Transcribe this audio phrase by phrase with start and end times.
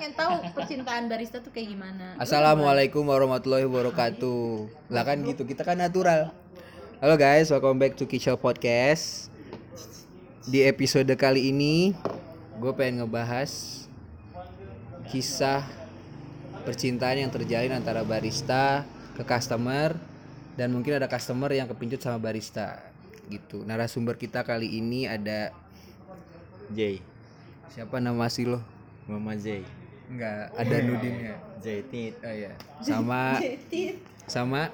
[0.00, 2.16] pengen tahu percintaan barista tuh kayak gimana.
[2.16, 4.72] Assalamualaikum warahmatullahi wabarakatuh.
[4.88, 6.32] Lah kan gitu, kita kan natural.
[7.04, 9.28] Halo guys, welcome back to Kicau Podcast.
[10.48, 11.92] Di episode kali ini,
[12.56, 13.84] gue pengen ngebahas
[15.12, 15.68] kisah
[16.64, 18.88] percintaan yang terjalin antara barista
[19.20, 20.00] ke customer
[20.56, 22.80] dan mungkin ada customer yang kepincut sama barista
[23.28, 23.68] gitu.
[23.68, 25.52] Narasumber kita kali ini ada
[26.72, 27.04] J
[27.68, 28.64] siapa nama asli lo?
[29.04, 29.79] Mama J
[30.10, 31.34] Enggak, ada Nudinnya.
[31.62, 32.52] Tit Oh iya.
[32.82, 33.38] Sama
[34.26, 34.72] sama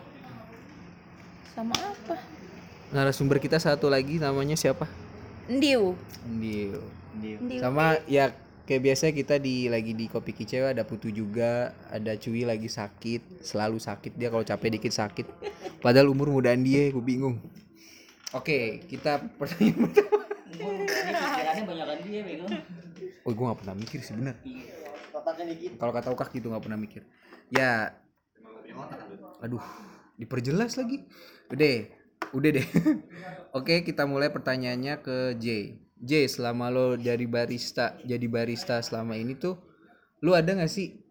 [1.53, 2.17] Sama apa?
[2.95, 4.87] narasumber kita satu lagi namanya siapa?
[5.51, 5.99] Ndiu.
[6.25, 6.81] Ndio.
[7.19, 7.59] Ndiu.
[7.59, 8.33] Sama ya
[8.67, 13.43] kayak biasa kita di lagi di kopi kicau ada Putu juga, ada Cuy lagi sakit,
[13.43, 15.27] selalu sakit dia kalau capek dikit sakit.
[15.83, 17.39] Padahal umur mudaan dia, gue bingung.
[18.35, 20.23] Oke, kita pertanyaan pertama.
[20.51, 22.47] Pikirannya banyakan dia bego.
[23.23, 24.35] Oh, gue gak pernah mikir sih bener.
[25.77, 27.03] Kalau kata ukak gitu gak pernah mikir.
[27.51, 27.95] Ya,
[29.43, 29.63] aduh,
[30.15, 31.07] diperjelas lagi.
[31.51, 31.91] Udah,
[32.31, 32.67] udah deh.
[33.59, 35.79] Oke, kita mulai pertanyaannya ke J.
[35.97, 39.57] J, selama lo dari barista, jadi barista selama ini tuh,
[40.21, 41.03] lu ada gak sih?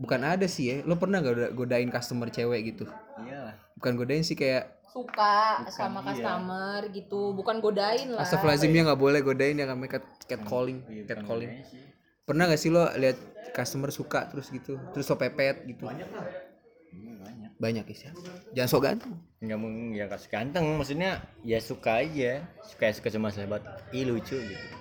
[0.00, 2.88] Bukan ada sih ya, lo pernah gak udah godain customer cewek gitu?
[3.20, 8.26] Iyalah Bukan godain sih kayak Suka sama customer gitu, bukan godain lah.
[8.26, 11.62] Astagfirullahaladzim ya nggak boleh godain ya namanya cat, catcalling, catcalling.
[12.30, 13.18] Pernah gak sih lo lihat
[13.50, 15.82] customer suka terus gitu, terus lo pepet gitu?
[15.90, 18.10] Iya, banyak Banyak ya.
[18.54, 19.12] Jangan sok ganteng.
[19.40, 24.36] nggak mungkin ya kasih ganteng maksudnya ya suka aja suka suka cuma sahabat ih lucu
[24.36, 24.76] gitu gitu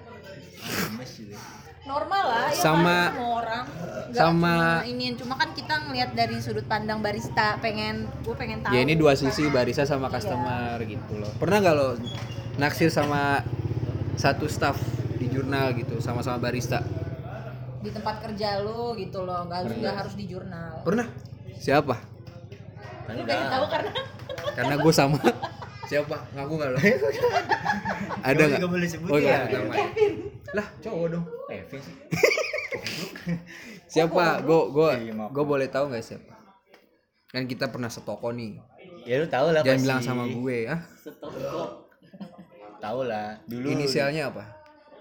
[1.87, 3.63] Normal lah, ya Sama- kan, semua orang.
[4.11, 8.75] Nggak sama- ini cuma kan kita ngelihat dari sudut pandang barista, pengen gue pengen tahu.
[8.75, 11.31] Ya ini dua sisi barista sama customer gitu loh.
[11.39, 11.87] Pernah gak lo
[12.59, 13.39] naksir sama
[14.19, 14.75] satu staff
[15.17, 16.83] di jurnal gitu sama-sama barista?
[17.79, 20.83] Di tempat kerja lo gitu loh, nggak harus nggak harus di jurnal.
[20.83, 21.07] Pernah?
[21.59, 21.95] Siapa?
[23.09, 23.91] kan Lu pengen tahu karena
[24.53, 25.17] Karena gue sama.
[25.89, 26.17] Siapa?
[26.37, 26.77] Ngaku gak lo?
[28.29, 28.59] Ada nggak?
[28.61, 29.59] Nggak boleh sebut Oh, nggak ya.
[30.53, 31.25] Lah, cowok dong.
[31.49, 31.95] Kevin sih
[33.97, 34.45] Siapa?
[34.45, 36.33] Gue gue Iya, gue boleh tahu nggak siapa?
[37.33, 38.61] Kan kita pernah setoko nih.
[39.09, 40.81] ya lu tau lah Jangan bilang sama gue, ah.
[42.77, 44.43] tahu lah dulu Inisialnya apa?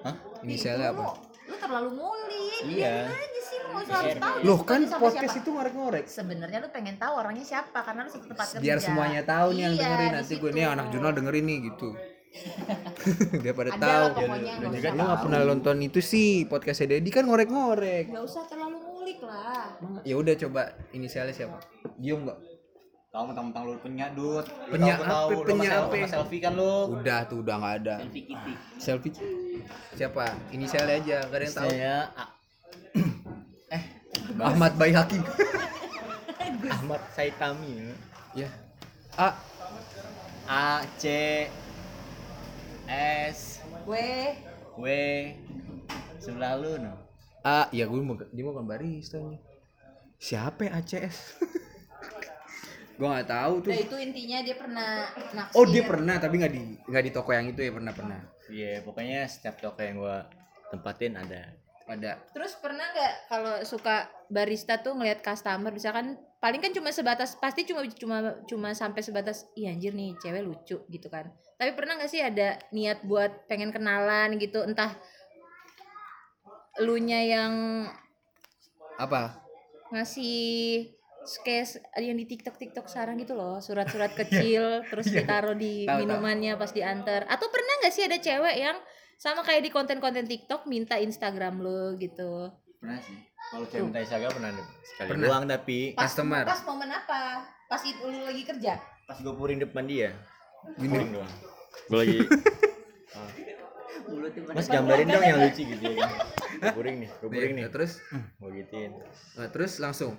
[0.08, 0.14] Hah?
[0.40, 1.27] Inisialnya apa?
[1.58, 2.62] Lu terlalu ngulik.
[2.70, 2.94] Iya.
[3.10, 4.36] Biarin aja sih lu nggak usah harus tahu.
[4.46, 5.42] Loh kan podcast siapa.
[5.42, 6.04] itu ngorek-ngorek.
[6.06, 8.62] Sebenarnya lu pengen tahu orangnya siapa karena lu satu tempat kerja.
[8.62, 11.88] Biar semuanya tahu nih yang Iya, dengerin nanti gue nih anak jurnal dengerin nih gitu.
[13.42, 14.06] Biar pada Ada tahu.
[14.14, 18.14] nggak Lu nggak pernah nonton itu sih podcastnya Dedi kan ngorek-ngorek.
[18.14, 19.74] Gak usah terlalu ngulik lah.
[20.06, 21.58] Ya udah coba inisialnya siapa?
[21.98, 22.38] Gium nggak?
[23.18, 23.74] Tahu mentang-mentang lu
[25.02, 25.28] tahu, tahu.
[25.42, 25.50] apa?
[25.50, 26.06] Sama apa?
[26.06, 27.94] selfie- kan lu Udah tuh udah nggak ada.
[27.98, 28.52] Selfie kitty.
[28.78, 29.12] Selfie.
[29.98, 30.24] Siapa?
[30.54, 31.66] Inisialnya aja, gak ada yang tahu.
[31.66, 32.34] saya A-
[34.54, 35.18] Ahmad Bayi Hakim.
[36.78, 37.90] Ahmad Saitami
[38.38, 38.46] ya.
[39.18, 39.34] A
[40.46, 41.04] A C
[42.86, 44.82] S W
[46.22, 46.94] sebelah lu no
[47.42, 49.42] A ya gue mau dia mau kan barista nih.
[50.18, 51.18] Siapa ya ACS?
[52.98, 53.70] gue nggak tahu tuh.
[53.70, 54.90] Nah itu intinya dia pernah
[55.30, 55.54] naksir.
[55.54, 58.20] Oh dia pernah tapi nggak di nggak di toko yang itu ya pernah pernah.
[58.50, 60.26] Iya, pokoknya setiap toko yang gua
[60.74, 61.54] tempatin ada.
[61.88, 62.20] Ada.
[62.34, 67.64] Terus pernah nggak kalau suka barista tuh ngelihat customer misalkan paling kan cuma sebatas pasti
[67.64, 71.30] cuma cuma cuma sampai sebatas iya anjir nih cewek lucu gitu kan.
[71.56, 74.92] Tapi pernah nggak sih ada niat buat pengen kenalan gitu entah
[76.82, 77.54] elunya yang
[78.98, 79.38] Apa?
[79.88, 80.97] ngasih
[81.38, 81.66] kayak
[81.96, 86.00] yang di TikTok TikTok sekarang gitu loh surat-surat kecil terus ditaruh di tahu.
[86.00, 88.76] minumannya pas diantar atau pernah nggak sih ada cewek yang
[89.18, 93.18] sama kayak di konten-konten TikTok minta Instagram lo gitu Pernah sih.
[93.50, 94.50] Kalau cewek minta Instagram pernah.
[94.80, 95.26] Sekali Pernah.
[95.26, 96.44] doang tapi pas Customer.
[96.46, 97.22] pas momen apa
[97.66, 98.72] pas itu lu lagi kerja
[99.04, 100.14] pas gua puring depan dia.
[100.74, 100.88] Gini.
[100.88, 101.32] Puring doang.
[101.86, 102.18] Gua lagi
[104.08, 106.10] Mulutnya pada Mas gambarin dong yang lucu gitu ya kan.
[106.72, 107.64] Puring nih, gua puring nih.
[107.68, 107.92] Terus
[108.38, 108.90] Gua gituin.
[109.50, 110.14] terus langsung.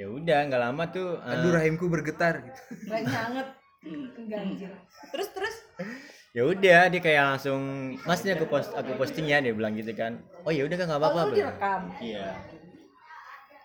[0.00, 1.20] Ya udah, nggak lama tuh.
[1.20, 2.60] eh, Aduh rahimku bergetar gitu.
[2.88, 3.48] hangat
[4.20, 4.72] enggak anjir
[5.12, 5.56] terus terus?
[6.32, 7.60] Ya udah dia kayak langsung
[8.08, 10.24] masnya aku post aku posting ya dia bilang gitu kan.
[10.48, 11.82] Oh ya udah kan nggak apa-apa oh direkam?
[12.00, 12.32] Iya.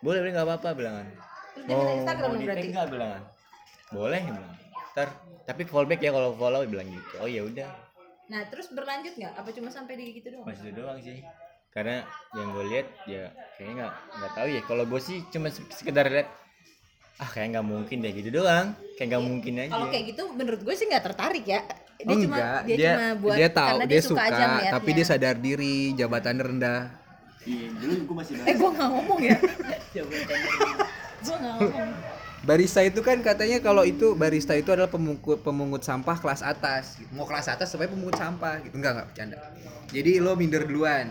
[0.03, 1.07] Boleh boleh nggak apa-apa bilangan.
[1.55, 2.67] Terus dia minta Instagram mau berarti?
[2.91, 3.21] bilangan.
[3.95, 4.55] Boleh bilang.
[4.91, 5.07] Ntar
[5.47, 7.15] tapi fallback ya kalau follow dia bilang gitu.
[7.23, 7.69] Oh ya udah.
[8.27, 9.33] Nah terus berlanjut nggak?
[9.39, 10.51] Apa cuma sampai di gitu doang?
[10.51, 11.23] Masih doang sih
[11.75, 13.23] karena yang gue lihat ya
[13.59, 16.31] kayaknya nggak nggak tahu ya kalau gue sih cuma se- sekedar lihat
[17.19, 20.61] ah kayak nggak mungkin deh gitu doang kayak nggak mungkin aja kalau kayak gitu menurut
[20.63, 21.59] gue sih nggak tertarik ya
[21.95, 24.71] dia Oh, cuma enggak, dia, cuma buat dia tahu karena dia suka, aja ngeliatnya.
[24.71, 26.81] tapi dia sadar diri, jabatan rendah.
[27.43, 29.37] iya dulu gue masih eh gua nggak ngomong ya
[29.95, 31.89] nggak ngomong
[32.45, 37.01] Barista itu kan katanya kalau itu barista itu adalah pemungut pemungut sampah kelas atas.
[37.09, 38.77] Mau kelas atas supaya pemungut sampah gitu.
[38.77, 39.37] Enggak enggak bercanda.
[39.89, 41.09] Jadi lo minder duluan.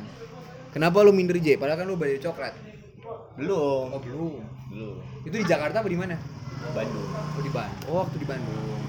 [0.75, 1.55] Kenapa lo minder J?
[1.55, 2.55] Padahal kan lo badai coklat.
[3.35, 4.43] belum Oh belum.
[4.69, 6.19] belum Itu di Jakarta apa di mana?
[6.67, 7.87] Bandung Oh di Bandung.
[7.87, 8.81] Oh waktu di Bandung.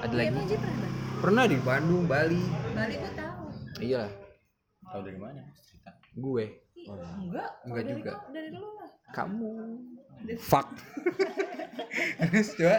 [0.00, 0.40] Ada Iya, lagi?
[0.42, 0.88] Ji pernah
[1.18, 2.42] Pernah di Bandung, Bali.
[2.72, 3.44] Bali gua tahu
[3.78, 4.04] Iya
[4.82, 6.44] tahu dari mana cerita Gue.
[6.74, 8.12] Ih, enggak Enggak dari juga.
[8.12, 9.50] kau- dari lu lah Kamu.
[10.38, 10.66] Fuck.
[12.22, 12.78] Terus coba.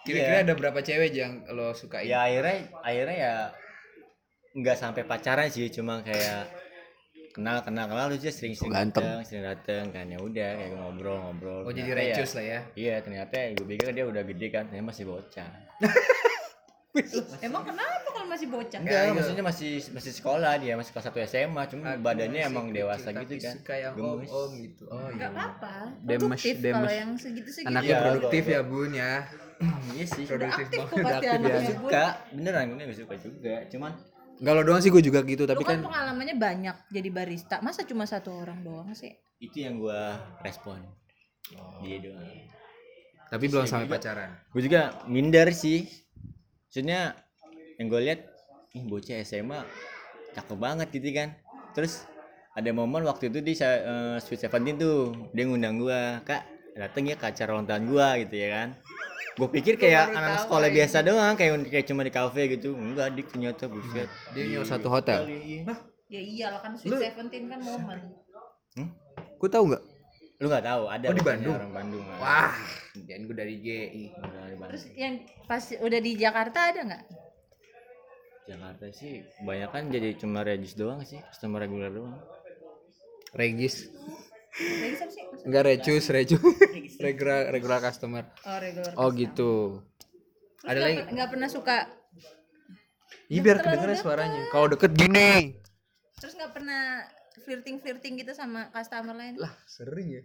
[0.00, 0.44] Kira-kira Iya.
[0.44, 3.34] ada berapa cewek yang lo suka ya akhirnya akhirnya ya
[4.54, 6.48] nggak sampai pacaran sih cuma kayak
[7.38, 11.16] kenal kenal kenal terus dia sering sering dateng sering dateng kan ya udah kayak ngobrol
[11.20, 11.60] ngobrol.
[11.62, 12.60] Oh jadi Ternyata ya- recus lah ya.
[12.74, 15.46] iya ternyata gue pikir dia udah gede kan ternyata masih bocah.
[17.40, 18.80] Emang kenapa kalau masih bocah?
[18.82, 19.14] Enggak iya.
[19.14, 23.08] maksudnya masih masih sekolah dia masih kelas 1 SMA cuma Aku badannya masih emang dewasa
[23.08, 23.54] tapi gitu kan.
[23.54, 24.26] suka yang Gemes.
[24.26, 24.82] om om gitu.
[24.90, 25.36] Oh nggak iya.
[25.36, 25.74] apa-apa.
[26.02, 26.90] Demes, produktif kalau demes.
[26.92, 27.68] yang segitu-segitu.
[27.70, 29.12] Anaknya Iya, produktif kalau- ya bun ya.
[29.94, 30.24] Iya sih.
[30.26, 31.62] Udah produktif aktif kok banget, pasti aktif anaknya ya.
[31.62, 31.70] Bun.
[31.78, 33.54] suka beneran gue gak suka juga.
[33.68, 33.92] Cuman
[34.38, 37.58] Enggak lo doang sih gue juga gitu Lu tapi kan kan pengalamannya banyak jadi barista.
[37.58, 39.10] Masa cuma satu orang doang sih?
[39.38, 40.00] Itu yang gue
[40.40, 40.78] respon.
[41.82, 42.26] Dia doang.
[43.28, 43.96] Tapi belum Iya, sampai juga.
[43.98, 44.30] pacaran.
[44.48, 45.84] gue juga minder sih.
[46.70, 47.18] Maksudnya
[47.76, 48.20] yang gue lihat
[48.72, 49.60] ih bocah SMA
[50.32, 51.28] cakep banget gitu kan.
[51.74, 52.06] Terus
[52.54, 56.42] ada momen waktu itu di eh, Sweet Seventeen tuh dia ngundang gue kak
[56.74, 58.68] dateng ya ke acara ulang tahun gue gitu ya kan
[59.38, 60.74] gue pikir kayak anak tahu sekolah aja.
[60.74, 62.74] biasa doang kayak kayak cuma di kafe gitu.
[62.74, 64.10] Enggak dik ternyata buset.
[64.34, 65.26] Dia nyewa satu hotel?
[65.26, 65.74] Iya.
[66.08, 67.98] ya iyalah kan Sweet Seventeen kan momen
[69.38, 69.82] gue tahu nggak?
[70.38, 71.54] Lu nggak tahu ada Oh, di Bandung?
[71.54, 72.04] orang Bandung.
[72.18, 72.54] Wah
[73.06, 74.04] dan gue dari GI
[74.58, 77.04] terus yang pas udah di Jakarta ada nggak?
[78.48, 82.18] Jakarta sih banyak kan jadi cuma regis doang sih customer reguler doang.
[83.34, 83.86] Regis
[85.46, 86.40] enggak recus recus
[87.06, 88.24] regular regular customer.
[88.44, 89.52] Oh regular oh gitu.
[90.62, 90.96] Terus ada lagi?
[91.02, 91.76] per- nggak pernah suka?
[93.28, 94.42] Iya biar kedengeran suaranya.
[94.50, 95.54] Kalau deket gini.
[96.18, 97.04] Terus nggak pernah
[97.44, 99.38] flirting flirting gitu sama customer lain?
[99.38, 100.22] Lah sering ya.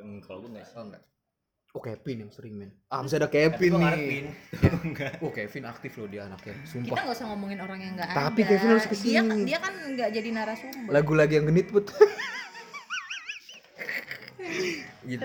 [0.00, 1.02] Enggak, kalau gue nggak oh enggak
[1.70, 2.70] oh Kevin yang sering men.
[2.90, 4.22] Ah bisa ada Tapi Kevin nih.
[4.86, 5.12] Enggak.
[5.22, 6.54] oh Kevin aktif loh dia anaknya.
[6.58, 8.50] Kita sumpah nggak usah ngomongin orang yang nggak Tapi ada.
[8.50, 9.14] Kevin harus dia ke sini.
[9.14, 10.90] kan dia kan nggak jadi narasumber.
[10.90, 11.86] Lagu-lagu yang genit put
[15.06, 15.24] gitu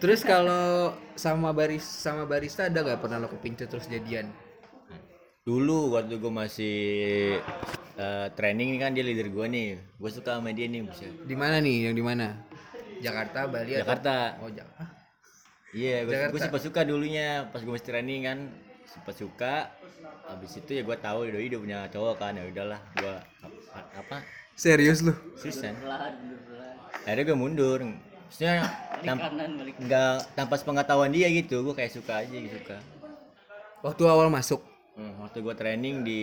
[0.00, 0.20] Terus?
[0.22, 4.28] Kalau sama baris sama barista ada nggak pernah lo kepincut terus jadian?
[5.44, 6.78] Dulu waktu gue masih
[7.94, 9.68] eh, training nih kan dia leader gue nih.
[10.00, 11.12] Gue suka sama dia nih buset.
[11.24, 11.88] Di mana nih?
[11.88, 12.26] Yang di mana?
[13.04, 14.16] Jakarta, Bali atau- Jakarta.
[14.40, 14.84] Oh, Jakarta.
[15.74, 16.32] Iya, gue Jakarta.
[16.32, 18.38] gue sempat suka dulunya pas gue masih training kan
[18.88, 19.54] sempat suka.
[20.24, 23.14] Habis itu ya gue tahu doi udah punya cowok kan ya udahlah gue
[23.92, 24.24] apa
[24.56, 25.12] Serius lu?
[25.36, 25.76] seriusan.
[27.04, 27.80] Akhirnya gue mundur.
[28.26, 28.54] Maksudnya
[28.94, 32.78] Balik tam- kanan, balik nggak tanpa sepengetahuan dia gitu gue kayak suka aja gitu suka
[33.80, 34.64] Waktu awal masuk.
[34.94, 36.22] Hmm, waktu gue training di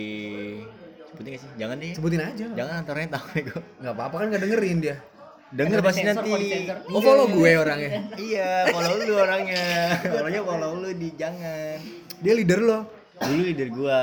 [1.06, 2.44] sebutin gak sih jangan deh Sebutin aja.
[2.50, 4.96] jangan antaranya tahu gue Nggak apa-apa kan nggak dengerin dia.
[5.50, 6.32] denger pasti nanti.
[6.88, 8.08] Oh, follow gue orangnya.
[8.16, 9.64] iya follow lu orangnya
[10.10, 11.76] orangnya follow lu di jangan
[12.18, 12.78] Dia leader lo.
[13.20, 14.00] dulu leader gua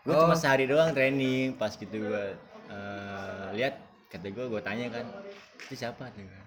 [0.00, 0.20] gua Oh.
[0.22, 2.32] cuma sehari doang training pas gitu gua
[2.66, 5.04] eh, lihat kata gua gua tanya kan
[5.60, 6.44] itu siapa tuh kan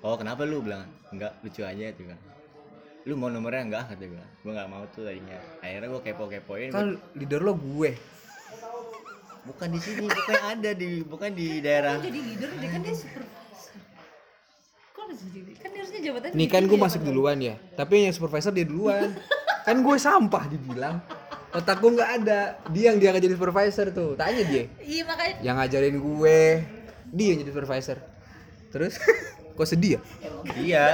[0.00, 2.18] oh kenapa lu bilang enggak lucu aja tuh kan
[3.04, 6.68] lu mau nomornya enggak kata gua gua nggak mau tuh tadinya akhirnya gua kepo kepoin
[6.68, 7.92] Kan leader lo gue.
[9.44, 12.92] bukan di sini bukan ada di bukan di daerah Kok jadi leader dia kan dia
[12.92, 13.76] supervisor
[14.92, 17.54] kok harus jadi kan dia harusnya jabatan Nih kan gue masuk duluan ya.
[17.72, 19.14] Tapi yang supervisor dia duluan.
[19.62, 20.96] kan gue sampah dibilang.
[21.48, 22.40] Otak gue nggak ada.
[22.68, 24.20] Dia yang dia jadi supervisor tuh.
[24.20, 24.68] Tanya dia.
[24.84, 26.40] iya makanya Yang ngajarin gue.
[27.10, 27.98] Dia yang jadi supervisor.
[28.68, 28.94] Terus
[29.56, 30.00] kok sedih ya?
[30.54, 30.86] iya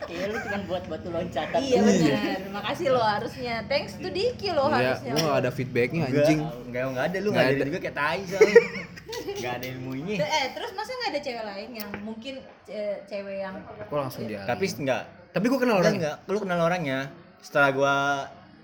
[0.00, 1.60] Kayaknya lu cuma buat batu loncatan.
[1.60, 6.02] iya benar makasih lo harusnya thanks to Diki lo Iya, harusnya gue gak ada feedbacknya
[6.02, 6.40] Enggak, anjing.
[6.64, 7.68] enggak enggak ada lu Nggak enggak ada ada.
[7.68, 8.54] juga kayak tai soalnya
[9.36, 12.34] enggak ada ilmunya eh terus masa nggak ada cewek lain yang mungkin
[12.66, 13.54] eh, cewek yang
[13.84, 14.40] Kok langsung dia?
[14.44, 16.10] tapi enggak tapi gue kenal Enggak, orangnya.
[16.16, 16.32] enggak.
[16.32, 16.98] Lu kenal orangnya.
[17.38, 17.94] Setelah gua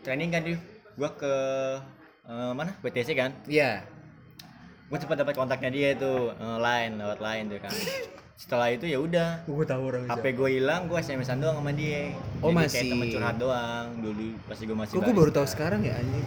[0.00, 0.58] training kan, Div.
[0.92, 1.34] Gua ke
[2.24, 2.72] eh, mana?
[2.80, 3.30] BTC kan.
[3.44, 3.86] Iya.
[4.86, 7.74] Gua cepat dapat kontaknya dia itu, eh, line lewat line tuh kan.
[8.36, 9.48] Setelah itu ya udah.
[9.48, 10.12] Gue tahu orangnya.
[10.12, 12.12] HP gue hilang, gue SMS-an doang sama dia.
[12.44, 12.76] Oh, Jadi masih.
[12.76, 16.26] kayak temen curhat doang dulu pas gue masih Kok gue baru tahu sekarang ya anjing.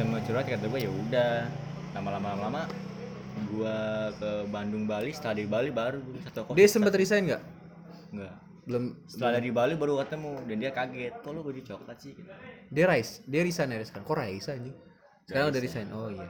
[0.00, 1.34] Temen curhat kata gue ya udah.
[1.92, 2.62] Lama-lama lama
[3.52, 3.76] gua
[4.16, 6.54] ke Bandung Bali, setelah di Bali baru satu kos.
[6.56, 7.42] Dia sempat resign nggak?
[8.16, 8.34] enggak.
[8.66, 8.84] Belum.
[9.06, 12.30] Setelah dari Bali baru ketemu dan dia kaget, "Kok lu baju coklat sih?" Gitu.
[12.72, 13.22] Dia rise.
[13.28, 14.06] Dia resign ya sekarang.
[14.08, 14.76] Kok rise anjing?
[15.28, 15.86] Sekarang udah resign.
[15.94, 16.28] Oh iya.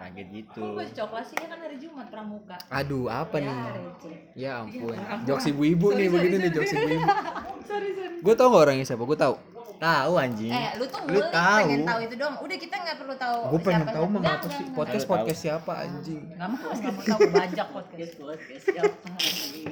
[0.00, 2.56] Kaget gitu Kok gue coklat sih kan hari Jumat pramuka.
[2.68, 3.52] Aduh, apa nih?
[3.52, 4.16] Ya, receh.
[4.34, 4.90] Ya ampun.
[4.90, 7.06] Iya, Jokes ibu-ibu nih Sorry, begini sorry, nih jokes ibu-ibu.
[7.70, 8.16] Sorry sorry.
[8.18, 9.04] Gue tau gak orangnya siapa?
[9.04, 9.34] Gue tau.
[9.78, 11.64] tahu anjing Eh, lu tuh Lu tahu.
[11.64, 12.36] pengen tahu itu doang.
[12.36, 13.38] Udah kita nggak perlu tahu.
[13.48, 16.20] Gue pengen siapa- tahu mah apa sih podcast podcast siapa anjing.
[16.30, 18.12] Nggak mau, nggak mau tahu bajak podcast.
[18.14, 19.08] podcast siapa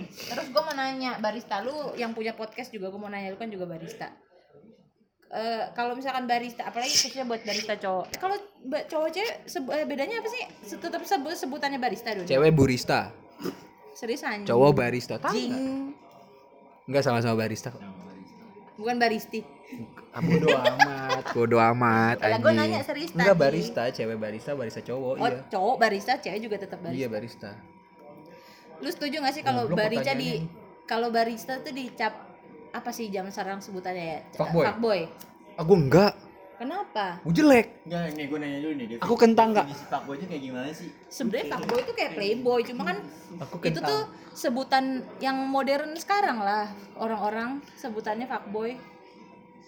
[0.09, 3.49] Terus gue mau nanya barista lu yang punya podcast juga gue mau nanya lu kan
[3.49, 4.09] juga barista.
[5.29, 8.17] Eh kalau misalkan barista, apalagi khususnya buat barista cowok.
[8.17, 9.35] Kalau cowok cewek
[9.71, 10.41] eh, bedanya apa sih?
[10.63, 12.25] Se- Tetap sebut sebutannya barista dulu.
[12.25, 13.13] Cewek barista,
[13.93, 14.49] Serius anjing.
[14.49, 15.21] cowok barista.
[15.21, 15.53] Tahu Jing.
[15.53, 16.89] nggak?
[16.89, 17.85] Enggak sama-sama barista kok.
[18.79, 19.45] Bukan baristi.
[20.09, 22.57] Ah, bodo amat, bodo amat Kalau anjing.
[22.57, 25.45] nanya serius Enggak barista, cewek barista, barista cowok, Oh, iya.
[25.45, 26.97] cowok barista, cewek juga tetap barista.
[26.97, 27.51] Iya barista.
[28.79, 30.41] Lu setuju gak sih kalau Goblok barista di
[30.87, 32.28] kalau barista tuh dicap
[32.73, 34.19] apa sih zaman sekarang sebutannya ya?
[34.37, 34.65] Fuckboy.
[34.69, 35.01] Fuckboy.
[35.59, 36.15] Aku enggak,
[36.59, 37.23] Kenapa?
[37.23, 37.67] gue jelek.
[37.87, 38.87] Enggak, nih gue nanya dulu nih.
[38.99, 39.71] Aku kentang, Kak.
[39.71, 40.89] Definisi fuckboy itu kayak gimana sih?
[41.07, 42.97] Sebenarnya fuckboy itu kayak playboy, cuma kan
[43.47, 44.03] Aku itu tuh
[44.35, 46.67] sebutan yang modern sekarang lah.
[46.99, 48.75] Orang-orang sebutannya fuckboy.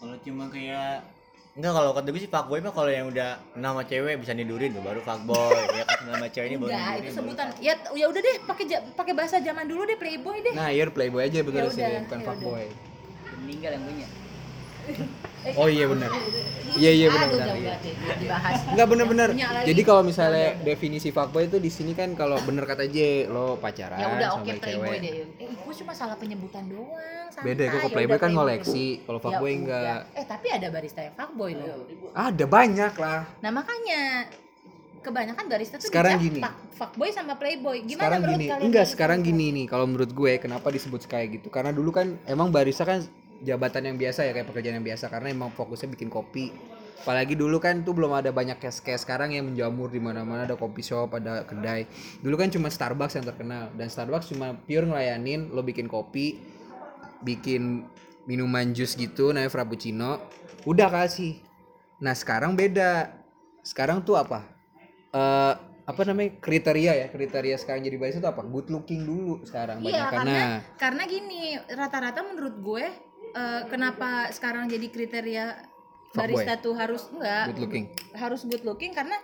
[0.02, 1.06] Kalau cuma kayak
[1.50, 4.82] Enggak kalau kata gue sih fuckboy mah kalau yang udah nama cewek bisa nidurin tuh
[4.82, 5.62] baru fuckboy.
[5.78, 7.46] ya kan nama cewek ini baru Enggak, nidurin, itu baru sebutan.
[7.62, 8.64] Ya ya udah deh, pakai
[8.98, 10.54] pakai bahasa zaman dulu deh playboy deh.
[10.58, 12.66] Nah, iya playboy aja betul Ya sih, udah, bukan ya fuckboy.
[13.50, 14.06] Meninggal yang punya
[15.56, 16.12] Oh iya benar.
[16.76, 17.56] Iya iya benar benar.
[17.56, 17.72] iya.
[17.72, 18.84] ya.
[18.84, 18.86] Enggak
[19.32, 19.66] lagi.
[19.66, 23.96] Jadi kalau misalnya definisi fuckboy itu di sini kan kalau bener kata J lo pacaran
[23.96, 24.98] Ya udah sama playboy cewek.
[25.00, 25.12] deh.
[25.38, 26.92] Eh, gue cuma salah penyebutan doang.
[27.30, 27.46] santai.
[27.46, 29.58] Beda kok Ya kalau playboy kan ngoleksi, kalau Ya fuckboy udah.
[29.58, 30.00] enggak.
[30.12, 31.76] Eh tapi ada barista yang fuckboy loh.
[32.12, 33.20] Ada banyak lah.
[33.38, 34.00] Nah makanya
[35.00, 36.40] kebanyakan barista tuh Sekarang gini.
[36.40, 37.80] fuck- fuckboy sama playboy.
[37.80, 38.64] Gimana sekarang menurut gini, kalian?
[38.66, 41.48] enggak sekarang gini nih kalau menurut gue kenapa disebut kayak gitu?
[41.48, 43.00] Karena dulu kan emang barista kan
[43.40, 46.52] jabatan yang biasa ya kayak pekerjaan yang biasa karena emang fokusnya bikin kopi.
[47.00, 50.56] Apalagi dulu kan tuh belum ada banyak kayak kayak sekarang yang menjamur di mana-mana ada
[50.56, 51.88] kopi shop, ada kedai.
[52.20, 56.36] Dulu kan cuma Starbucks yang terkenal dan Starbucks cuma pure ngelayanin lo bikin kopi,
[57.24, 57.88] bikin
[58.28, 60.20] minuman jus gitu namanya frappuccino,
[60.68, 61.40] udah kasih.
[62.04, 63.16] Nah, sekarang beda.
[63.64, 64.60] Sekarang tuh apa?
[65.10, 65.54] eh
[65.90, 70.06] apa namanya kriteria ya kriteria sekarang jadi barista itu apa good looking dulu sekarang Iya
[70.06, 70.40] banyak karena
[70.78, 72.84] karena gini rata-rata menurut gue
[73.30, 75.46] eh, kenapa sekarang jadi kriteria
[76.10, 76.16] Fuckboy.
[76.34, 79.14] barista tuh harus enggak good looking harus good looking karena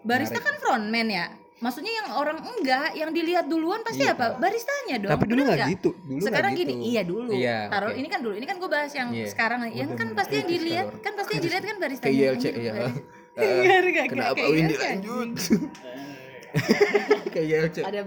[0.00, 1.26] barista kan frontman ya.
[1.58, 4.38] Maksudnya yang orang enggak, yang dilihat duluan pasti Iya, apa?
[4.38, 5.10] Baristanya dong.
[5.10, 6.70] tapi dulu nggak gitu dulu Sekarang gitu.
[6.70, 7.34] gini, iya dulu.
[7.34, 7.98] iya Taruh oke.
[7.98, 9.26] ini kan dulu, ini kan gue bahas yang Iya.
[9.26, 9.66] sekarang.
[9.66, 12.14] Yang Udah kan mulai pasti yang dilihat, kalau- kan pasti yang dilihat kan baristanya.
[12.14, 13.02] ILC anjing, ya baris-
[13.34, 15.28] Eh, Iya, kayak- kenapa kayak Windy ILC, lanjut.
[17.32, 18.02] kayak ILC Ada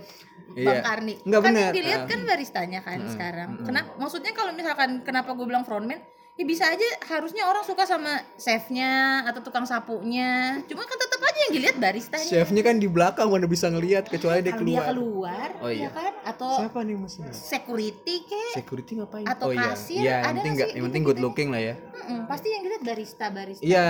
[0.52, 0.68] Iya.
[0.68, 1.16] Bang Karni.
[1.24, 2.08] Nggak kan bener, yang dilihat ah.
[2.08, 3.50] kan baristanya kan sekarang.
[3.64, 3.90] Kenapa?
[3.96, 6.04] Maksudnya kalau misalkan kenapa gue bilang frontman?
[6.34, 10.60] Ya bisa aja harusnya orang suka sama chefnya atau tukang sapunya.
[10.64, 12.24] Cuma kan tetap aja yang dilihat baristanya.
[12.26, 15.76] chefnya kan di belakang mana bisa ngelihat kecuali dia Kalau dia keluar keluar, Oh, ya
[15.78, 15.90] iya.
[15.90, 16.14] kan?
[16.26, 18.52] Atau siapa nih maksudnya security kek?
[18.54, 21.28] security ngapain Atau oh iya kasir, iya ada yang penting sih yang penting good gitu-gitu?
[21.30, 23.62] looking lah ya Mm-mm, pasti yang dilihat barista barista.
[23.62, 23.88] Iya,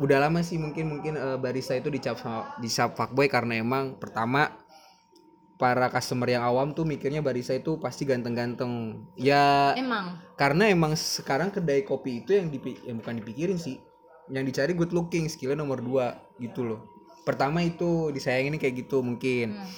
[0.00, 2.16] udah lama sih mungkin mungkin eh, barista itu dicap
[2.58, 4.48] dicap fuckboy karena emang pertama
[5.60, 9.04] para customer yang awam tuh mikirnya barista itu pasti ganteng-ganteng.
[9.12, 10.16] Ya Emang.
[10.40, 13.76] karena emang sekarang kedai kopi itu yang dipi yang bukan dipikirin sih,
[14.32, 16.80] yang dicari good looking, skillnya nomor dua gitu loh.
[17.28, 19.60] Pertama itu disayangin kayak gitu mungkin.
[19.60, 19.68] Hmm.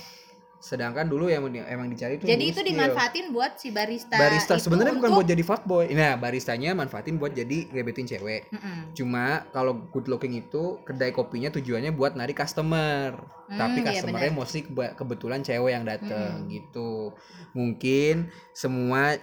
[0.62, 2.70] Sedangkan dulu yang emang dicari tuh Jadi itu skill.
[2.70, 4.14] dimanfaatin buat si barista.
[4.14, 5.84] barista itu sebenarnya bukan untuk- buat jadi fuckboy.
[5.90, 8.46] Nah, baristanya manfaatin buat jadi gebetin cewek.
[8.48, 8.94] Mm-mm.
[8.94, 13.10] Cuma kalau good looking itu kedai kopinya tujuannya buat narik customer.
[13.50, 14.38] Hmm, Tapi iya customernya benar.
[14.38, 14.62] mostly
[14.94, 16.48] kebetulan cewek yang dateng Hmm.
[16.48, 17.10] gitu.
[17.52, 18.14] Mungkin
[18.52, 19.18] semua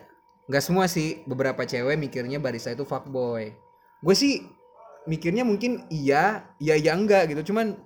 [0.46, 3.56] nggak semua sih, beberapa cewek mikirnya barista itu fuckboy.
[3.98, 4.44] Gue sih
[5.06, 7.48] mikirnya mungkin iya, iya iya enggak gitu.
[7.48, 7.80] Cuman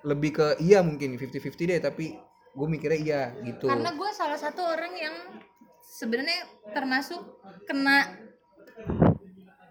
[0.00, 2.16] lebih ke iya mungkin 50-50 deh, tapi
[2.54, 3.66] gue mikirnya iya gitu.
[3.66, 5.14] Karena gue salah satu orang yang
[5.82, 7.18] sebenarnya termasuk
[7.66, 8.14] kena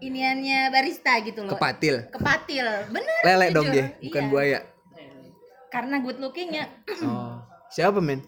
[0.04, 1.56] iniannya barista gitu loh.
[1.56, 2.12] Kepatil.
[2.12, 2.66] Kepatil.
[2.92, 3.20] Bener.
[3.24, 3.56] Lele jujur.
[3.56, 4.30] dong dia, bukan Iya.
[4.30, 4.58] buaya.
[5.72, 6.70] Karena good lookingnya.
[7.02, 7.40] Oh,
[7.72, 8.22] siapa men?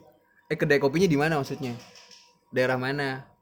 [0.50, 1.76] Eh kedai kopinya di mana maksudnya?
[2.50, 3.35] Daerah mana?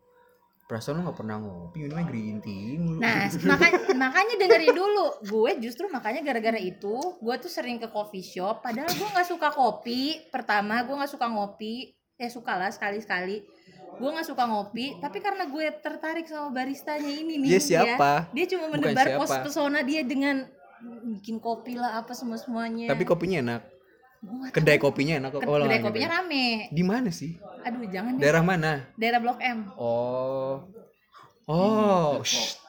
[0.64, 2.96] Perasaan lu gak pernah ngopi, minumnya green tea mulu.
[2.96, 5.06] Nah, makanya makanya dengerin dulu.
[5.28, 8.64] Gue justru makanya gara-gara itu, gue tuh sering ke coffee shop.
[8.64, 10.24] Padahal gue nggak suka kopi.
[10.32, 11.92] Pertama, gue nggak suka ngopi.
[12.16, 13.44] Eh suka lah sekali-sekali.
[14.00, 17.50] Gue nggak suka ngopi, tapi karena gue tertarik sama baristanya ini nih.
[17.54, 18.32] Dia siapa?
[18.32, 20.48] ya, dia cuma menebar pos pesona dia dengan
[20.84, 22.90] bikin kopi lah apa semua semuanya.
[22.90, 23.73] Tapi kopinya enak.
[24.50, 24.84] Kedai tahu.
[24.86, 25.30] kopinya enak.
[25.30, 26.24] Ke- Oh, kedai kopinya nyobain.
[26.26, 26.46] rame.
[26.68, 27.32] Di mana sih?
[27.60, 28.20] Aduh jangan deh.
[28.20, 28.72] Daerah mana?
[28.94, 29.58] Daerah Blok M.
[29.74, 30.64] Oh.
[31.44, 32.20] Oh.
[32.20, 32.60] shh.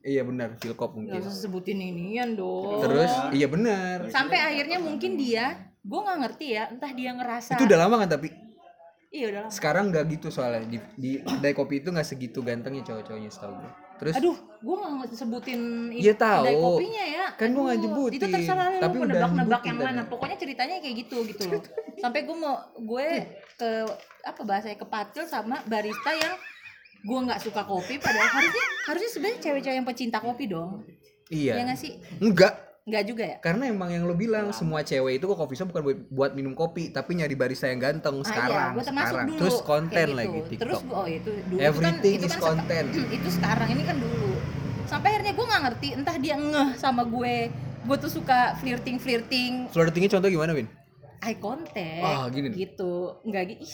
[0.00, 1.16] Iya benar, Gak mungkin.
[1.16, 2.76] usah sebutin inian dong.
[2.78, 4.08] Terus iya benar.
[4.08, 7.52] sampai akhirnya mungkin dia, gue nggak ngerti ya, entah dia ngerasa.
[7.54, 8.28] Itu udah lama kan tapi
[9.08, 9.52] Iya udah lama.
[9.52, 13.70] sekarang nggak gitu soalnya di di kedai kopi itu nggak segitu gantengnya cowok-cowoknya setahu gue.
[13.94, 16.42] Terus Aduh, gue nggak sebutin Iya, tahu.
[16.42, 17.26] kedai kopinya ya.
[17.34, 18.18] Kan gua nggak Aduh, nyebutin.
[18.18, 19.86] Itu terserah lu Tapi mau nebak-nebak yang tadi.
[19.86, 20.02] mana.
[20.04, 21.62] Pokoknya ceritanya kayak gitu gitu loh.
[21.96, 23.06] Sampai gue mau gue
[23.54, 23.70] ke
[24.22, 26.34] apa bahasanya ke patil sama barista yang
[27.00, 30.82] gue nggak suka kopi padahal harusnya harusnya sebenarnya cewek-cewek yang pecinta kopi dong.
[31.28, 31.60] iya.
[31.60, 32.00] Ya nggak sih?
[32.18, 32.52] Enggak,
[32.84, 33.36] Nggak juga ya?
[33.40, 36.52] karena emang yang lo bilang semua cewek itu ke coffee shop bukan buat, buat minum
[36.52, 38.60] kopi, tapi nyari barista yang ganteng Ah, sekarang.
[38.60, 39.26] iya, gue termasuk sekarang.
[39.26, 39.38] dulu.
[39.40, 40.12] Terus konten gitu.
[40.14, 40.60] lagi TikTok.
[40.60, 42.86] Terus gua- oh itu dulu Everything itu kan, is itu kan content.
[43.16, 44.30] itu sekarang ini kan dulu.
[44.84, 47.36] Sampai akhirnya gue nggak ngerti entah dia ngeh sama gue.
[47.84, 50.68] Gue tuh suka flirting flirting Flirtingnya contoh gimana, Win?
[51.24, 53.72] eye contact Ah, gini gitu nggak gitu ih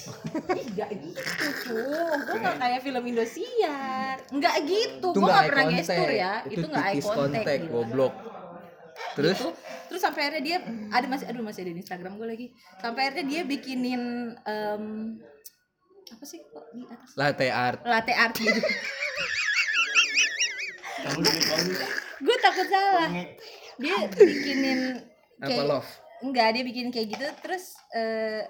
[0.70, 1.18] nggak gitu
[1.66, 1.82] cuy
[2.22, 6.86] gue nggak kayak film Indosiar nggak gitu Itu gue nggak pernah gestur ya Itu nggak
[6.86, 7.74] eye contact, contact, gitu.
[7.74, 8.14] goblok.
[9.10, 9.50] Terus Gitu.
[9.86, 12.46] terus sampai akhirnya dia ada masih aduh masih ada di Instagram gue lagi
[12.78, 14.02] sampai akhirnya dia bikinin
[14.38, 14.84] em,
[16.06, 17.82] apa sih kok di atas latte art.
[17.82, 18.54] latte art gitu
[22.20, 23.08] gue takut salah
[23.76, 24.80] dia bikinin
[25.38, 25.90] Apa kayak love?
[26.20, 28.44] enggak dia bikin kayak gitu terus eh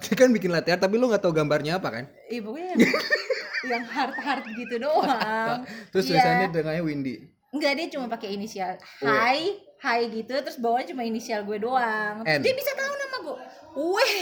[0.00, 2.04] Dia kan bikin latte art tapi lo nggak tahu gambarnya apa kan?
[2.24, 2.80] Iya pokoknya yang,
[3.76, 5.60] yang hard hard gitu doang.
[5.92, 6.10] Terus Iya.
[6.16, 7.28] tulisannya tengahnya Windy.
[7.52, 9.60] Enggak dia cuma pakai inisial Oh, iya.
[9.80, 12.20] Hai, gitu terus bawahnya cuma inisial gue doang.
[12.20, 12.44] Terus N.
[12.44, 13.36] dia bisa tahu nama gue.
[13.80, 14.14] Weh.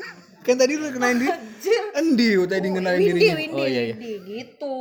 [0.44, 1.32] Kan tadi lu kenalin diri.
[1.94, 3.36] Endi tadi kenalin Windy, dirinya.
[3.38, 3.94] Windy, Oh iya iya.
[3.94, 4.76] Windy, gitu.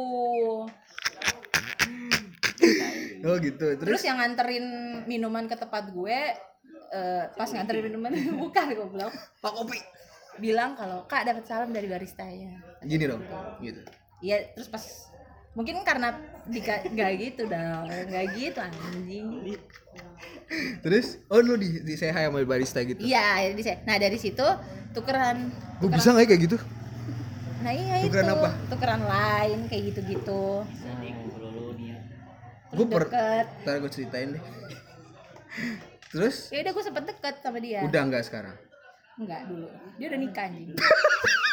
[3.24, 3.66] Oh gitu.
[3.78, 4.66] Terus Terus yang nganterin
[5.08, 6.18] minuman ke tempat gue
[6.94, 8.12] eh, pas nganterin minuman
[8.44, 9.14] bukan goblok.
[9.38, 9.80] Pak Kopi.
[10.42, 12.58] Bilang kalau Kak dapat salam dari baristanya.
[12.82, 13.22] Gini dong.
[13.62, 13.86] Gitu.
[14.26, 14.82] Iya, terus pas
[15.54, 19.28] mungkin karena dika, nggak gitu dong, nggak gitu anjing.
[20.82, 23.00] Terus oh lu di, di say hi sama barista gitu.
[23.00, 23.78] Iya, jadi saya.
[23.86, 24.46] Nah dari situ
[24.92, 25.50] tukeran.
[25.78, 26.58] Gue bisa nggak ya kayak gitu?
[27.64, 28.36] Nah iya Tukeran itu.
[28.36, 28.50] apa?
[28.70, 29.84] Tukeran lain kayak
[31.40, 31.98] lu dia.
[32.74, 33.04] Gue per.
[33.64, 34.44] Ntar gue ceritain deh.
[36.10, 37.80] Terus Ya udah gue sempet deket sama dia.
[37.82, 38.56] udah nggak sekarang?
[39.18, 39.70] Enggak dulu.
[39.98, 40.74] Dia udah nikah anjing.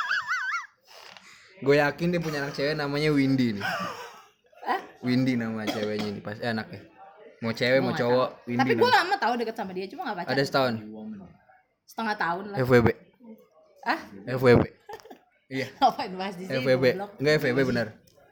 [1.60, 3.64] Gue yakin dia punya anak cewek namanya Windy nih.
[4.64, 4.80] Hah?
[5.04, 6.80] Windy nama ceweknya nih pas eh, anaknya.
[7.40, 8.48] Mau cewek mau nggak cowok tahu.
[8.48, 8.60] Windy.
[8.64, 10.32] Tapi gue lama tahu deket sama dia, cuma gak pacaran.
[10.36, 10.74] Ada setahun.
[11.84, 12.56] Setengah tahun lah.
[12.64, 12.88] FWB.
[13.84, 14.00] Ah,
[14.36, 14.64] FWB.
[15.50, 15.66] Iya.
[15.80, 16.56] ngapain bahas di sini?
[16.64, 16.84] FWB.
[17.20, 17.86] Enggak FWB benar.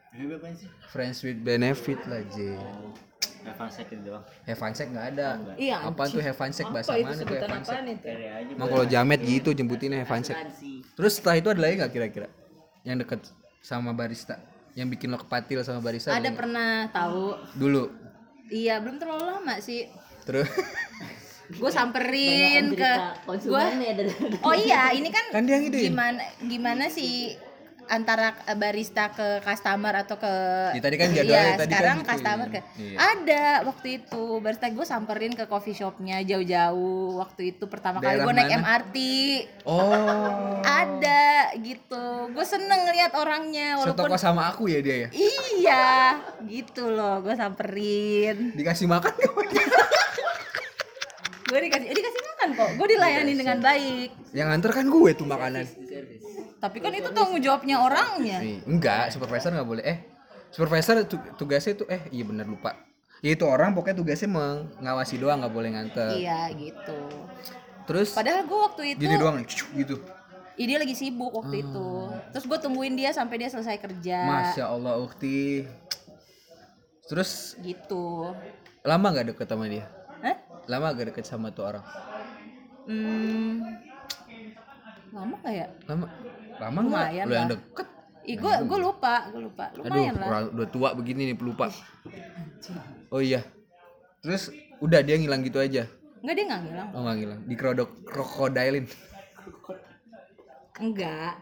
[0.09, 0.69] Ini apa sih?
[0.89, 2.57] Friends with benefit lah J.
[3.49, 4.25] Evan doang.
[4.45, 5.29] Have fun sex nggak ada.
[5.57, 7.81] Iya, Apaan tuh have fun sex bahasa Apa itu mana tuh have fun sex?
[7.81, 8.09] itu?
[8.57, 10.37] Emang kalau jamet gitu jemputinnya have fun sex.
[10.97, 12.29] Terus setelah itu ada lagi nggak kira-kira
[12.89, 13.21] yang deket
[13.61, 14.41] sama barista?
[14.73, 16.17] Yang bikin lo kepatil sama barista?
[16.17, 17.37] Ada pernah tahu.
[17.61, 17.93] dulu.
[18.49, 19.93] Iya, belum terlalu lama sih.
[20.25, 20.49] Terus
[21.49, 22.93] Gue samperin ke
[23.25, 23.65] gue
[24.45, 27.41] Oh iya, ini kan, Kan dia gimana gimana sih
[27.89, 30.33] antara eh, barista ke customer atau ke
[30.71, 32.53] Ya, tadi kan jadwalnya Iya, tadi kan sekarang gitu, customer iya.
[32.53, 32.97] ke Iya.
[32.99, 36.79] ada waktu itu barista gue samperin ke coffee shopnya jauh-jauh
[37.17, 38.53] waktu itu pertama kali Daerah gue naik?
[38.59, 38.97] MRT
[39.65, 40.61] Oh.
[40.63, 41.25] ada
[41.57, 45.09] gitu gue seneng ngeliat orangnya walaupun Setoko sama aku ya dia ya.
[45.11, 45.87] iya
[46.45, 49.13] gitu loh gue samperin Dikasih makan?
[51.49, 55.27] gue dikasih eh, dikasih makan kok gue dilayani dengan baik Yang nganter kan gue tuh
[55.27, 55.65] makanan.
[56.59, 59.83] tapi kan itu tanggung jawabnya orangnya enggak, supervisor nggak boleh.
[59.83, 59.99] Eh,
[60.49, 62.75] supervisor tu- tugasnya tuh eh iya bener lupa.
[63.19, 66.15] Ya itu orang pokoknya tugasnya mengawasi doang nggak boleh nganter.
[66.15, 66.99] iya gitu
[67.87, 69.97] Terus padahal gue waktu itu gini doang gitu.
[70.59, 71.89] Ih, dia lagi sibuk waktu itu
[72.29, 75.63] terus gue tungguin dia sampai dia selesai kerja Masya Allah Ukti.
[77.07, 78.35] Terus gitu
[78.83, 79.87] lama nggak deket sama dia?
[80.69, 81.85] Lama gak deket sama tuh orang?
[82.89, 83.65] Hmm,
[85.13, 85.67] lama gak ya?
[85.89, 86.07] Lama?
[86.61, 87.07] Lama nggak?
[87.25, 87.57] Lo yang lah.
[87.57, 87.89] deket?
[88.29, 89.73] Ih, gue gue lupa, gue lupa.
[89.73, 90.29] Aduh, Lumayan lah.
[90.29, 91.73] orang udah tua begini nih pelupa.
[93.09, 93.41] Oh iya.
[94.21, 94.53] Terus
[94.85, 95.89] udah dia ngilang gitu aja.
[96.21, 96.89] Enggak dia nggak ngilang.
[96.93, 97.41] Oh nggak ngilang.
[97.49, 98.85] Dikerodok krokodilin.
[100.77, 101.35] Enggak.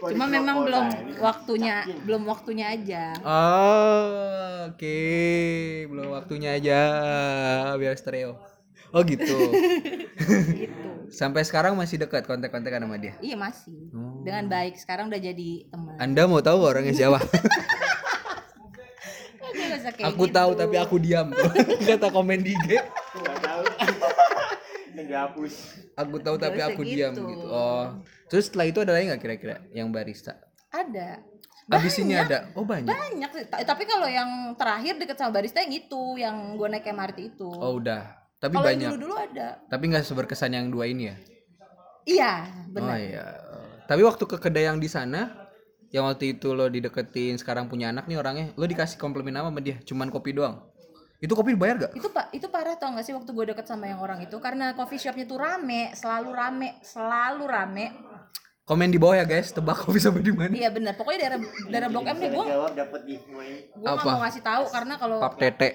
[0.00, 0.86] Cuma memang belum
[1.20, 3.14] waktunya, belum waktunya aja.
[3.20, 5.00] Oh, oke.
[5.86, 6.80] Belum waktunya aja
[7.76, 8.40] biar stereo.
[8.90, 9.22] Oh gitu.
[10.58, 10.90] gitu.
[11.20, 13.14] Sampai sekarang masih dekat kontak-kontakan sama dia.
[13.22, 13.90] Iya masih.
[13.94, 14.22] Oh.
[14.26, 14.78] Dengan baik.
[14.78, 15.94] Sekarang udah jadi teman.
[15.98, 17.22] Anda mau tahu orangnya siapa?
[20.00, 20.34] Aku gitu.
[20.34, 21.28] tahu tapi aku diam.
[21.88, 22.80] Kata komen di IG.
[23.16, 23.62] Enggak tahu.
[24.96, 25.54] Enggak hapus.
[25.96, 27.26] Aku tahu tapi aku diam gitu.
[27.28, 27.46] gitu.
[27.48, 28.00] Oh.
[28.30, 30.38] Terus setelah itu ada lagi nggak kira-kira yang barista?
[30.70, 31.18] Ada.
[31.70, 32.50] Abis ini ada.
[32.54, 32.86] Oh banyak.
[32.86, 36.86] banyak sih Ta- tapi kalau yang terakhir deket sama barista yang itu yang gue naik
[36.86, 38.10] MRT itu Oh udah.
[38.38, 38.90] Tapi kalau yang banyak.
[38.94, 41.16] dulu dulu ada Tapi nggak seberkesan yang dua ini ya.
[42.06, 43.24] iya Oh benar iya.
[43.86, 45.30] Tapi waktu ke kedai yang di sana,
[45.90, 49.58] yang waktu itu lo dideketin sekarang punya anak nih orangnya, lo dikasih komplimen apa sama
[49.58, 49.82] dia?
[49.82, 50.62] Cuman kopi doang.
[51.20, 51.92] Itu kopi dibayar gak?
[51.92, 54.72] itu pak itu parah tau gak sih waktu gue deket sama yang orang itu karena
[54.72, 57.86] coffee shopnya tuh rame selalu rame selalu rame
[58.70, 60.54] Komen di bawah ya guys, tebak kopi sampai di mana?
[60.54, 64.06] iya benar pokoknya daerah daerah blok M nih gue jawab dapat giveaway gue gak Apa?
[64.08, 65.68] mau ngasih tahu karena kalau Pap tete.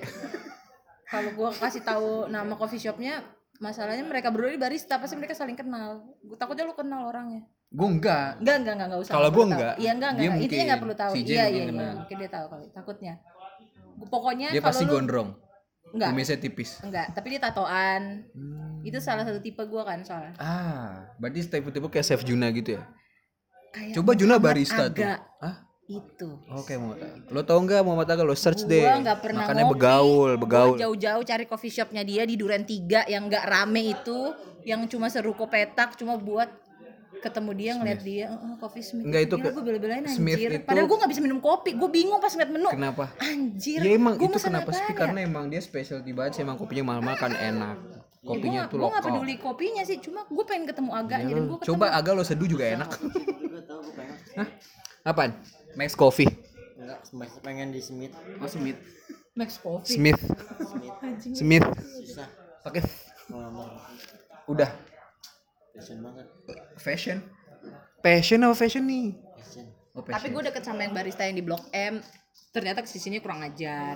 [1.05, 3.19] kalau gue kasih tahu nama coffee shopnya
[3.57, 7.87] masalahnya mereka berdua ini barista pasti mereka saling kenal gue takutnya lu kenal orangnya Gue
[7.89, 8.39] enggak.
[8.39, 9.51] enggak enggak enggak, enggak usah Kalau nggak gua tahu.
[9.51, 12.15] enggak, iya enggak enggak, intinya enggak perlu tahu Si Jen iya mungkin iya iya mungkin
[12.15, 13.13] dia tahu kali takutnya
[13.93, 15.29] Gua- pokoknya Dia kalau pasti lu gondrong.
[15.95, 16.77] Enggak Kumisnya tipis.
[16.79, 18.83] enggak tapi dia tatoan Hmm.
[18.83, 22.83] itu salah satu tipe gue kan soalnya Ah, berarti tipe-tipe kayak Chef Juna gitu ya?
[23.71, 25.01] kayak Coba Juna barista tuh.
[25.01, 25.23] Aga.
[25.37, 25.55] Ah,
[25.85, 26.93] itu oke mau.
[27.29, 28.23] Lo tau nggak Muhammad Aga?
[28.23, 28.81] Lo search deh.
[28.81, 29.73] Gua nggak pernah Makannya ngopi.
[29.73, 30.75] begaul, Gua begaul.
[30.77, 34.19] jauh-jauh cari coffee shopnya dia di Duren 3 yang nggak rame itu
[34.63, 36.49] yang cuma seruko petak cuma buat
[37.17, 40.63] ketemu dia ngeliat dia "Eh, eh, coffee Smith Enggak, itu gue bela-belain Smith anjir itu-
[40.63, 43.05] padahal gue nggak bisa minum kopi gue bingung pas ngeliat menu Kenapa?
[43.17, 44.81] anjir Ya emang gua itu kenapa sih?
[44.81, 44.93] ya?
[44.93, 47.77] Karena emang dia specialty banget sih emang kopinya mahal-mahal kan enak.
[48.21, 49.13] Kopinya gue tuh gue nggak lokal.
[49.13, 52.65] peduli kopinya sih cuma gue pengen ketemu agaknya dan gue Coba agak lo seduh juga
[52.65, 52.89] enak.
[54.37, 54.47] Hah?
[55.03, 55.31] Apaan?
[55.75, 56.29] Max Coffee.
[56.75, 56.99] enggak
[57.39, 58.77] pengen di Smith Oh, Smith.
[59.33, 60.21] Max Coffee Smith.
[61.31, 61.65] Smith.
[62.01, 62.27] susah
[62.61, 62.81] Pakai
[64.45, 64.69] udah
[65.75, 66.27] passion banget
[66.77, 67.17] fashion.
[67.99, 69.07] Passion apa fashion nih?
[69.33, 70.31] passion Oh, tapi passion.
[70.33, 72.03] gue deket sama yang barista yang di blok M
[72.49, 73.95] ternyata sisinya kurang ajar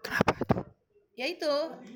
[0.00, 0.62] Kenapa tuh?
[1.12, 1.52] ya itu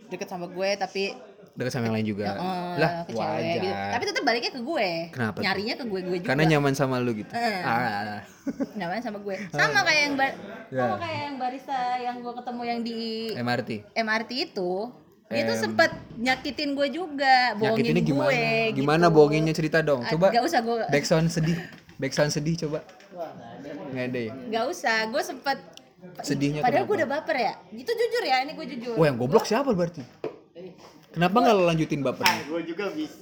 [0.08, 1.14] deket sama gue tapi
[1.52, 2.26] Dekat sama yang lain juga.
[2.30, 3.66] eh, lah, ke cewek gitu.
[3.66, 3.90] wajar.
[3.90, 5.42] tapi tetap baliknya ke gue Kenapa tuh?
[5.42, 7.32] nyarinya ke gue gue juga Karena nyaman sama lu gitu.
[7.32, 7.58] Eh.
[7.60, 8.22] Ah.
[8.78, 10.84] nyaman sama gue sama kayak yang bar- Ya.
[10.84, 12.98] sama kayak yang barista yang gue ketemu yang di
[13.34, 13.70] MRT.
[13.96, 14.70] MRT itu
[15.28, 15.62] dia tuh Em.
[15.62, 18.32] sempet nyakitin gue juga bohongin gimana?
[18.32, 18.42] gue
[18.74, 19.14] Gimana gitu.
[19.14, 20.00] bohonginnya cerita dong.
[20.00, 20.26] Ah, Coba.
[20.30, 21.58] Gak usah gue Backsound sedih.
[21.96, 22.80] Backsound sedih coba.
[23.90, 24.32] Nggak ada ya.
[24.50, 25.58] Gak usah gue sempet
[26.22, 29.42] Sedihnya padahal gue udah baper ya itu jujur ya ini gue jujur Wah yang goblok
[29.42, 30.06] siapa berarti?
[31.10, 32.42] Kenapa nggak lo lanjutin bapernya?
[32.46, 33.18] gue juga bisa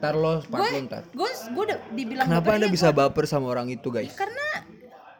[0.00, 1.04] Ntar lo lo ntar.
[1.06, 4.16] gue gue udah dibilang Kenapa baper, anda iya, bisa baper sama orang itu guys?
[4.16, 4.48] karena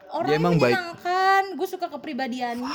[0.09, 0.73] orang Dia emang baik.
[0.73, 2.73] menyenangkan gue suka kepribadiannya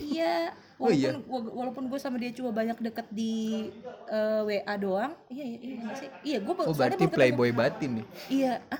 [0.00, 1.10] iya Oh, walaupun iya?
[1.20, 3.66] gua- walaupun gue sama dia cuma banyak deket di
[4.06, 5.10] eh, WA doang.
[5.26, 6.08] Iya iya iya sih.
[6.24, 8.06] Iya gue Oh berarti playboy batin nih.
[8.30, 8.62] iya.
[8.70, 8.78] Ah,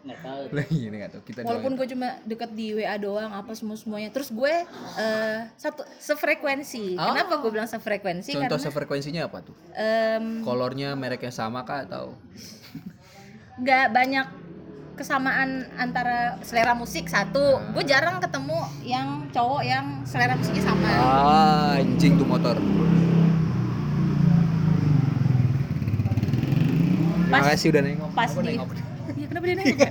[0.00, 0.42] nggak tahu.
[0.54, 1.22] Lah ini nggak tahu.
[1.24, 4.14] Kita walaupun gue cuma deket di WA doang apa semua semuanya.
[4.14, 4.54] Terus gue
[4.96, 6.94] eh, satu sefrekuensi.
[6.94, 7.10] Oh.
[7.10, 8.30] kenapa gue bilang sefrekuensi?
[8.32, 9.56] Contoh karena sefrekuensinya apa tuh?
[9.72, 12.14] em, Kolornya mereknya sama kah atau?
[13.56, 14.26] nggak banyak
[14.96, 21.76] kesamaan antara selera musik satu gue jarang ketemu yang cowok yang selera musiknya sama Ah
[21.76, 22.56] anjing tuh motor.
[27.18, 28.10] Terima Pas- kasih udah nengok.
[28.10, 28.68] pas Kenapa di nengok?
[29.18, 29.90] iya kenapa dia nengok ya?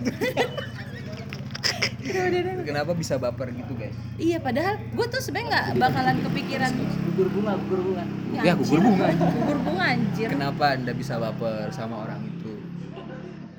[2.02, 2.64] Kenapa dia nengok?
[2.66, 3.96] Kenapa bisa baper gitu guys?
[4.16, 6.72] iya padahal gue tuh sebenarnya nggak bakalan kepikiran
[7.06, 8.04] gugur bunga gugur bunga
[8.38, 9.08] Ya, gugur bunga.
[9.12, 12.35] gugur bunga anjir Kenapa anda bisa baper sama orang itu?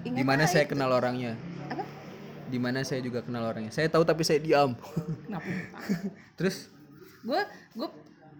[0.06, 0.72] Ingat Di mana saya itu.
[0.72, 1.32] kenal orangnya?
[1.66, 1.82] apa
[2.46, 3.74] Di mana saya juga kenal orangnya?
[3.74, 4.78] Saya tahu tapi saya diam.
[5.26, 5.48] kenapa
[6.38, 6.70] Terus
[7.26, 7.40] gue
[7.74, 7.88] gue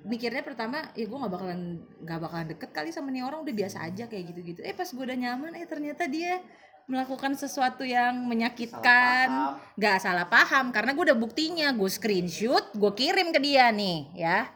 [0.07, 3.83] mikirnya pertama ya gue nggak bakalan nggak bakalan deket kali sama nih orang udah biasa
[3.83, 6.39] aja kayak gitu gitu eh pas gue udah nyaman eh ternyata dia
[6.87, 9.27] melakukan sesuatu yang menyakitkan
[9.75, 14.47] nggak salah paham karena gue udah buktinya gue screenshot gue kirim ke dia nih ya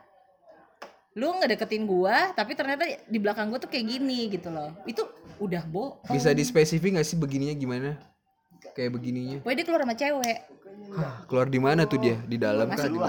[1.13, 5.03] lu ngedeketin gue tapi ternyata di belakang gue tuh kayak gini gitu loh itu
[5.37, 7.91] udah bohong bisa dispesifik nggak sih begininya gimana?
[8.71, 9.39] Kayak begininya.
[9.41, 10.39] Pokoknya dia keluar sama cewek
[10.91, 12.17] Hah, keluar di mana tuh dia?
[12.23, 13.03] Di dalam masih Di-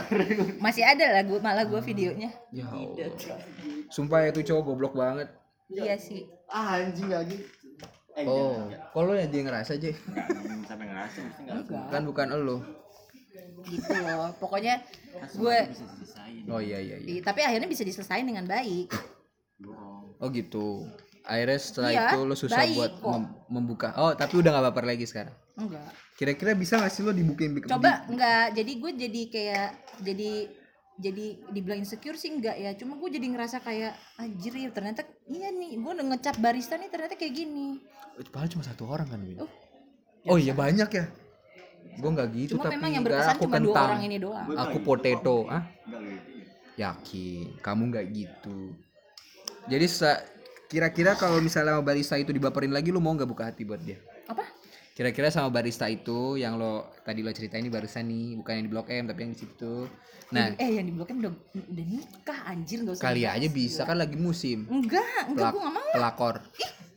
[0.57, 3.13] masih ada lah gue malah gue videonya Ya Allah.
[3.87, 5.27] Sumpah itu cowok goblok banget.
[5.69, 7.43] iya sih ah anjing nggak gitu
[8.11, 9.87] eh, Oh, kalau ya dia ngerasa aja.
[9.87, 12.57] jangan sampai ngerasa mesti nggak enggak Kan bukan elo.
[13.63, 14.81] Gitu loh pokoknya
[15.33, 15.57] gue
[16.47, 17.07] Oh iya iya iya.
[17.07, 18.89] Di- tapi akhirnya bisa diselesaikan dengan baik
[20.17, 20.85] Oh gitu.
[21.23, 23.09] Akhirnya setelah Iya, itu lo susah baik buat kok.
[23.11, 23.89] mem- membuka.
[23.95, 25.33] Oh tapi udah nggak baper lagi sekarang.
[25.53, 29.69] enggak Kira-kira bisa nggak sih lo dibukain di- coba enggak jadi gue jadi kayak
[30.01, 30.31] jadi
[30.95, 35.49] jadi dibilang insecure sih enggak ya cuma gue jadi ngerasa kayak anjir ya ternyata iya
[35.49, 37.77] nih gue udah ngecap barista nih ternyata kayak gini
[38.15, 39.19] di- Padahal cuma satu orang kan.
[39.19, 39.37] Win?
[39.37, 39.49] Oh,
[40.27, 41.05] Oh iya banyak ya.
[41.93, 43.89] Gue nggak gitu cuma tapi memang yang berkesan aku cuma dua kentang.
[43.89, 44.45] orang ini doang.
[44.57, 45.37] Aku potato.
[45.47, 45.63] Ah?
[45.83, 46.29] Gitu
[46.73, 48.73] yakin kamu nggak gitu.
[49.67, 50.23] Jadi sa-
[50.65, 53.99] kira-kira kalau misalnya sama barista itu dibaperin lagi lu mau nggak buka hati buat dia?
[54.23, 54.47] apa?
[54.91, 58.71] Kira-kira sama barista itu yang lo tadi lo ceritain ini barusan nih bukan yang di
[58.71, 59.85] blok M tapi yang di situ.
[60.31, 63.81] Nah eh yang di blok M udah udah nikah anjir gak usah kali aja bisa
[63.83, 64.63] kan lagi musim.
[64.65, 65.89] Enggak enggak Pelak- gue gak mau.
[65.91, 66.35] pelakor.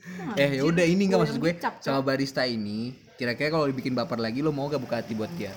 [0.04, 3.66] Wah, eh ya udah ini nggak Gua maksud gue dicap, sama barista ini kira-kira kalau
[3.70, 5.54] dibikin baper lagi lo mau gak buka hati buat dia?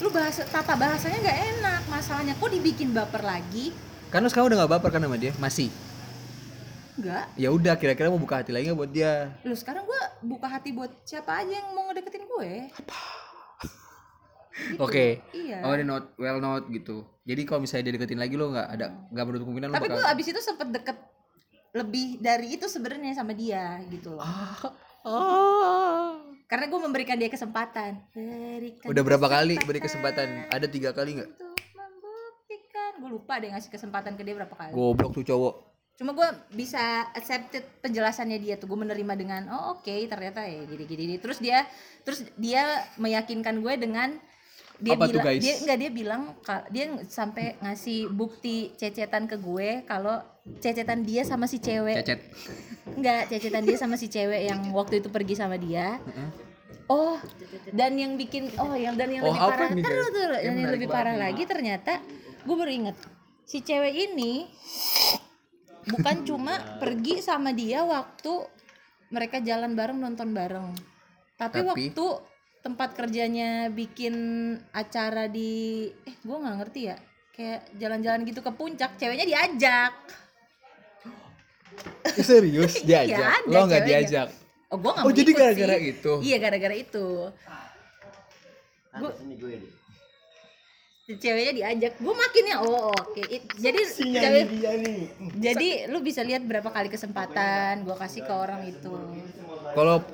[0.00, 1.80] Lu bahasa tata bahasanya nggak enak.
[1.92, 3.74] Masalahnya kok dibikin baper lagi?
[4.08, 5.32] Kan lo sekarang udah gak baper kan sama dia?
[5.36, 5.68] Masih?
[7.00, 9.34] Enggak ya udah kira-kira mau buka hati lagi gak buat dia?
[9.42, 12.50] Lu sekarang gue buka hati buat siapa aja yang mau ngedeketin gue.
[12.70, 12.94] Gitu.
[14.84, 15.06] oke.
[15.32, 15.64] Iya.
[15.64, 17.06] Oh dia not well not gitu.
[17.24, 20.06] Jadi kalau misalnya dia deketin lagi lo nggak ada nggak menutup kemungkinan tapi bakal gue
[20.12, 20.96] abis itu sempet deket
[21.70, 24.26] lebih dari itu sebenarnya sama dia gitu loh
[26.50, 28.02] karena gue memberikan dia kesempatan.
[28.10, 30.50] Berikan udah berapa kali beri kesempatan?
[30.50, 31.30] Ada tiga kali nggak?
[33.00, 34.76] gue lupa deh ngasih kesempatan ke dia berapa kali.
[34.76, 35.54] Goblok tuh cowok.
[35.96, 38.68] Cuma gue bisa accepted penjelasannya dia tuh.
[38.68, 41.16] Gue menerima dengan oh oke ternyata ya gini gini gini.
[41.16, 41.64] terus dia
[42.04, 44.20] terus dia meyakinkan gue dengan
[44.80, 45.40] dia Apa tuh, bilang guys?
[45.40, 46.22] dia enggak dia bilang
[46.68, 50.18] dia sampai ngasih bukti cecetan ke gue kalau
[50.56, 52.20] cecetan dia sama si cewek cecet
[52.90, 56.00] enggak cecetan dia sama si cewek yang waktu itu pergi sama dia
[56.86, 57.20] oh
[57.70, 60.70] dan yang bikin oh yang dan yang Oh, lebih parah nih, terus terus Yang yang
[60.70, 61.22] lebih banget parah nih.
[61.22, 61.92] lagi ternyata
[62.40, 62.96] gue baru inget
[63.44, 64.48] si cewek ini
[65.86, 68.32] bukan cuma pergi sama dia waktu
[69.10, 70.72] mereka jalan bareng nonton bareng
[71.34, 71.68] tapi, Tapi?
[71.68, 72.06] waktu
[72.60, 74.14] tempat kerjanya bikin
[74.70, 75.52] acara di
[76.04, 76.96] eh gue nggak ngerti ya.
[77.30, 79.92] Kayak jalan-jalan gitu ke puncak ceweknya diajak.
[82.20, 83.24] Serius Iya, diajak.
[83.40, 84.28] ada lo nggak diajak?
[84.68, 85.90] Oh gue nggak Oh, jadi gara-gara sih.
[85.90, 86.12] itu?
[86.20, 87.06] iya gara-gara itu.
[88.90, 89.10] Gue
[91.10, 91.92] ceweknya diajak.
[91.96, 93.22] Gue makin ya oh oke.
[93.24, 94.98] It- jadi cewek dia nih.
[95.40, 98.92] jadi lu bisa lihat berapa kali kesempatan gue kasih ke orang itu.
[99.72, 100.04] Kalau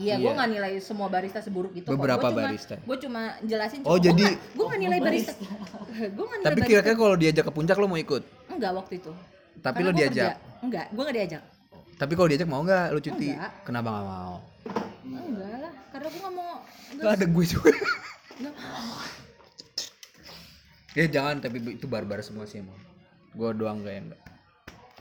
[0.00, 0.32] iya gue Iya.
[0.32, 2.24] nggak nilai semua barista seburuk itu Beberapa.
[2.24, 2.74] Gua cuma, barista.
[2.74, 5.32] gue cuma jelasin Oh, jadi- gue nggak nilai barista.
[6.10, 8.22] Gue nggak nilai tapi kira-kira kalau diajak ke puncak lo mau ikut?
[8.48, 9.12] Enggak waktu itu.
[9.58, 10.32] Tapi Karena lo gua diajak?
[10.32, 10.62] kerja.
[10.62, 11.42] enggak gue nggak diajak.
[11.94, 12.86] Tapi kalau diajak mau nggak?
[12.88, 13.28] Lo cuti?
[13.30, 13.50] Enggak.
[13.62, 14.34] kenapa nggak mau?
[15.04, 16.54] Enggak lah karena gue nggak mau.
[16.96, 17.70] Gak ada gue juga.
[18.34, 18.54] Enggak.
[20.90, 22.74] ya jangan tapi itu barbar semua sih emang
[23.30, 24.22] gue doang gak yang enggak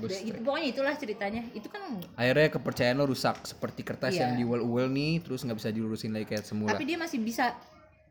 [0.01, 1.41] Udah, gitu, pokoknya itulah ceritanya.
[1.51, 1.81] Itu kan
[2.13, 4.21] akhirnya kepercayaan lo rusak seperti kertas Iya.
[4.25, 6.71] yang diuel-uel nih terus nggak bisa dilurusin lagi kayak semula.
[6.71, 7.51] Tapi dia masih bisa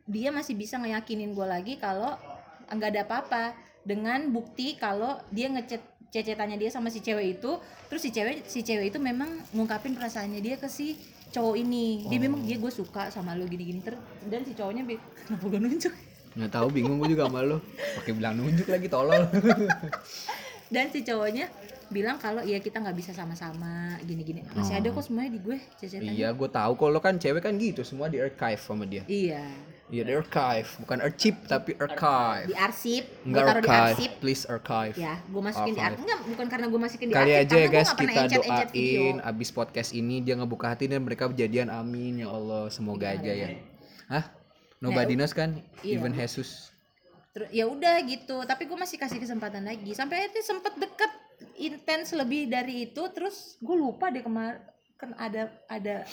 [0.03, 2.13] dia masih bisa ngeyakinin gue lagi kalau
[2.67, 3.43] nggak ada apa-apa.
[3.79, 7.51] Dengan bukti kalau dia ngechat cecetannya dia sama si cewek itu
[7.85, 10.93] terus si cewek si cewek itu memang ngungkapin perasaannya dia ke si
[11.29, 12.05] cowok ini.
[12.05, 15.59] Dia memang dia gue suka sama lo gini-gini terus dan si cowoknya bi- kenapa gue
[15.59, 15.93] nunjuk?
[16.29, 17.57] Nggak tahu bingung gue juga sama lo.
[17.95, 19.25] Pakai bilang nunjuk lagi tolol.
[20.69, 21.49] Dan si cowoknya
[21.89, 24.45] bilang kalau iya kita nggak bisa sama-sama gini-gini.
[24.53, 26.71] Masih ada kok semuanya di gue cecetannya iya gue tahu.
[26.77, 29.03] Kalau lo kan cewek kan gitu semua di archive sama dia.
[29.09, 29.43] Iya.
[29.89, 30.69] Iya di archive.
[30.85, 32.47] Bukan archive tapi archive.
[32.49, 33.03] di arsip.
[33.25, 33.93] Di archive.
[33.97, 34.11] arsip.
[34.21, 34.95] Please archive.
[34.95, 36.01] Ya gue masukin di Archive.
[36.05, 38.99] enggak bukan karena gue masukin di Kali arsip aja ya guys nggak kita video.
[39.01, 42.69] doain abis podcast ini dia ngebuka hati dan mereka kejadian amin ya Allah.
[42.69, 43.49] Semoga aja ya.
[44.09, 44.25] Hah?
[44.79, 45.59] Nobody knows kan?
[45.83, 45.99] Iya.
[45.99, 46.71] Even Jesus.
[47.29, 49.93] Terus ya udah gitu, tapi gue masih kasih kesempatan lagi.
[49.93, 51.11] Sampai itu sempet deket
[51.55, 54.59] intens lebih dari itu, terus gue lupa deh kemarin
[54.95, 56.03] kan ada ada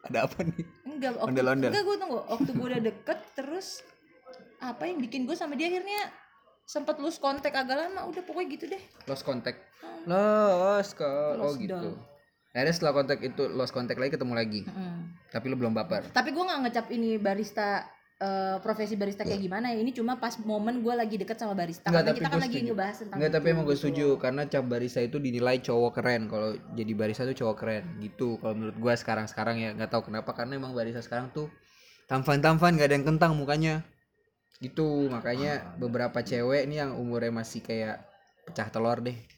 [0.00, 0.64] Ada apa nih?
[0.86, 1.68] enggak waktu, Ondel-ondel.
[1.68, 3.82] enggak gue tunggu waktu gue udah deket terus
[4.58, 6.10] apa yang bikin gue sama dia akhirnya
[6.64, 9.58] sempet lose kontak agak lama udah pokoknya gitu deh Lost contact.
[10.04, 11.36] Lost call.
[11.36, 11.74] Oh Lost gitu.
[11.74, 11.98] dong.
[12.50, 14.60] Akhirnya setelah kontak itu lost contact lagi ketemu lagi.
[14.64, 15.00] Mm.
[15.28, 16.08] Tapi lu belum baper.
[16.10, 17.84] tapi gue nggak ngecap ini barista
[18.18, 21.86] eh, profesi barista kayak gimana ya ini cuma pas momen gue lagi deket sama barista
[21.86, 22.66] karena tapi kita kan lagi setuju.
[22.70, 23.82] ngebahas tentang Enggak, tapi itu, emang gue gitu.
[23.86, 26.22] setuju karena cap barista itu dinilai cowok keren.
[26.26, 28.28] Kalau jadi barista tuh cowok keren gitu.
[28.42, 31.46] Kalau menurut gue sekarang-sekarang ya nggak tahu kenapa karena emang barista sekarang tuh
[32.10, 33.86] tampan-tampan nggak ada yang kentang mukanya.
[34.58, 38.02] Gitu makanya beberapa cewek nih yang umurnya masih kayak
[38.50, 39.37] pecah telur deh.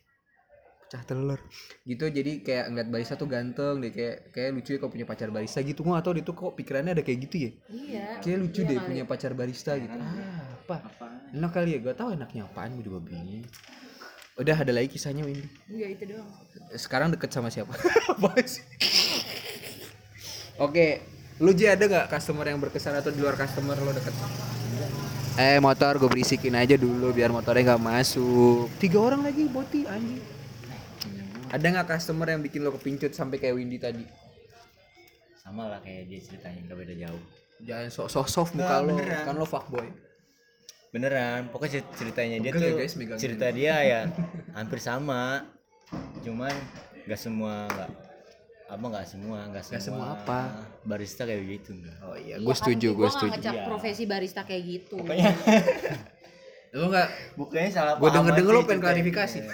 [0.90, 1.38] Pecah telur.
[1.86, 5.30] Gitu jadi kayak ngeliat barista tuh ganteng deh kayak kayak lucu ya kalau punya pacar
[5.30, 5.86] barista gitu.
[5.86, 7.50] Gue gak tau dia tuh kok pikirannya ada kayak gitu ya.
[7.70, 8.86] iya Kayak lucu Iya deh kali.
[8.90, 9.94] punya pacar barista gitu.
[9.94, 10.76] Ah, apa?
[11.30, 13.46] Enak kali ya, gak tahu enaknya apaan, gue juga bingung.
[14.34, 15.46] Udah ada lagi kisahnya Windy.
[15.70, 16.26] Iya itu doang
[16.74, 17.70] Sekarang deket sama siapa?
[18.10, 18.66] Apa sih?
[20.58, 21.06] Oke,
[21.38, 24.10] lu Ji ada nggak customer yang berkesan atau di luar customer lo deket?
[25.38, 28.66] Eh motor gue berisikin aja dulu biar motornya nggak masuk.
[28.82, 30.39] Tiga orang lagi boti anjing.
[31.50, 34.04] Ada nggak customer yang bikin lo kepincut sampai kayak Windy tadi?
[35.36, 37.22] sama lah kayak dia ceritanya nggak beda jauh
[37.60, 39.22] Jangan sok-sok soft muka Nggak, lo, beneran.
[39.24, 39.88] kan lo fuckboy.
[40.90, 44.00] beneran pokoknya cer- ceritanya dia ya, tuh guys, cerita dia ya
[44.58, 45.42] hampir sama
[46.20, 46.50] cuman
[47.00, 47.90] nggak semua nggak
[48.68, 50.40] apa nggak semua nggak semua, semua apa?
[50.82, 53.30] barista kayak gitu enggak Oh iya, Iya gue kan, setuju, gua gue setuju.
[53.32, 53.64] ngecap Iya.
[53.64, 54.94] profesi barista kayak gitu.
[54.98, 55.30] pokoknya
[56.76, 57.08] Lo nggak?
[57.34, 59.38] bukannya salah Gue denger denger lo pengen klarifikasi.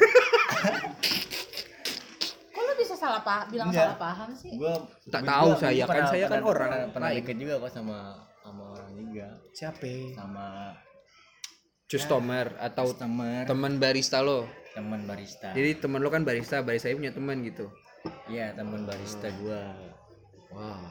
[3.07, 3.87] Salah paham, bilang Enggak.
[3.87, 4.51] salah paham sih?
[4.53, 4.75] gua
[5.07, 7.19] Tak gua tahu juga saya, kan pernah- saya kan pernah- orang pernah, pernah lain.
[7.23, 7.99] deket juga kok sama
[8.37, 9.93] sama orang juga Siapa?
[10.13, 10.47] sama
[11.87, 14.41] Customer atau customer teman barista lo.
[14.73, 17.71] teman barista Jadi teman lo kan barista, barista punya teman gitu.
[18.27, 19.63] iya teman barista gua
[20.49, 20.83] Wow.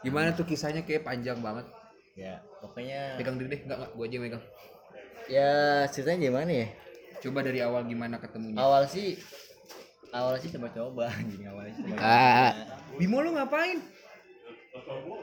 [0.00, 1.66] Gimana tuh kisahnya kayak panjang banget.
[2.12, 4.44] ya pokoknya Pegang diri deh, enggak enggak, gue aja yang megang.
[5.26, 5.50] ya
[5.88, 6.68] ceritanya gimana ya
[7.18, 8.58] Coba dari awal gimana ketemunya?
[8.58, 9.16] awal sih
[10.12, 12.52] awal sih coba-coba anjing awalnya sih Ah.
[12.94, 13.80] Bimo lo ngapain?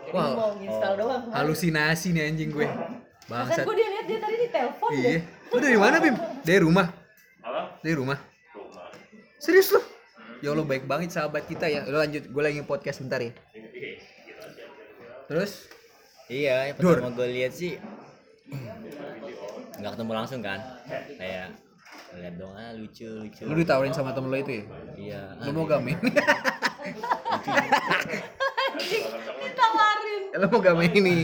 [0.09, 1.23] Wah, Mau install doang.
[1.29, 2.65] halusinasi nih anjing gue.
[2.65, 3.61] Kan Bangsat.
[3.61, 5.01] gue dia lihat dia tadi di telepon deh.
[5.01, 5.21] Iya.
[5.47, 6.15] Lu dari mana, Bim?
[6.41, 6.87] Dari rumah.
[7.79, 8.17] Dari rumah.
[9.37, 9.81] Serius lu?
[10.41, 11.85] Ya Allah baik banget sahabat kita ya.
[11.85, 13.33] Lu lanjut, gue lagi podcast bentar ya.
[15.25, 15.69] Terus
[16.25, 17.77] iya yang pertama gue lihat sih
[19.79, 20.57] nggak ketemu langsung kan
[21.15, 21.53] kayak
[22.17, 24.63] lihat dong ah lucu lucu lu ditawarin sama temen lo itu ya?
[24.97, 25.97] iya Lu mau gamen?
[29.59, 30.21] Tawarin.
[30.39, 31.17] lu mau gamen ini?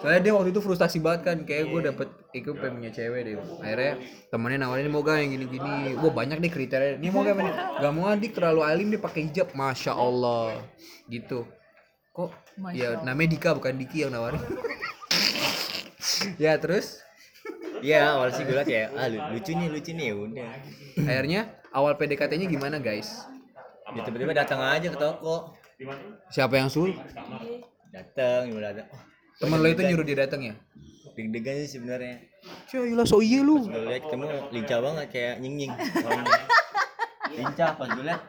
[0.00, 3.36] Soalnya dia waktu itu frustasi banget kan, kayak gue dapet ikut pengen punya cewek deh.
[3.60, 4.00] Akhirnya
[4.32, 5.92] temennya nawarin mau gak yang gini-gini.
[6.00, 6.96] Wah banyak deh kriteria.
[6.96, 7.52] Ini mau gamen?
[7.52, 10.56] Gak mau adik terlalu alim dia pakai hijab, masya Allah.
[11.04, 11.44] Gitu.
[12.16, 12.32] Kok?
[12.72, 14.40] Ya namanya Dika bukan Diki yang nawarin.
[16.42, 17.04] ya terus
[17.80, 20.48] iya awal sih gue ya ah lu- lucu nih lucu nih ya udah
[21.04, 21.40] akhirnya
[21.70, 23.24] awal PDKT-nya gimana guys?
[23.90, 25.56] dia tiba-tiba datang aja ke toko
[26.30, 26.94] Siapa yang suruh?
[27.90, 29.02] datang gimana datang oh,
[29.40, 30.54] Temen lo itu nyuruh dia datang ya?
[31.16, 32.22] deg-degan sih sebenarnya
[32.70, 33.66] Cila so iya lu.
[33.66, 35.72] gue lihat ketemu lincah banget kayak nying nying
[37.34, 38.22] lincah pas gue lihat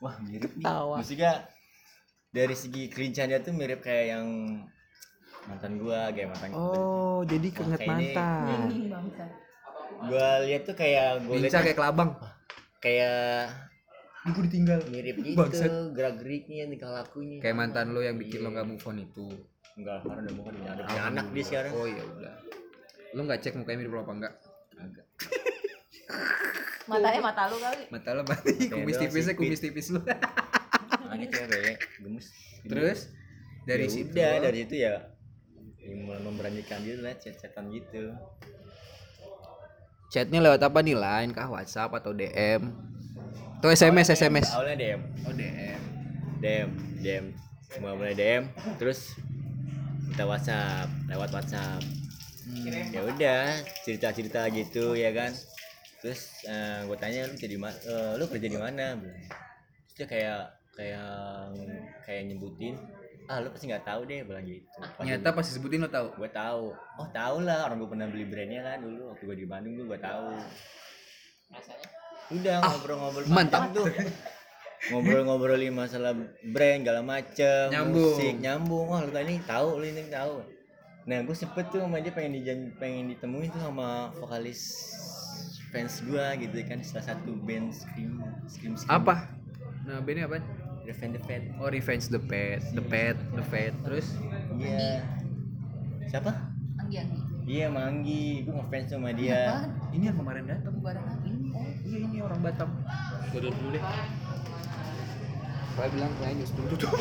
[0.00, 1.32] wah mirip nih maksudnya
[2.30, 4.26] dari segi kelincahannya tuh mirip kayak yang
[5.42, 9.28] mantan gua kayak mantan Oh, jadi keinget mantan.
[10.02, 12.10] Gua lihat tuh kayak gua lihat kayak kelabang.
[12.78, 13.48] kayak
[14.20, 14.78] Ini gue ditinggal.
[14.86, 15.72] mirip gitu Bangsat.
[15.90, 19.24] gerak geriknya tingkah lakunya Kayak mantan lo yang bikin lo gak move on itu.
[19.72, 22.34] enggak karena udah bukan ada punya anak dia sekarang Oh iya udah.
[23.10, 24.34] Lo nggak cek mukanya mirip lo apa enggak?
[24.76, 25.06] Agak.
[26.86, 27.82] Matanya mata lu kali.
[27.88, 30.00] Mata lo mati, kumis tipisnya kumis tipis lo.
[31.00, 32.26] makanya cewek gemes
[32.62, 33.00] Terus
[33.62, 34.94] dari Ya situ udah dari itu ya
[35.90, 38.14] ya mulai memberanikan diri lah chat-chatan gitu.
[40.14, 40.94] Chatnya lewat apa nih?
[40.94, 42.70] Line kah WhatsApp atau DM
[43.58, 45.80] atau SMS SMS awalnya DM oh DM
[46.40, 46.68] DM
[47.02, 47.24] DM
[47.68, 48.48] semua mulai DM
[48.78, 49.18] terus
[50.14, 51.82] kita WhatsApp lewat WhatsApp.
[52.90, 55.30] Ya udah cerita cerita gitu ya kan?
[56.02, 56.42] Terus
[56.88, 57.78] gue tanya lu jadi mana
[58.18, 58.98] lu kerja di mana?
[58.98, 60.42] Terus dia kayak
[60.74, 61.52] kayak
[62.08, 62.74] kayak nyebutin
[63.30, 64.66] ah lu pasti nggak tahu deh bilang gitu.
[65.06, 66.18] Nyata pas disebutin lo tahu?
[66.18, 66.74] gue tahu.
[66.74, 69.86] Oh tahu lah orang gue pernah beli brandnya kan dulu waktu gue di Bandung gue
[69.86, 70.34] gue tahu
[72.30, 73.26] udah ngobrol-ngobrol.
[73.26, 73.62] Ah, mantap.
[73.70, 73.86] tuh?
[74.90, 76.14] Ngobrol-ngobrolin masalah
[76.50, 78.18] brand segala macem Nyambung.
[78.18, 78.86] musik nyambung.
[78.90, 80.34] Wah lu tadi tahu lu ini tahu.
[81.06, 84.60] Nah gue sempet tuh sama dia pengen dijan pengen ditemuin tuh sama vokalis
[85.70, 88.18] fans gue gitu kan salah satu band scream
[88.50, 88.90] scream, scream.
[88.90, 89.30] apa?
[89.86, 90.42] Nah bandnya apa
[90.84, 93.72] Revenge the Fat oh Revenge the Pet the Pet the Pet.
[93.84, 94.06] Terus?
[94.56, 95.04] Iya.
[96.08, 96.32] Siapa?
[96.80, 97.20] Anggi Anggi.
[97.50, 99.68] iya Manggi gue ngefans sama dia.
[99.92, 100.74] ini yang kemarin datang.
[100.80, 101.32] Barang Anggi.
[101.84, 102.70] iya ini orang Batam.
[103.30, 103.82] Gue dulu deh.
[105.76, 106.92] Saya bilang kayaknya setuju tuh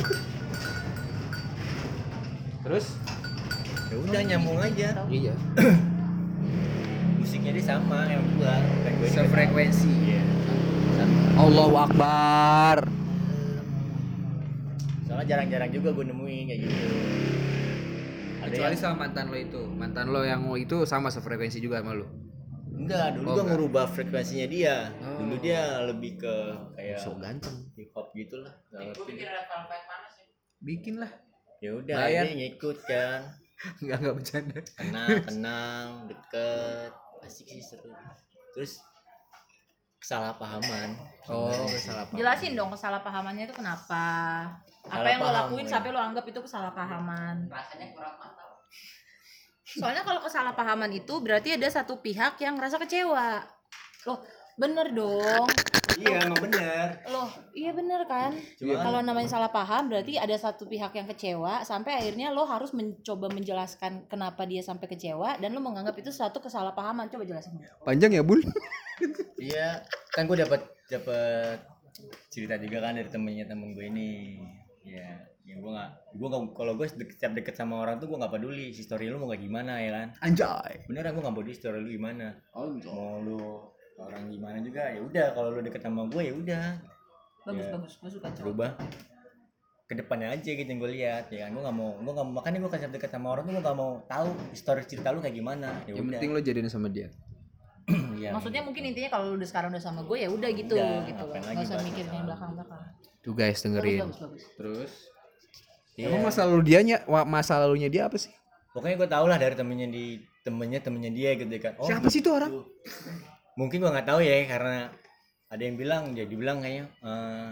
[2.59, 2.85] terus?
[3.89, 4.87] Ya udah nyambung aja.
[5.09, 5.33] Iya.
[7.19, 8.61] Musiknya dia sama yang gua.
[9.09, 10.21] Sefrekuensi iya.
[11.39, 12.83] Allahu Akbar
[15.19, 16.88] soalnya jarang-jarang juga gua nemuin kayak gitu.
[18.39, 19.62] Ada kecuali yang sama mantan lo itu.
[19.67, 22.08] Mantan lo yang lo itu sama sefrekuensi juga sama lo
[22.79, 23.51] enggak dulu Oh, gua enggak.
[23.51, 24.75] ngerubah frekuensinya dia.
[25.03, 25.19] Oh.
[25.19, 26.36] dulu dia lebih ke
[26.71, 27.67] kayak so ganteng.
[27.75, 29.12] hip hop gitu lah Nggak ngerti.
[30.62, 31.12] bikin lah.
[31.60, 33.36] Ya udah dia ngikut kan.
[33.84, 34.60] Nggak nggak bercanda.
[34.71, 36.91] Kenal kenal deket.
[37.19, 37.91] Asik sih seru.
[38.56, 38.79] Terus
[40.00, 40.95] kesalahpahaman
[41.27, 44.06] oh salah apa Jelasin dong kesalahpahamannya itu kenapa?
[44.89, 45.77] Apa yang lo lakuin ya.
[45.77, 47.52] sampai lo anggap itu kesalahpahaman?
[49.69, 53.45] Soalnya kalau kesalahpahaman itu berarti ada satu pihak yang ngerasa kecewa.
[54.10, 54.19] Loh,
[54.58, 55.45] bener dong.
[56.00, 58.31] iya emang bener Loh, iya bener kan?
[58.56, 62.71] Cuma- Kalau namanya salah paham berarti ada satu pihak yang kecewa sampai akhirnya lo harus
[62.71, 67.12] mencoba menjelaskan kenapa dia sampai kecewa dan lo menganggap itu suatu kesalahpahaman.
[67.12, 67.60] Coba jelasin.
[67.83, 68.39] panjang ya bul
[69.40, 69.81] Iya,
[70.12, 70.62] kan gue dapat
[70.92, 71.58] dapat
[72.29, 74.40] cerita juga kan dari temennya temen gue ini.
[74.83, 78.17] Ya yang gue nggak gue nggak kalau gue deket, setiap deket sama orang tuh gue
[78.21, 80.08] nggak peduli si story lu mau kayak gimana ya kan?
[80.21, 80.85] Anjay.
[80.85, 82.37] beneran gue nggak peduli story lu gimana.
[82.54, 83.40] Mau lu
[83.98, 85.27] orang gimana juga ya udah.
[85.33, 86.65] Kalau lu deket sama gue ya udah.
[87.50, 87.71] Bagus Ya.
[87.73, 87.94] bagus.
[87.98, 88.77] Gue suka berubah
[89.90, 91.50] ke depannya aja gitu yang gue lihat ya kan?
[91.58, 93.92] Gue nggak mau gue nggak makanya gue kan deket sama orang tuh gue nggak mau
[94.06, 95.81] tahu story cerita lu kayak gimana.
[95.90, 97.10] Ya Yang penting lo jadiin sama dia.
[97.90, 98.29] Iya.
[98.37, 101.23] maksudnya mungkin intinya kalau lu udah sekarang udah sama gue ya udah gitu Udah, gitu
[101.25, 102.81] nggak usah mikirin yang belakang belakang
[103.19, 104.00] Tuh guys dengerin.
[104.06, 104.92] bagus bagus Terus
[106.00, 106.08] Iya.
[106.08, 106.79] emang masa lalu dia
[107.27, 108.31] masa lalunya dia apa sih?
[108.71, 110.06] pokoknya gue tau lah dari temennya di
[110.40, 112.63] temennya temennya dia gitu kan oh Siapa sih itu orang?
[113.60, 114.87] mungkin gue nggak tahu ya karena
[115.50, 117.52] ada yang bilang dia dibilang kayaknya eh,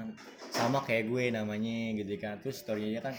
[0.53, 3.17] sama kayak gue namanya gitu kan terus storynya kan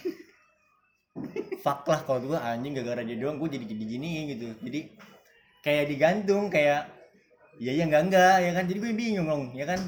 [1.61, 4.81] fuck lah kalau gue anjing gara-gara dia doang gue jadi jadi gini gitu jadi
[5.61, 6.87] kayak digantung kayak
[7.59, 8.65] iya ya enggak enggak ya kan?
[8.71, 9.81] Jadi gue bingung dong ya kan?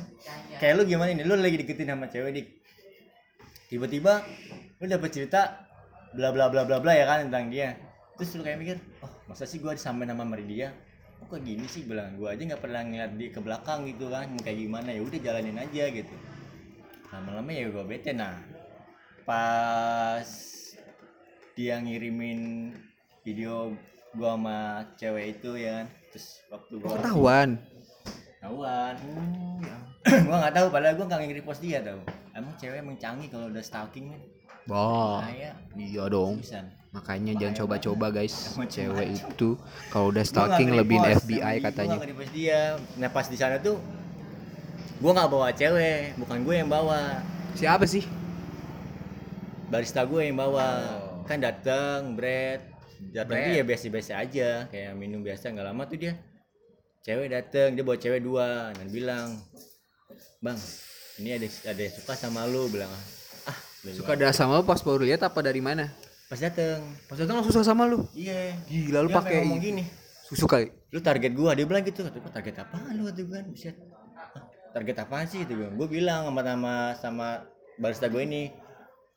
[0.58, 2.46] Kayak lu gimana nih lu lagi deketin sama cewek dik.
[3.70, 4.26] Tiba-tiba
[4.82, 5.70] lu dapet cerita
[6.12, 7.78] bla bla bla bla bla ya kan tentang dia.
[8.18, 10.74] Terus lu kayak mikir oh masa sih gue disampein sama sama dia
[11.22, 11.86] oh, kok gini sih?
[11.86, 14.90] Bilang gue aja nggak pernah ngeliat dia ke belakang gitu kan kayak gimana?
[14.90, 16.14] Ya udah jalanin aja gitu.
[17.14, 18.10] Lama-lama ya gue bete.
[18.10, 18.34] Nah
[19.22, 20.26] pas
[21.54, 22.72] dia ngirimin
[23.22, 23.76] video
[24.16, 24.58] gua sama
[24.98, 27.48] cewek itu ya kan terus waktu gua ketahuan.
[28.40, 28.94] tahuan
[30.26, 32.00] gua nggak tahu padahal gua nggak nge-repost dia tau
[32.32, 34.22] emang cewek emang canggih kalau udah stalking men
[34.68, 35.24] Wah.
[35.24, 35.56] Bahaya.
[35.72, 36.38] Iya dong.
[36.38, 36.68] Susan.
[36.92, 38.54] Makanya jangan coba-coba guys.
[38.60, 39.56] Cewek itu
[39.88, 41.88] kalau udah stalking nggak lebih nge-repost, FBI katanya.
[41.88, 42.60] gua nge-repost dia
[42.94, 43.80] nah pas di sana tuh
[44.98, 48.04] gua nggak bawa cewek bukan gue yang bawa Siapa sih?
[49.66, 50.66] barista gue yang bawa
[51.00, 51.22] Oh.
[51.24, 52.69] kan datang bread
[53.10, 54.48] datang tuh ya biasa-biasa aja.
[54.68, 56.12] Kayak minum biasa nggak lama tuh dia
[57.00, 58.70] cewek datang dia bawa cewek dua.
[58.76, 59.40] Dan bilang
[60.38, 60.58] bang
[61.20, 62.68] ini ada ada yang suka sama lu.
[62.68, 62.92] Bilang
[63.48, 65.88] ah dia Suka dah sama lo pas baru lihat apa dari mana?
[66.30, 68.06] pas datang Pas datang langsung suka sama lu.
[68.14, 68.54] iya.
[68.70, 69.82] Gila lu pakai ngomong gini.
[70.30, 70.70] Susu kali.
[70.94, 72.06] lu target gua dia bilang gitu.
[72.06, 73.10] Kata gua target apaan lu?
[73.10, 73.74] Kata gua kan Buset.
[74.14, 75.42] "Hah, target apaan sih?
[75.42, 75.74] Itu gua.
[75.74, 77.28] Gua bilang sama sama sama
[77.80, 78.52] barista gue ini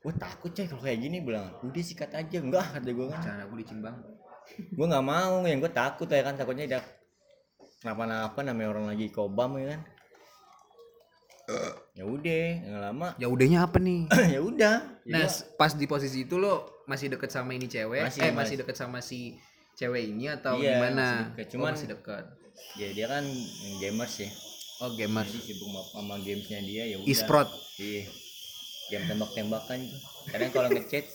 [0.03, 3.43] gue takut coy kalau kayak gini bilang udah sikat aja enggak kata gue kan Cara
[3.45, 3.95] gue licin bang.
[4.69, 6.81] gue nggak mau yang gue takut ya kan takutnya dia
[7.79, 9.81] kenapa-napa namanya orang lagi kobam ya kan
[11.93, 14.07] ya udah nggak lama Ya udahnya apa nih?
[14.35, 17.99] ya udah Nah, pas di posisi itu lo masih deket sama ini cewek?
[18.01, 18.33] Masih, eh, masih.
[18.33, 19.35] masih deket sama si
[19.73, 20.95] cewek ini atau Iya, gimana?
[20.95, 21.43] masih deket.
[21.43, 22.25] Oh, Cuman- masih deket.
[22.73, 23.23] ya dia kan
[23.77, 24.29] gamers ya
[24.79, 25.27] Oh, gamers.
[25.27, 27.49] jadi sibuk sama- sama gamesnya dia ya udah E-sport.
[27.77, 28.03] iya
[28.93, 29.79] game tembak-tembakan
[30.27, 31.05] kadang kalau ngechat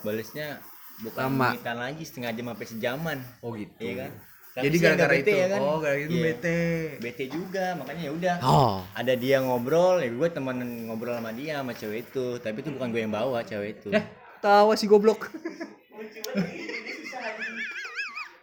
[0.00, 0.60] balesnya
[1.00, 1.48] bukan Lama.
[1.50, 3.72] menitan lagi setengah jam sampai sejaman Oh, gitu.
[3.80, 4.12] iya kan
[4.52, 5.32] Tapi Jadi gara-gara itu.
[5.32, 5.60] ya kan?
[5.60, 6.24] Oh, gara-gara itu Iya.
[6.28, 6.60] bete.
[7.00, 8.84] bete juga makanya ya udah Oh.
[8.92, 12.92] ada dia ngobrol ya gue temen ngobrol sama dia sama cewek itu tapi itu bukan
[12.92, 14.04] gue yang bawa cewek itu Eh,
[14.38, 15.32] tawa si goblok.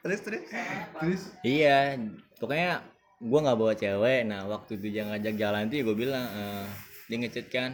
[0.02, 0.42] terus terus.
[0.96, 1.22] Terus.
[1.44, 1.94] iya
[2.40, 2.82] pokoknya
[3.20, 6.66] gue nggak bawa cewek nah waktu itu dia ngajak jalan tuh ya gue bilang eh,
[7.06, 7.72] dia ngechat kan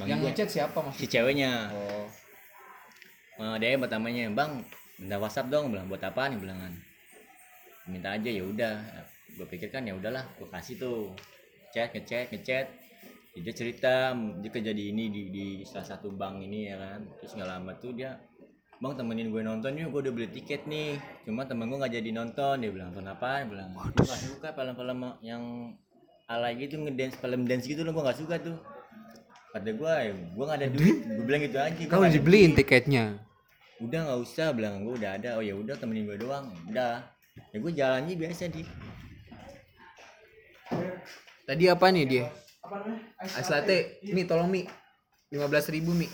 [0.00, 0.96] bang Yang ngechat siapa mas?
[0.96, 1.68] si ceweknya.
[1.76, 2.08] Oh.
[3.40, 4.64] Eh, dia pertamanya bang
[4.96, 5.68] minta WhatsApp dong.
[5.72, 6.72] Bilang buat apa nih bilangan
[7.88, 8.76] minta aja ya udah.
[9.36, 11.12] Gue pikir kan ya udahlah gue kasih tuh.
[11.76, 12.66] Chat ngechat ngechat.
[13.30, 17.00] Dia cerita dia kerja di ini di, di salah satu bank ini ya kan.
[17.20, 18.16] Terus nggak lama tuh dia
[18.80, 20.96] bang temenin gue nonton yuk gue udah beli tiket nih.
[21.28, 22.64] Cuma temen gue nggak jadi nonton.
[22.64, 23.44] Dia bilang nonton apa?
[23.44, 25.44] Dia bilang gue gak suka film-film yang
[26.30, 28.54] alay gitu ngedance film dance gitu loh gue nggak suka tuh
[29.50, 30.96] kata gue ya gue nggak ada duit.
[31.06, 33.18] Gue bilang gitu aja Kau ada dibeliin tiketnya.
[33.80, 34.52] udah nggak usah.
[34.54, 35.30] Bilang gue udah ada.
[35.38, 36.46] Oh ya udah temenin gue doang.
[36.70, 37.02] Udah.
[37.50, 38.62] Ya gue jalannya biasa di
[41.46, 42.24] Tadi apa nih dia?
[43.26, 44.62] Ice latte, Mi tolong Mi.
[45.34, 46.06] 15.000 ribu Mi.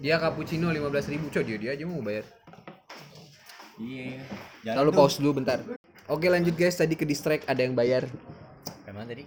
[0.00, 1.26] Dia cappuccino 15.000 ribu.
[1.28, 2.24] Coy dia, dia aja mau bayar.
[3.76, 4.20] iya
[4.62, 5.60] jalan Lalu pause dulu bentar.
[6.08, 8.08] Oke lanjut guys, tadi ke distract ada yang bayar.
[8.84, 9.24] Ke mana tadi?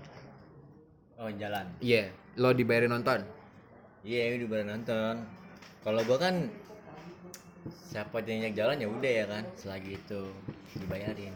[1.22, 1.66] Oh jalan.
[1.82, 3.23] Iya, lo dibayarin nonton.
[4.03, 5.15] iya udah baru nonton.
[5.81, 6.36] Kalau gue kan
[7.71, 10.21] siapa yang jalan ya udah ya kan selagi itu
[10.75, 11.33] dibayarin.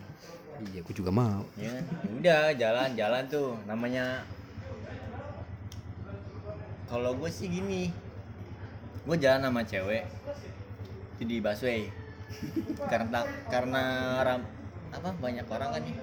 [0.60, 1.48] Iya, aku juga mau.
[1.56, 1.84] ya kan?
[2.04, 3.56] Ya udah jalan jalan tuh.
[3.64, 4.28] Namanya
[6.92, 7.96] kalau gue sih gini
[9.08, 10.04] gue jalan sama cewek
[11.16, 11.88] itu di busway.
[12.92, 13.84] Karena karena
[14.22, 14.42] ram,
[14.94, 15.98] apa banyak orang kan nih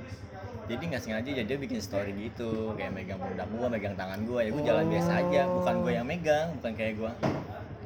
[0.67, 4.41] jadi nggak sengaja jadi dia bikin story gitu kayak megang pundak gua megang tangan gua.
[4.43, 7.13] Ya gua jalan biasa aja bukan gua yang megang bukan kayak gua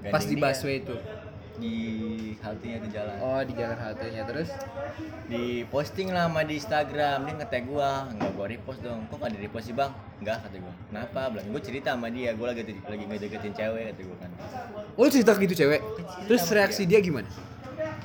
[0.02, 0.96] Pas di busway itu.
[1.60, 1.76] di
[2.40, 3.16] haltenya di jalan.
[3.20, 4.48] Oh di jalan haltenya terus?
[5.28, 8.08] Di posting lah sama di Instagram dia nge-tag gua.
[8.08, 9.04] Nggak gua repost dong.
[9.06, 9.92] Kok nggak di repost sih bang?
[10.24, 10.74] Nggak kata gua.
[10.88, 11.20] Kenapa?
[11.28, 12.32] Bilang gua cerita sama dia.
[12.32, 14.30] Gua lagi lagi ngedeketin cewek kata gua kan.
[14.96, 15.80] Oh cerita gitu cewek?
[16.24, 16.96] Terus reaksi dia.
[16.98, 17.28] gimana?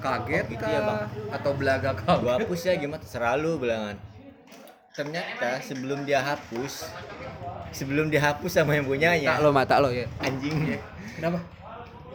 [0.03, 0.67] Kaget Gitu kah?
[0.69, 1.07] ya, Bang.
[1.31, 2.19] Atau belaga kah?
[2.19, 2.99] gua hapus ya gimana?
[2.99, 3.95] Terserah lu bilangan
[4.95, 6.87] ternyata sebelum dia hapus
[7.75, 10.07] sebelum dia hapus sama yang Tak punyanya lo mata lo ya.
[10.23, 10.79] Anjing.
[11.19, 11.43] Kenapa?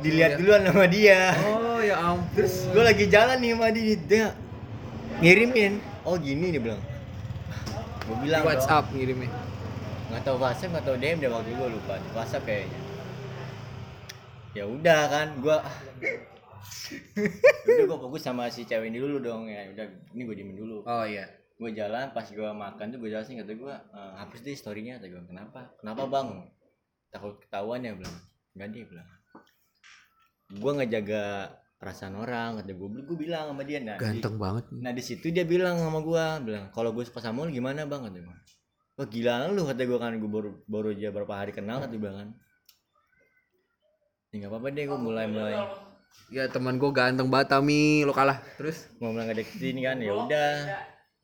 [0.01, 1.37] dilihat duluan sama dia.
[1.45, 2.33] Oh ya ampun.
[2.33, 3.97] Terus gue lagi jalan nih sama dia.
[4.09, 4.26] Dia
[5.20, 5.72] ngirimin.
[6.09, 6.81] Oh gini nih bilang.
[8.09, 9.31] Gue bilang dong, WhatsApp ngirimnya
[10.11, 12.81] nggak tahu WhatsApp nggak tahu DM deh waktu gue lupa WhatsApp kayaknya.
[14.51, 15.57] Ya udah kan gue
[17.70, 19.70] udah gue fokus sama si cewek ini dulu dong ya.
[19.70, 20.83] Udah ini gue diemin dulu.
[20.83, 24.57] Oh iya gue jalan pas gue makan tuh gue jelasin kata gue "Eh, hapus deh
[24.57, 25.61] storynya kata gue kenapa?
[25.77, 26.29] Kenapa bang?
[27.09, 28.17] Takut ketahuan ya bilang.
[28.57, 29.09] Nggak dia bilang.
[30.51, 31.25] Gue ngejaga
[31.77, 34.81] perasaan orang kata gue gue bilang sama dia nah di- Ganteng banget nih.
[34.81, 38.01] Nah di situ dia bilang sama gua, bilang kalau gue suka sama lu gimana bang?
[38.03, 38.37] kata gua.
[38.97, 42.13] Wah gila lu kata gua kan gue baru baru aja berapa hari kenal kata gua
[42.15, 42.29] kan.
[44.31, 45.55] Ya nggak apa-apa deh gue mulai mulai.
[46.27, 48.39] Ya teman gue ganteng banget Tami Lo kalah.
[48.57, 48.87] Terus?
[48.97, 50.51] mau mulai ngedeketin kan ya udah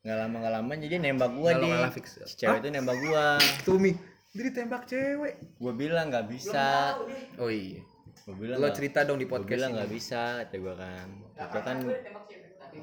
[0.06, 1.50] nggak lama nggak lama jadi nembak gua
[1.90, 2.06] fix.
[2.22, 3.42] Si cewek itu nembak gua.
[3.60, 3.90] Tumi
[4.30, 6.94] Jadi tembak cewek Gue bilang nggak bisa.
[7.36, 7.82] Oh iya
[8.22, 9.76] Gue bilang Lo cerita dong di gua podcast bilang ini.
[9.76, 11.08] nggak bisa kata gua kan.
[11.32, 11.76] Satu kan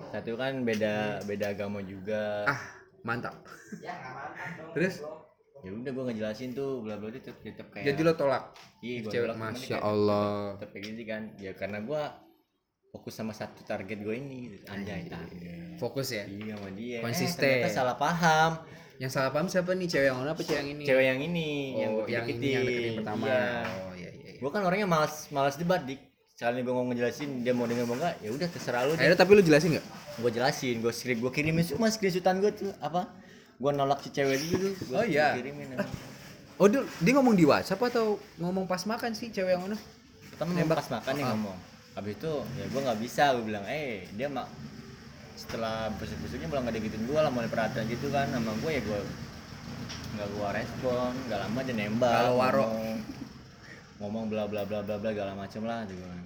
[0.10, 2.44] satu kan beda beda agama juga.
[2.44, 2.60] Ah
[3.04, 3.40] mantap
[4.74, 5.00] Terus?
[5.60, 8.52] Ya udah gua ngejelasin tuh bla bla itu tetep, tetep kayak Jadi lo tolak?
[8.80, 12.02] Iya, gua Cewek bilang Masya kayak, Allah tetep- kayak gini kan ya karena gua
[12.94, 14.70] fokus sama satu target gue ini gitu.
[14.70, 15.10] anjay
[15.76, 16.24] Fokus ya?
[16.24, 17.42] iya sama dia Konsisten.
[17.44, 18.52] eh, ternyata salah paham
[18.96, 19.90] Yang salah paham siapa nih?
[19.90, 20.84] Cewek yang mana apa cewek yang ini?
[20.86, 23.42] cewek yang ini yang oh, gue yang ini yang deketin pertama iya.
[23.66, 24.40] Oh iya iya, iya.
[24.40, 25.98] gue kan orangnya malas malas debat dik
[26.32, 29.18] sekali gue mau ngejelasin dia mau denger mau enggak ya udah terserah lu deh Akhirnya
[29.18, 29.86] tapi lu jelasin gak?
[30.16, 33.10] gue jelasin gue screen gue kirimin semua screenshotan gue tuh apa
[33.56, 35.34] gue nolak si cewek dulu tuh gua Oh, iya.
[35.34, 35.90] kirimin emang.
[36.56, 39.74] Oh dia, dia ngomong di WhatsApp atau ngomong pas makan sih cewek yang mana?
[40.30, 40.62] pertama Nembak.
[40.64, 41.30] nembak pas makan nih Ah.
[41.34, 41.58] ngomong
[41.94, 44.50] habis itu ya gue nggak bisa gue bilang eh dia mak
[45.34, 49.00] setelah besok-besoknya malah nggak digituin gue lah mulai perhatian gitu kan sama gue ya gue
[50.14, 52.64] nggak gue respon nggak lama dia nembak Kalau waro.
[52.66, 52.98] ngomong,
[54.00, 56.22] ngomong bla bla bla bla bla segala macem lah gitu kan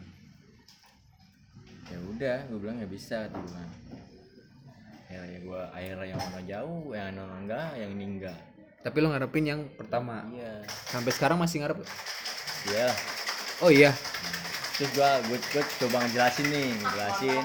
[1.87, 3.67] ya udah gue bilang ya bisa gitu kan
[5.07, 8.37] ya ya gue akhirnya yang mana jauh yang mana enggak yang ini enggak
[8.77, 10.23] Tapi lo ngarepin yang pertama.
[10.31, 11.83] iya Sampai sekarang masih ngarep.
[12.71, 12.87] iya
[13.59, 13.91] Oh iya.
[14.77, 17.43] Terus gua gua, gua coba ngejelasin nih ngejelasin.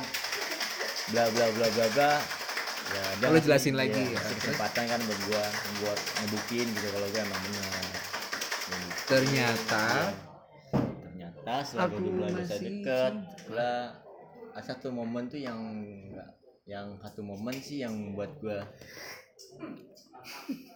[1.12, 2.12] Bla bla bla bla bla.
[2.92, 4.20] Ya dia lu jelasin iya, lagi, ya.
[4.20, 5.44] ngasih kesempatan kan buat gua
[5.80, 7.84] buat ngebuktiin gitu kalau gua emang benar
[8.62, 9.84] Ya, Ternyata
[11.02, 13.12] ternyata setelah Aku gua belajar bisa deket
[13.42, 13.72] ada
[14.60, 15.60] satu momen tuh yang
[16.68, 18.64] yang satu momen sih yang buat gua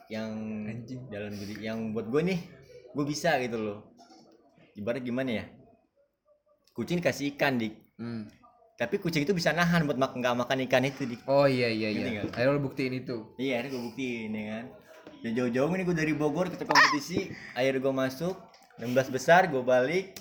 [0.09, 0.33] yang
[1.11, 2.41] dalam diri yang buat gue nih
[2.95, 3.79] gue bisa gitu loh.
[4.77, 5.45] Ibarat gimana ya
[6.77, 8.29] kucing dikasih ikan dik Hmm.
[8.77, 11.89] tapi kucing itu bisa nahan buat mak nggak makan ikan itu dik Oh iya iya
[11.89, 12.21] iya.
[12.23, 13.33] Akhirnya lo buktiin itu.
[13.37, 14.65] iya ini gue buktiin ya kan
[15.19, 18.37] ya jauh-jauh ini gue dari Bogor kita kompetisi akhirnya gue masuk
[18.77, 20.21] 16 besar gue balik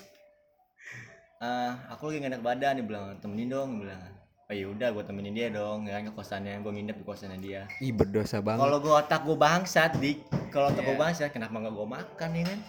[1.38, 4.02] ah aku lagi gak enak badan dia bilang temenin dong dia bilang
[4.42, 7.40] oh ya udah gue temenin dia dong ya kan ke kosannya gue nginep di kosannya
[7.40, 8.62] dia Ih berdosa banget.
[8.62, 11.02] kalau gue otak gue bangsat dik kalau otak gue Iya.
[11.02, 12.60] bangsat kenapa nggak gue makan ya kan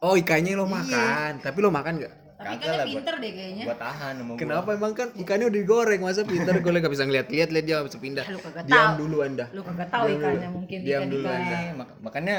[0.00, 0.72] Oh ikannya lo Iya.
[0.74, 2.12] makan, tapi lo makan gak?
[2.44, 3.64] Tapi Kagak kan lah, pinter deh kayaknya.
[3.64, 4.38] gue tahan sama gua.
[4.38, 7.88] Kenapa emang kan ikannya udah digoreng masa pintar gue gak bisa ngeliat-liat liat dia gak
[7.88, 8.24] bisa pindah.
[8.26, 9.00] lu kagak Diam tahu.
[9.00, 9.44] dulu anda.
[9.48, 10.28] Lu kagak tahu Diam dulu.
[10.28, 11.34] ikannya mungkin Diam ikan dulu, ikan.
[11.34, 11.56] Anda.
[11.56, 12.36] Eh, mak- makanya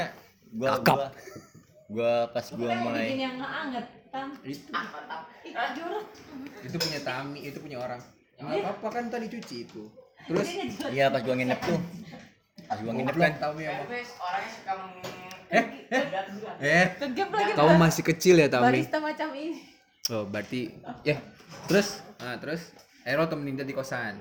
[0.48, 0.94] gua Kakap.
[0.94, 1.06] gua
[1.88, 4.28] gua pas gua Kan mau mulai bikin yang anget, tam.
[4.40, 4.70] Itu,
[5.76, 6.04] jorok.
[6.60, 8.00] itu punya Tami, itu punya orang.
[8.36, 9.82] Nggak apa-apa kan tadi cuci itu.
[10.24, 10.48] Terus
[10.88, 11.78] iya pas gua nginep tuh
[12.62, 13.88] pas gua nginep kan Tami emang.
[16.58, 17.52] Eh, Kegep lagi.
[17.54, 18.66] kamu masih kecil ya Tami?
[18.66, 19.75] barista macam ini.
[20.08, 20.70] Oh berarti
[21.02, 21.18] ya
[21.66, 22.70] terus, nah terus,
[23.02, 24.14] Ero temenin dia di kosan.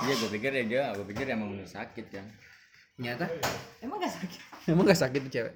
[0.00, 2.26] iya gua pikir ya dia gua pikir emang bener sakit kan
[2.94, 3.24] Ternyata
[3.78, 4.30] Emang gak sakit?
[4.66, 5.54] emang gak sakit tuh cewek.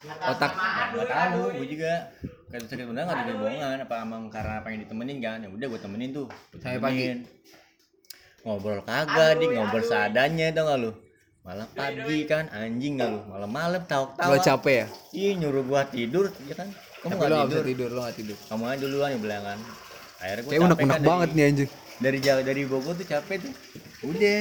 [0.00, 0.52] Otak.
[0.90, 1.92] nggak tahu gua juga
[2.48, 5.80] kan sakit bener nggak ada bohongan apa emang karena pengen ditemenin kan ya udah gua
[5.80, 7.02] temenin tuh Sampai pagi.
[7.04, 7.20] Temenin.
[8.40, 10.90] ngobrol kagak dik ngobrol seadanya tau gak lu
[11.40, 14.86] malah pagi kan anjing gak lu malam-malam tahu tahu Lo capek ya?
[15.12, 16.68] Ih nyuruh gua tidur ya kan
[16.98, 17.64] kamu Tapi nggak tidur.
[17.64, 18.36] tidur, lo gak tidur.
[18.44, 19.58] kamu aja duluan ya bilang kan.
[20.18, 21.70] Akhirnya gua Kayak capek unek-unek kan dari- banget nih anjing.
[21.98, 23.52] dari jauh dari Bogor tuh capek tuh.
[24.04, 24.40] Udah.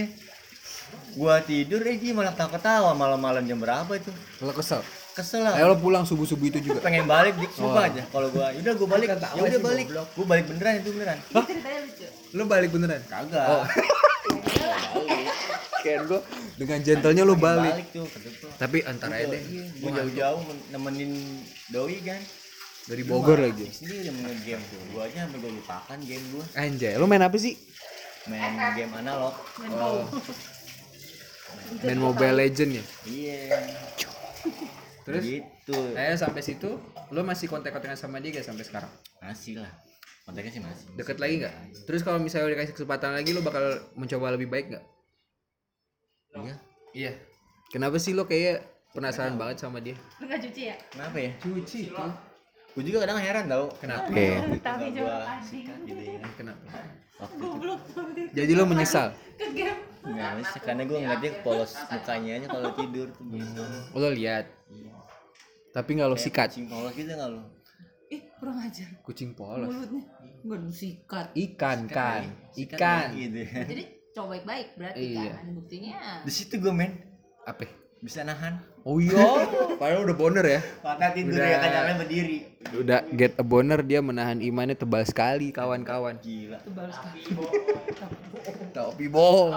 [1.13, 4.09] Gua tidur eh dia malah tahu ketawa malam-malam jam berapa itu?
[4.39, 4.81] Lo kesel?
[5.13, 5.53] kesel lah.
[5.53, 6.77] Ayo lo pulang subuh-subuh itu juga.
[6.77, 8.53] pengen balik dik sumpah aja kalau gua.
[8.53, 9.07] Udah gua balik.
[9.09, 9.85] Ya udah balik.
[9.89, 11.17] gua balik beneran itu beneran.
[11.27, 12.05] Ceritanya lucu.
[12.31, 13.01] Lo balik beneran?
[13.03, 13.45] kagak.
[13.47, 13.65] Oh.
[15.77, 16.19] Kayak gue
[16.57, 17.69] dengan gentlenya lo balik.
[17.71, 19.29] balik tuh ke depan Tapi antara aja.
[19.29, 19.41] deh.
[19.77, 21.11] gua jauh-jauh nemenin
[21.69, 22.19] doi kan
[22.87, 23.67] Dari Bogor lagi.
[23.67, 27.35] sendiri main game tuh gua aja sampai gua lupakan game gua Anjay, lo main apa
[27.35, 27.59] sih?
[28.25, 29.35] main game analog
[29.69, 30.07] Oh.
[31.79, 32.83] Main Mobile Legend ya.
[33.05, 33.59] iya
[35.03, 35.23] Terus?
[35.23, 38.91] gitu Eh sampai situ lo masih kontak-kontakan sama dia gak sampai sekarang?
[39.17, 39.71] masih lah
[40.23, 41.53] kontaknya sih masih Deket lagi nggak?
[41.83, 43.63] Terus kalau misalnya dikasih kesempatan lagi lo bakal
[43.93, 44.85] mencoba lebih baik nggak?
[46.37, 46.55] iya
[46.93, 47.11] Iya.
[47.67, 49.95] Kenapa sih lo kayak penasaran banget sama dia?
[50.19, 52.11] lu nggak cuci ya kenapa ya Cuci tuh.
[52.77, 54.05] Gua juga kadang heran tau Kenapa?
[54.61, 56.61] tapi Nggak gua anjing sikat gitu ya Kenapa?
[57.17, 59.07] itu Jadi lo menyesal?
[59.33, 63.65] ke game Nggak, karena gue ngeliatnya polos mukanya aja kalau tidur tuh bisa.
[63.91, 64.45] Lo lihat.
[65.69, 66.47] Tapi nggak lo sikat.
[66.53, 67.41] Kucing polos gitu nggak lo?
[68.07, 69.67] ih kurang ajar Kucing polos.
[69.67, 70.03] mulutnya
[70.39, 72.23] nggak disikat Ikan kan.
[72.55, 73.07] Sikat Ikan.
[73.11, 73.39] Gitu.
[73.43, 73.83] jadi
[74.15, 75.31] coba baik-baik berarti Iya.
[75.35, 76.93] kan buktinya Di situ gue men
[77.43, 77.67] Apa?
[77.97, 78.61] Bisa nahan.
[78.85, 79.17] Oh iya.
[79.81, 80.61] Padahal udah boner ya.
[80.85, 81.49] Pada tidur Udah.
[81.49, 82.37] ya kan nyampe berdiri.
[82.77, 86.21] Udah get a boner dia menahan imannya tebal sekali kawan-kawan.
[86.21, 86.61] Gila.
[86.61, 87.21] tebal sekali
[88.71, 89.51] Tapi bohong.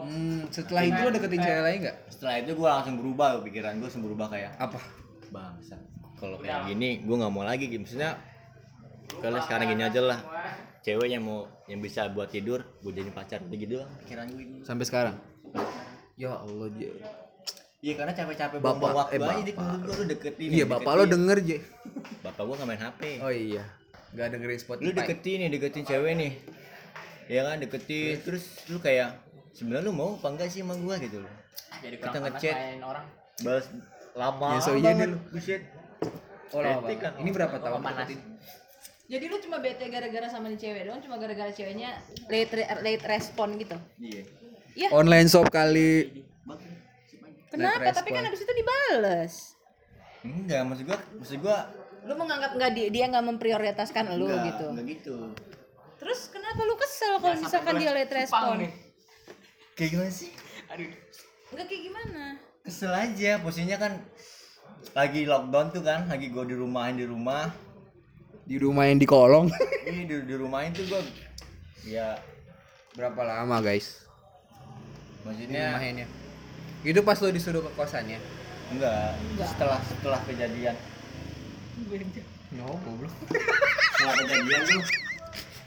[0.00, 1.96] Hmm, setelah itu lo deketin cewek lain nggak?
[2.08, 4.80] Setelah itu gue langsung berubah pikiran gue langsung berubah kayak Apa?
[5.28, 5.76] bangsa.
[6.16, 7.84] Kalau kayak gini gue nggak mau lagi gitu.
[7.84, 8.16] Maksudnya
[9.20, 10.20] kalau sekarang gini aja lah.
[10.80, 14.42] Cewek yang mau yang bisa buat tidur, gue jadi pacar udah gitu doang pikiran gue
[14.48, 14.58] ini.
[14.64, 15.20] Sampai sekarang.
[16.16, 16.88] Ya Allah, Je.
[17.80, 20.48] Iya karena capek-capek Bapak- waktu eh, aja di gue lu deketin.
[20.52, 21.58] Iya, bapak lo denger, Je.
[22.20, 23.00] Bapak gue nggak main HP.
[23.20, 23.64] Oh iya.
[24.10, 24.92] Gak dengerin lu Spotify.
[24.92, 26.32] deketin nih deketin cewek nih
[27.30, 29.22] ya kan deketin terus lu kayak
[29.54, 31.30] sebenarnya lu mau apa enggak sih sama gua gitu loh
[31.80, 33.06] kita ngechat orang
[33.38, 33.70] balas
[34.12, 35.18] lama Ya, so iya deh lu.
[35.30, 35.62] buset
[36.50, 37.22] Oh, lama kan.
[37.22, 38.18] Ini berapa tahun deketin?
[39.06, 41.94] jadi lu cuma bete gara-gara sama nih cewek doang cuma gara-gara ceweknya
[42.26, 44.22] late re- late respon gitu iya
[44.70, 44.86] Iya.
[44.90, 46.22] Online shop kali.
[47.50, 47.82] Kenapa?
[47.82, 48.30] Late Tapi kan respon.
[48.30, 49.32] abis itu dibales.
[50.20, 51.58] enggak maksud gua maksud gua
[52.00, 54.66] Lu menganggap nggak dia, dia nggak memprioritaskan lu enggak, gitu.
[54.68, 55.16] enggak gitu
[55.96, 58.56] Terus kenapa lu kesel kalau misalkan dia late respon?
[59.74, 60.30] kayak gimana sih
[61.50, 62.22] Enggak kayak gimana?
[62.60, 63.92] kesel aja posisinya kan
[64.92, 67.48] lagi lockdown tuh kan lagi gua di rumahin di rumah
[68.42, 69.46] Di rumah yang di kolong.
[69.88, 71.00] ini di, di rumahin tuh gua
[71.82, 72.18] ya
[72.92, 74.04] berapa lama, guys?
[75.22, 76.06] maksudnya Rumahnya.
[76.80, 78.18] Itu pas lo disuruh ke kosannya.
[78.70, 80.76] enggak, setelah setelah kejadian.
[82.50, 83.10] No, goblok.
[83.94, 84.82] setelah kejadian tuh.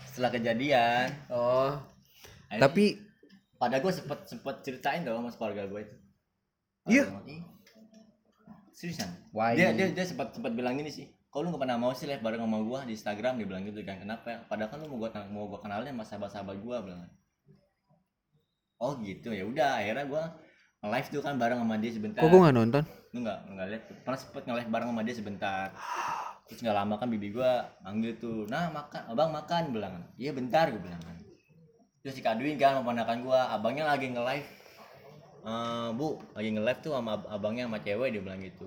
[0.07, 1.07] Setelah kejadian.
[1.27, 1.71] Oh.
[2.47, 2.85] akhirnya- Tapi
[3.55, 5.95] pada gue sempet sempet ceritain dong sama keluarga gue itu.
[6.89, 7.03] Iya.
[8.73, 9.09] Seriusan?
[9.31, 9.55] Why?
[9.55, 11.07] dia dia dia sempat sempat bilang gini sih.
[11.27, 13.33] Kalau lu gak pernah mau sih live bareng sama gue di Instagram?
[13.41, 16.55] Dia bilang gitu kan kenapa padahal kan lu mau gue mau gue kenalin sama sahabat-sahabat
[16.57, 17.09] gue bilang.
[18.77, 19.81] Oh gitu ya udah.
[19.81, 20.23] Akhirnya gue
[20.83, 22.19] live tuh kan bareng sama dia sebentar.
[22.19, 22.83] Kok gue nggak nonton?
[23.13, 23.83] lu nggak nggak lihat?
[24.01, 25.67] Pernah sempet nge-live bareng sama dia sebentar.
[26.49, 29.01] Terus nggak lama kan bibi gua manggil tuh nah makan.
[29.13, 29.69] Abang makan.
[29.69, 30.73] Bilang iya bentar.
[30.73, 31.17] Gue bilang kan.
[32.01, 33.53] Terus si Kadwin kan sama ponakan gua.
[33.53, 34.49] Abangnya lagi nge-live.
[35.45, 38.65] "Eh, bu lagi nge-live tuh sama ab- abangnya sama cewek dia bilang gitu.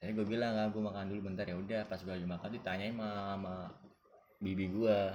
[0.00, 1.44] Jadi gue bilang kan gue makan dulu bentar.
[1.44, 3.54] Ya udah pas gue lagi makan ditanyain sama, sama
[4.40, 5.12] bibi gua.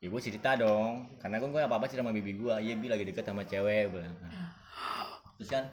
[0.00, 2.64] Ya gue cerita dong karena gue apa apa cerita sama bibi gua.
[2.64, 4.32] Iya bi lagi deket sama cewek gue bilang kan
[5.36, 5.64] terus kan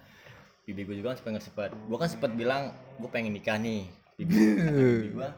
[0.63, 3.83] bibi gue juga kan sempet sempet gue kan sempet bilang gue pengen nikah nih.
[4.13, 5.29] Bibi, bibi gue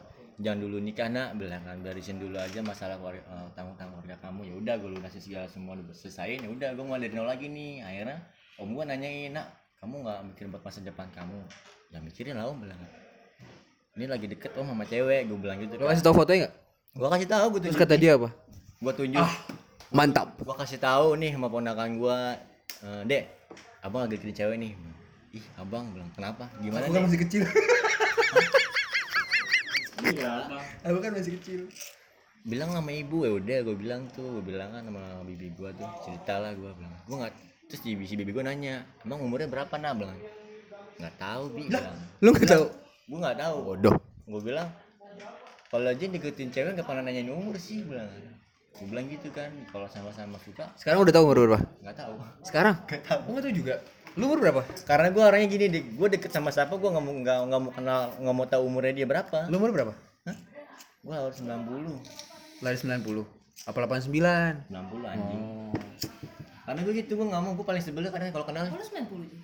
[0.43, 1.39] jangan dulu nikah nak.
[1.39, 4.41] Bilang kan barisin dulu aja masalah keluarga eh, tanggung-tanggung keluarga kamu.
[4.45, 7.47] Ya udah gue lunasin segala semua udah selesaiin ya udah gue mulai dari nol lagi
[7.49, 7.81] nih.
[7.81, 8.17] Akhirnya
[8.61, 9.47] om gue nanyain nak
[9.81, 11.39] kamu nggak mikir buat masa depan kamu?
[11.93, 12.91] Ya mikirin lah om bilang kan.
[13.95, 16.53] ini lagi deket om sama cewek gue bilang gitu Lo kasih tau fotonya nggak?
[16.95, 18.29] gue kasih tahu gue Terus kata dia apa?
[18.75, 19.27] gue tunjuk.
[19.95, 20.35] Mantap.
[20.43, 22.35] gua kasih tahu nih sama ponakan gua
[22.83, 23.23] eh, dek
[23.85, 24.73] abang lagi deketin cewek nih.
[25.37, 26.49] Ih abang bilang kenapa?
[26.57, 27.05] Gimana nih?
[27.05, 27.43] masih kecil.
[30.09, 30.31] iya
[30.81, 31.61] Aku kan masih kecil.
[32.45, 35.89] bilang sama ibu ya udah gue bilang tuh gue bilang kan sama bibi gua tuh
[36.05, 36.93] cerita lah gue bilang.
[37.05, 37.33] Gue nggak
[37.69, 39.93] terus si si bibi gua nanya emang umurnya berapa nah?
[39.97, 40.17] Bilang
[41.01, 41.69] nggak tahu bi.
[41.69, 41.97] Bilang.
[42.21, 42.65] Lu nggak tahu?
[43.05, 43.55] gue nggak tahu.
[43.69, 43.95] Bodoh.
[44.25, 44.69] gue bilang
[45.69, 48.09] kalau aja deketin cewek nggak pernah nanyain umur sih bilang
[48.75, 51.59] gue bilang gitu kan kalau sama-sama suka Sekarang udah tahu umur berapa?
[51.79, 52.75] nggak tahu Sekarang?
[52.83, 53.73] nggak tahu Lu nggak tahu juga.
[54.13, 54.61] Lu umur berapa?
[54.83, 57.71] karena gue orangnya gini deh gue deket sama siapa gue nggak mau nggak nggak mau
[57.71, 59.93] kenal nggak mau tahu umurnya dia berapa Lu umur berapa?
[61.01, 63.23] gue harus 90 Lahir 90.
[63.63, 64.11] Apa 89?
[64.67, 64.71] 90
[65.05, 65.43] anjing
[66.65, 68.89] karena gue gitu gue nggak mau gue paling sebel karena kalau kenal Lu 90
[69.21, 69.39] aja.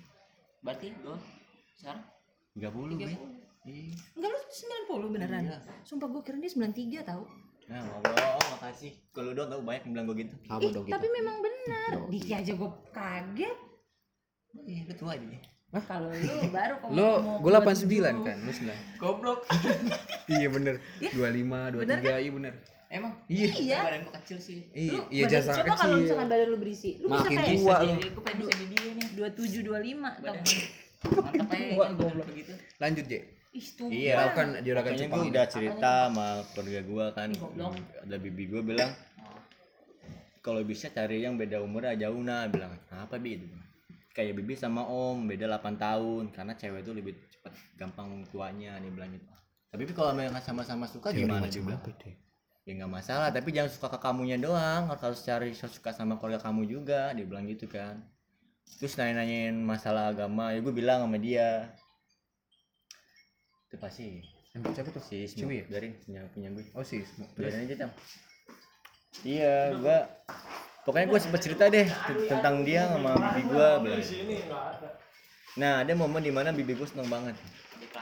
[0.60, 1.16] berarti gue
[1.74, 2.02] sekarang
[2.52, 3.16] 30 gue.
[3.62, 3.94] Iya.
[4.12, 4.38] Enggak lu
[4.98, 5.40] 90 beneran.
[5.40, 5.56] Iya.
[5.82, 7.22] Sumpah gue kira dia 93 tau.
[7.64, 8.92] Ya Allah, makasih.
[9.10, 10.34] Kalau doang tau banyak yang bilang gue gitu.
[10.44, 10.94] Sama Ih, dong kita.
[10.94, 11.90] tapi memang benar.
[12.08, 13.58] Diki aja gue kaget.
[14.62, 15.40] Iya, lu tua dia.
[15.72, 17.08] Kalau lu baru kalau Lo
[17.40, 17.88] gue 89
[18.20, 19.00] kan, lu 9.
[19.00, 19.40] Goblok.
[20.32, 20.74] iya bener.
[21.00, 22.54] 25, 23, iya bener.
[22.92, 23.12] Emang?
[23.24, 23.46] Iya.
[23.56, 23.78] Iya.
[23.80, 24.68] Badan gue kecil sih.
[24.70, 26.02] Iya, Lu iya badan- jangan Coba kalau kecil.
[26.04, 27.92] misalkan badan lu berisi, lu Makin bisa kayak tua lu.
[28.04, 29.08] Gue pengen bisa di dia nih.
[29.16, 30.34] 27 25 tau.
[31.02, 31.64] Mantap aja
[31.96, 32.52] goblok begitu.
[32.76, 33.18] Lanjut, Je.
[33.52, 33.68] Ih.
[33.92, 34.32] Iya.
[34.32, 35.28] Kan juragan Jepang.
[35.28, 37.28] gue udah cerita sama keluarga gue kan.
[38.08, 38.92] Ada bibi gue bilang
[40.42, 43.36] kalau bisa cari yang beda umur aja nah bilang apa bi?
[43.36, 43.46] Itu
[44.16, 46.24] kayak bibi sama om beda 8 tahun.
[46.32, 49.28] Karena cewek itu lebih cepat gampang tuanya nih bilang gitu.
[49.72, 51.80] Tapi Bi, kalau mereka sama-sama suka gimana dia bilang?
[52.64, 52.72] ya?
[52.76, 53.28] Nggak masalah.
[53.32, 54.88] Tapi jangan suka ke kamunya doang.
[54.88, 58.00] Harus harus cari suka sama keluarga kamu juga dia bilang gitu kan.
[58.80, 61.72] Terus nanya-nanyain masalah agama ya gue bilang sama dia
[63.72, 64.20] itu pasti.
[64.52, 65.00] Yang siapa tuh?
[65.00, 65.64] si Ciwi ya?
[65.64, 66.64] biarin punya punya gue.
[66.76, 67.00] Oh sih,
[67.40, 67.90] biarin aja Tam.
[69.24, 70.08] iya gua
[70.88, 71.84] pokoknya gue sempet cerita deh
[72.32, 73.68] tentang dia sama bibi gue
[75.52, 77.36] nah ada momen di mana bibi gue seneng banget.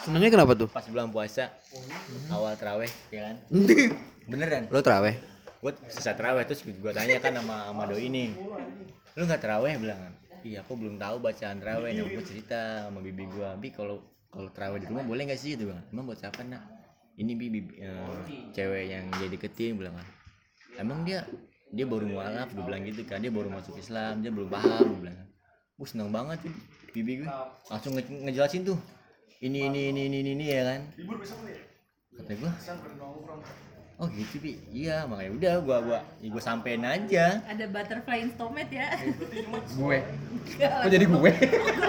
[0.02, 0.66] Senengnya kenapa tuh?
[0.70, 1.54] pas bulan puasa.
[2.30, 3.36] Awal teraweh ya kan?
[4.30, 5.18] Beneran Lo teraweh?
[5.60, 8.34] gue sisa teraweh terus gue tanya kan sama sama doi ini.
[9.14, 10.14] Lu nggak teraweh bilang kan.
[10.42, 14.48] Iya aku belum tahu bacaan teraweh nah gue cerita sama bibi gue bi kalau kalau
[14.54, 15.58] teraweh di rumah boleh nggak sih?
[15.58, 16.62] Itu bilang emang buat siapa nak?
[17.18, 18.16] Ini bibi eh,
[18.54, 20.06] cewek yang dia deketin bilang kan
[20.78, 21.26] emang dia
[21.70, 22.50] dia baru mualaf?
[22.50, 23.22] Gue bilang gitu kan.
[23.22, 25.18] Dia baru masuk Islam dia belum paham gue bilang.
[25.76, 26.54] Gue seneng banget tuh
[26.90, 27.28] bibi gue.
[27.68, 28.78] Langsung nge- ngejelasin tuh
[29.40, 30.80] ini ini ini ini ini, ini ya kan.
[32.16, 32.50] Kata gue
[34.00, 34.56] oh gitu bi.
[34.72, 37.44] Iya makanya udah gua gua ya gua sampein aja.
[37.44, 38.96] Ada butterfly in stomach ya.
[39.76, 39.98] Gue.
[40.56, 41.32] Kok jadi gue?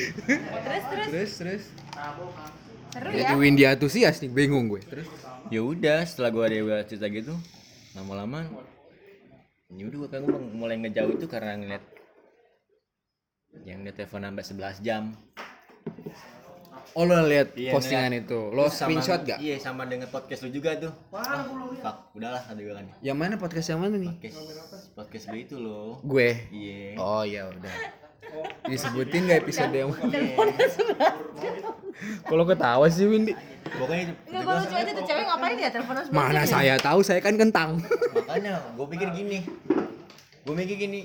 [0.00, 1.64] terus terus terus, terus.
[2.90, 3.36] seru Jadi ya.
[3.36, 4.82] Windy antusias nih, bingung gue.
[4.82, 5.06] Terus?
[5.48, 7.34] ya udah setelah gua ada cerita gitu
[7.92, 8.46] lama-lama
[9.68, 11.82] ya udah gua kan gua mulai ngejauh itu karena ngeliat
[13.60, 15.10] yang dia telepon sampai 11 jam
[16.90, 19.38] Oh lo lihat Iya, postingan itu, lo Terus sama- screenshot gak?
[19.38, 21.42] iya sama dengan podcast lu juga tuh ah,
[21.76, 24.10] fuck udahlah kata gua kan Yang mana podcast yang mana nih?
[24.12, 24.38] podcast
[24.94, 26.46] podcast lu itu loh Gue.
[26.50, 27.74] iya Oh ya udah.
[28.62, 30.18] Disebutin gak episode yang mana?
[32.22, 33.32] Kalau ketawa sih Windy.
[33.70, 36.48] pokoknya Enggak kalau lucu aja tuh cewek ngapain ya teleponan Mana ya?
[36.48, 37.78] saya tahu, saya kan kentang.
[38.12, 39.38] makanya gua pikir gini
[40.42, 41.00] gua mikir gini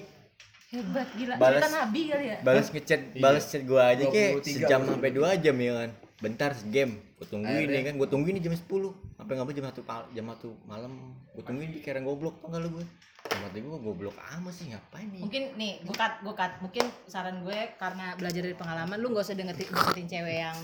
[0.68, 1.34] Hebat gila.
[1.38, 2.38] Balas- Cerita Nabi kali ya.
[2.42, 6.52] balas ngechat balas chat gua aja kayak 23 sejam sampai dua jam ya kan bentar
[6.66, 8.68] game gua tungguin ya kan gua tungguin di jam 10
[9.16, 12.80] sampai nggak jam satu jam satu malam gua tungguin di kira goblok tau gak lu
[12.80, 12.86] gue
[13.26, 16.52] sama gua goblok amat sih ngapain nih Mungkin nih, gue cut, gue cut.
[16.62, 20.58] Mungkin saran gue karena belajar dari pengalaman, lu gak usah dengerin, deketin cewek yang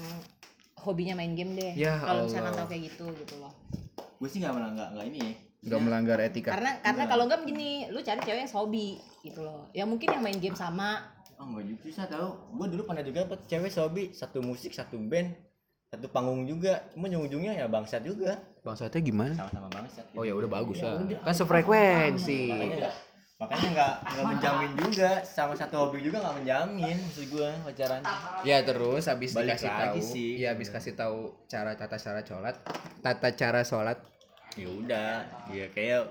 [0.77, 1.73] hobinya main game deh.
[1.73, 3.53] Ya kalau misalnya tahu kayak gitu gitu loh.
[4.21, 6.57] gue sih nggak nggak nggak ini ya Gak melanggar etika.
[6.57, 9.69] Karena karena kalau enggak begini, lu cari cewek yang hobi gitu loh.
[9.77, 11.05] Ya mungkin yang main game sama.
[11.41, 14.93] oh nggak juga susah tau gua dulu pernah juga dapet cewek sobi satu musik satu
[15.01, 15.33] band
[15.91, 19.35] satu panggung juga cuma ujung-ujungnya ya bangsat juga Bangsatnya gimana?
[19.35, 21.03] sama-sama bangsat Oh ya udah bagus lah.
[21.19, 22.47] Kan sefrekuensi.
[22.47, 22.89] makanya
[23.35, 27.99] makanya nggak nggak menjamin juga sama satu hobi juga nggak menjamin maksud gua pacaran
[28.41, 30.31] Ya terus habis Balik dikasih lagi tahu, sih.
[30.39, 32.55] ya habis kasih tahu cara tata cara sholat,
[33.01, 33.97] tata cara sholat
[34.53, 36.07] ya udah ya kayak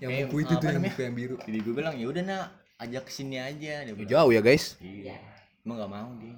[0.00, 1.36] yang Eh, buku itu apa tuh yang buku yang biru.
[1.40, 2.44] jadi gue bilang ya udah nak
[2.78, 3.94] ajak ke sini aja dia.
[4.08, 4.74] Jauh ya guys.
[4.80, 5.14] iya
[5.60, 6.34] emang nggak mau dia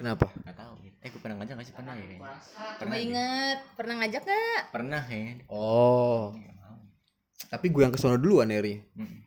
[0.00, 0.32] Kenapa?
[0.32, 3.04] nggak tahu eh gue pernah ngajak nggak sih pernah ya kayaknya Coba pernah deh.
[3.04, 4.60] inget, pernah ngajak gak?
[4.68, 6.76] pernah ya Oh, mau
[7.50, 8.78] tapi gue yang kesono duluan Eri.
[8.94, 9.26] Mm.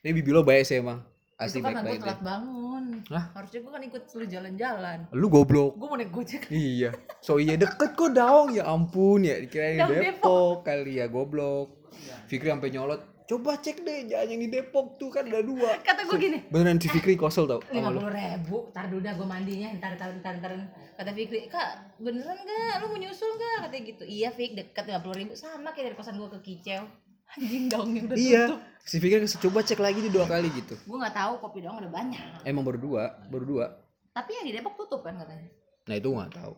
[0.00, 1.04] Ini bibi lo baik sih emang.
[1.36, 2.84] Asli itu karena gue baik-baik telat bangun.
[3.12, 3.24] Hah?
[3.36, 4.98] Harusnya gue kan ikut lu jalan-jalan.
[5.12, 5.76] Lu goblok.
[5.76, 6.48] Gue mau naik gojek.
[6.48, 6.96] Iya.
[7.20, 11.92] So iya deket kok daong ya ampun ya dikirain Daong Depok kali ya goblok.
[12.30, 13.02] Fikri sampai nyolot.
[13.24, 15.80] Coba cek deh jalan yang di Depok tuh kan ada dua.
[15.80, 17.64] Kata gue gini, Beneran si Fikri kosel tau.
[17.72, 20.52] lima puluh ribu, tar dulu dah gue mandinya, ntar ntar ntar ntar.
[20.94, 22.74] Kata Fikri, kak beneran gak?
[22.78, 23.64] Lu mau nyusul gak?
[23.64, 24.04] Katanya gitu.
[24.04, 26.84] Iya Fik, deket lima puluh ribu, sama kayak dari kosan gue ke Kicau.
[27.34, 28.42] Anjing daungnya udah Iya.
[28.46, 28.60] tutup.
[28.84, 30.76] Si Fikri kasih coba cek lagi nih dua kali gitu.
[30.78, 32.44] Gue nggak tahu kopi daung ada banyak.
[32.44, 33.66] Emang baru dua, baru dua.
[34.12, 35.48] Tapi yang di Depok tutup kan katanya.
[35.88, 36.52] Nah itu nggak tahu.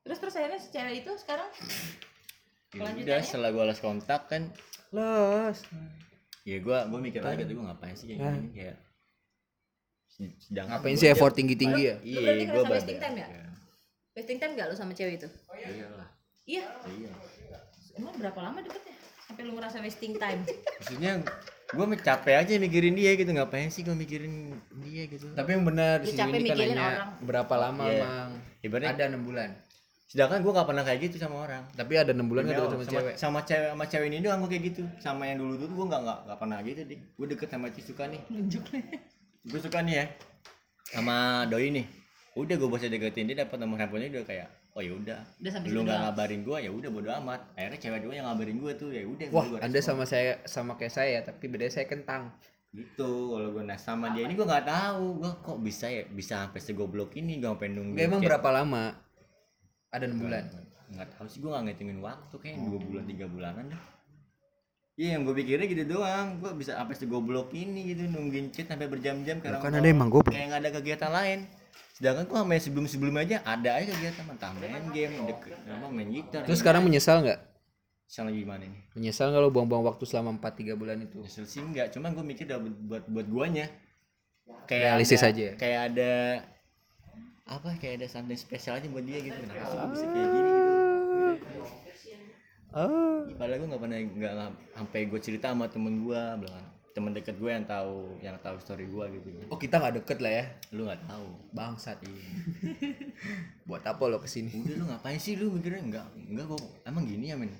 [0.00, 1.50] Terus terus akhirnya si cewek itu sekarang
[2.72, 4.42] udah setelah gue las kontak kan
[4.90, 5.66] Las.
[6.42, 8.76] ya gue gue mikir lagi tuh gue ngapain sih kayak gini kayak
[10.38, 11.96] sedang Ngapain sih effort tinggi tinggi ya?
[12.00, 13.26] iya gue wasting time ya?
[14.12, 15.28] wasting time gak lu sama cewek itu?
[15.56, 16.08] iya lah
[16.44, 16.66] Iya.
[16.90, 17.12] iya
[17.92, 18.96] Emang berapa lama deketnya?
[19.22, 20.40] Sampai lu ngerasa wasting time?
[20.78, 21.12] maksudnya
[21.68, 26.00] gue capek aja mikirin dia gitu ngapain sih gue mikirin dia gitu Tapi yang benar
[26.00, 27.10] di capek sini kan mikirin nanya orang.
[27.22, 28.02] berapa lama Iya.
[28.02, 28.30] Mang?
[28.60, 29.50] Ibaratnya- Ada enam bulan.
[30.10, 31.62] Sedangkan gue gak pernah kayak gitu sama orang.
[31.70, 33.14] Tapi ada enam bulan Allah, sama sama, cewek?
[33.14, 34.82] sama cewek sama cewek ini doang gue kayak gitu.
[34.98, 38.04] Sama yang dulu dulu gue nggak nggak nggak pernah gitu deh gue deket sama Cisuka
[38.10, 38.20] nih.
[39.46, 40.04] Gue suka nih ya.
[40.90, 41.86] Sama doi nih.
[42.34, 45.18] Udah gue bisa deketin dia dapat nomor handphonenya udah kayak oh ya udah.
[45.70, 47.40] Lu nggak ngabarin gue ya udah bodo amat.
[47.54, 50.74] Akhirnya cewek dua yang ngabarin gue tuh ya udah Wah, gua Anda sama saya sama
[50.74, 52.34] kayak saya, tapi bedanya saya kentang.
[52.70, 55.22] gitu kalau gue nah sama dia ini gue nggak tahu.
[55.22, 59.09] Gue kok bisa ya bisa sampai segoblok ini gue sampai nunggu emang berapa lama?
[59.90, 60.44] Ada enam bulan.
[60.90, 63.82] nggak tahu sih gue nggak ngitungin waktu kayak dua bulan tiga bulanan deh.
[64.98, 66.42] Iya yang gue pikirnya gitu doang.
[66.42, 70.34] Gue bisa sampai segoblok ini gitu Nungguin chat sampai berjam-jam karena kan ada emang goblok.
[70.34, 71.38] Kayak nggak ada kegiatan lain.
[71.94, 74.24] Sedangkan gue sama yang sebelum-sebelum aja Ada aja kegiatan.
[74.28, 76.42] Entah main game deket, apa, Main gitar.
[76.44, 77.40] Terus sekarang menyesal nggak?
[78.10, 81.22] Lagi gimana nih Menyesal nggak lo buang-buang waktu selama 4-3 bulan itu?
[81.22, 83.66] Nyesel sih enggak Cuman gue mikir udah buat, buat, buat guanya.
[84.66, 85.52] Kayak Realistis ada, aja ya?
[85.54, 86.12] Kayak ada
[87.50, 90.70] Apa kayak ada something spesial aja buat dia gitu Kenapa sih bisa kayak gini gitu
[92.70, 93.26] Ah.
[93.34, 97.34] Padahal gue nggak pernah nggak nggak- sampai gue cerita sama temen gue, bilang temen deket
[97.34, 99.26] gue yang tahu yang tahu story gue gitu.
[99.50, 101.26] Oh kita nggak deket lah ya, Lu nggak tahu.
[101.50, 101.98] bangsat.
[103.68, 104.54] Buat apa lo ke sini?
[104.54, 107.50] Udah lu ngapain sih lu mikirnya enggak enggak kok emang gini ya men.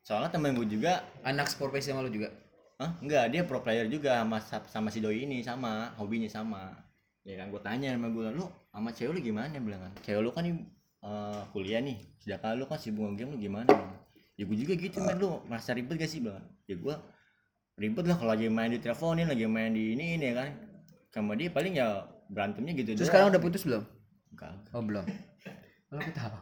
[0.00, 2.32] Soalnya temen gue juga, Anak sport sama lo juga?
[2.74, 6.72] ah enggak dia pro player juga sama sama si doi ini sama hobinya sama.
[7.24, 9.92] Ya kan gue tanya sama gue lu sama cewek lu gimana bilang kan.
[10.04, 10.54] Cewek lu kan nih
[11.00, 13.72] eh, kuliah nih, sedangkan lu kan sibuk game lu gimana?
[14.36, 16.44] Ya gue juga gitu men lu merasa ribet gak sih bilang.
[16.68, 16.94] Ya gue
[17.80, 20.48] ribet lah kalau lagi main di teleponin lagi main di ini ini ya kan
[21.10, 23.82] sama dia paling ya berantemnya gitu Terus sekarang udah putus belum?
[24.34, 25.04] Enggak, Oh belum.
[25.90, 26.38] Lo aku tahu.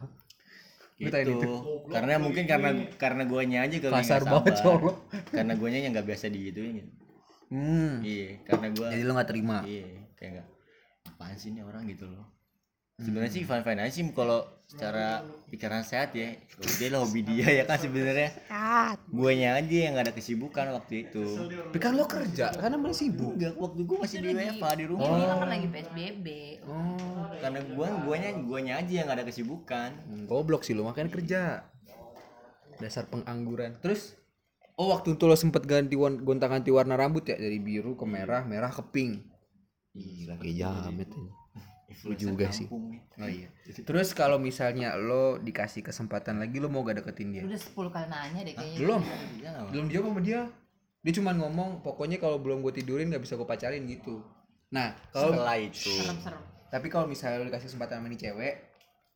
[0.99, 1.15] gitu.
[1.19, 1.51] Itu.
[1.89, 4.95] karena mungkin karena karena guanya aja kali Kasar banget cowok.
[5.33, 6.91] karena guanya yang nggak biasa digituin gitu.
[7.53, 8.01] Hmm.
[8.01, 9.57] iya karena gua Jadi lo nggak terima.
[9.65, 10.47] iya kayak nggak
[11.05, 12.23] apaan sih ini orang gitu loh
[12.95, 17.47] sebenarnya sih fine fine aja sih kalau secara pikiran sehat ya udah lah hobi dia
[17.51, 18.29] ya kan sebenarnya
[19.09, 21.25] guanya aja yang nggak ada kesibukan waktu itu
[21.67, 23.33] Tapi kan lo kerja, karena masih sibuk.
[23.33, 26.27] enggak waktu gua masih di WFA di rumah Ini lo kan lagi PSBB.
[26.63, 27.27] Oh.
[27.35, 31.41] karena gua guanya guanya aja yang nggak ada kesibukan Hmm, Goblok sih lo makanya kerja.
[32.75, 33.77] Dasar pengangguran.
[33.79, 34.15] Terus
[34.73, 38.41] Oh waktu itu lo sempet ganti wan- gonta-ganti warna rambut ya dari biru ke merah,
[38.43, 39.21] merah ke pink.
[39.93, 41.31] Gila kayak jamet ini.
[42.09, 42.65] Lu juga sih.
[42.67, 43.01] Nih.
[43.21, 43.49] Oh iya.
[43.69, 47.43] Terus kalau misalnya lo dikasih kesempatan lagi lo mau gak deketin dia?
[47.45, 48.79] Udah 10 kali nanya deh kayaknya.
[48.81, 49.01] Belum.
[49.37, 49.51] Iya?
[49.69, 50.41] Belum jawab sama dia.
[51.03, 54.25] Dia cuma ngomong pokoknya kalau belum gue tidurin gak bisa gue pacarin gitu.
[54.73, 55.93] Nah, kalau setelah itu
[56.73, 58.53] tapi kalau misalnya lo dikasih kesempatan sama nih cewek,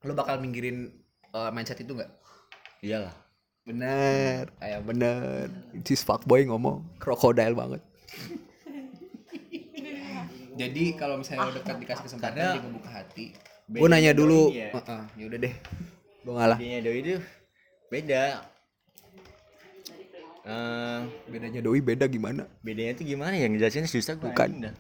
[0.06, 0.94] lo bakal minggirin
[1.34, 2.14] uh, mindset itu nggak?
[2.86, 3.10] iyalah
[3.66, 5.50] Bener, kayak bener.
[5.82, 7.82] Cis fuckboy ngomong krokodil banget.
[10.58, 13.26] Jadi kalau misalnya lo dekat dikasih kesempatan Karena dia ngebuka hati.
[13.68, 14.42] beda Gue nanya dulu.
[14.50, 14.70] ya.
[14.74, 15.54] Heeh, ya udah deh.
[16.26, 16.58] Gue ngalah.
[16.58, 17.16] Bedanya doi itu
[17.88, 18.24] beda.
[20.48, 22.48] Eh, Bedanya doi beda gimana?
[22.64, 24.72] bedanya tuh gimana ya ngejelasinnya susah gue Bukan.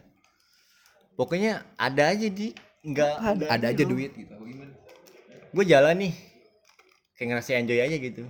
[1.13, 4.31] Pokoknya ada aja di nggak Ada, ada aja duit gitu.
[5.51, 6.13] Gue jalan nih
[7.17, 8.23] kayak ngerasa enjoy aja gitu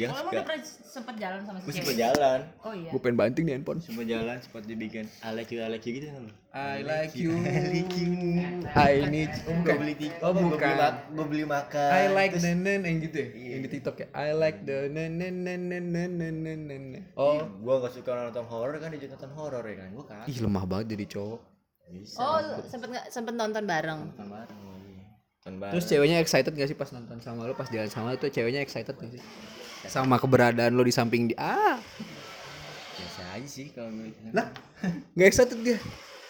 [0.00, 2.38] dia oh, emang udah pernah jalan sama si gue sempat jalan.
[2.64, 2.88] Oh iya.
[2.88, 3.78] Gue pengen banting di handphone.
[3.84, 6.24] Sempat jalan sempat dibikin I like you I like you gitu kan?
[6.56, 7.30] I like you.
[7.44, 8.12] I like you.
[8.72, 10.72] I need gue beli tiket oh bukan.
[11.12, 11.90] gue beli makan.
[11.92, 13.28] I like the nen yang gitu ya?
[13.36, 13.48] Iya.
[13.52, 14.06] Yang di tiktok ya?
[14.16, 16.84] I like the nen nen nen nen nen nen nen
[17.20, 17.44] oh.
[17.44, 18.88] gue gak suka nonton horor kan?
[18.96, 19.88] Dia nonton horor ya kan?
[19.92, 21.40] Gue kan ih lemah banget jadi cowok.
[22.16, 22.38] Oh
[22.70, 24.00] sempet nggak sempet nonton bareng?
[24.16, 25.70] Nonton bareng iya.
[25.76, 27.52] Terus ceweknya excited gak sih pas nonton sama lu?
[27.52, 29.22] Pas jalan sama lu tuh ceweknya excited gak sih?
[29.88, 31.38] Sama keberadaan lo di samping dia.
[31.40, 31.76] Ah,
[32.98, 34.12] biasa aja sih kalau gue.
[34.34, 34.52] lah,
[35.16, 35.80] nggak excited dia.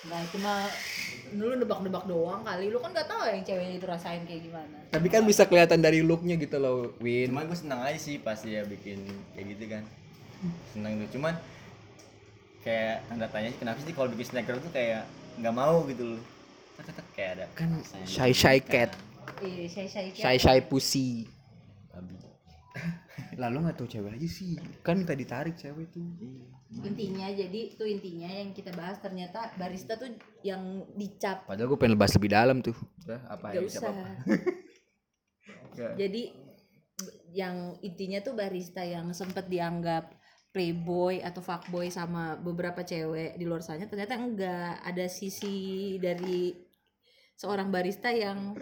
[0.01, 0.65] Nah, cuma
[1.29, 2.73] dulu nebak-nebak doang kali.
[2.73, 4.77] Lu kan gak tahu yang ceweknya itu rasain kayak gimana.
[4.89, 7.29] Tapi kan bisa kelihatan dari looknya gitu loh, Win.
[7.29, 9.05] Cuman gue senang aja sih pas dia bikin
[9.37, 9.85] kayak gitu kan.
[10.73, 11.21] Senang tuh.
[11.21, 11.37] Cuman
[12.65, 15.05] kayak tanda tanya sih kenapa sih kalau bikin snapgram tuh kayak
[15.37, 16.23] nggak mau gitu loh.
[16.81, 17.77] Tetep kayak ada Kan
[18.09, 18.97] shy shy cat,
[19.45, 21.29] Iya, shy shy shy shy pussy.
[23.41, 24.61] Lalu nggak tahu cewek aja sih.
[24.84, 26.05] Kan minta ditarik cewek tuh.
[26.84, 30.12] Intinya jadi tuh intinya yang kita bahas ternyata barista tuh
[30.45, 32.76] yang dicap Padahal gue pengen lebas lebih dalam tuh.
[33.09, 33.88] Udah, apa gak ya usah.
[33.88, 34.07] apa.
[35.97, 36.22] Jadi
[37.32, 40.12] yang intinya tuh barista yang sempet dianggap
[40.51, 46.51] playboy atau fuckboy sama beberapa cewek di luar sana ternyata enggak ada sisi dari
[47.38, 48.59] seorang barista yang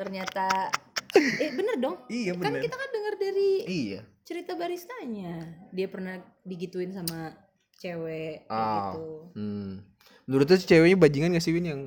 [0.00, 0.72] ternyata
[1.12, 4.00] eh bener dong Iya kan kita kan dengar dari Iya.
[4.22, 5.32] cerita baristanya
[5.68, 7.34] dia pernah digituin sama
[7.74, 8.92] cewek kayak Ah.
[8.92, 9.70] gitu Hmm.
[10.24, 11.82] Menurut lu ceweknya bajingan gak sih Win yang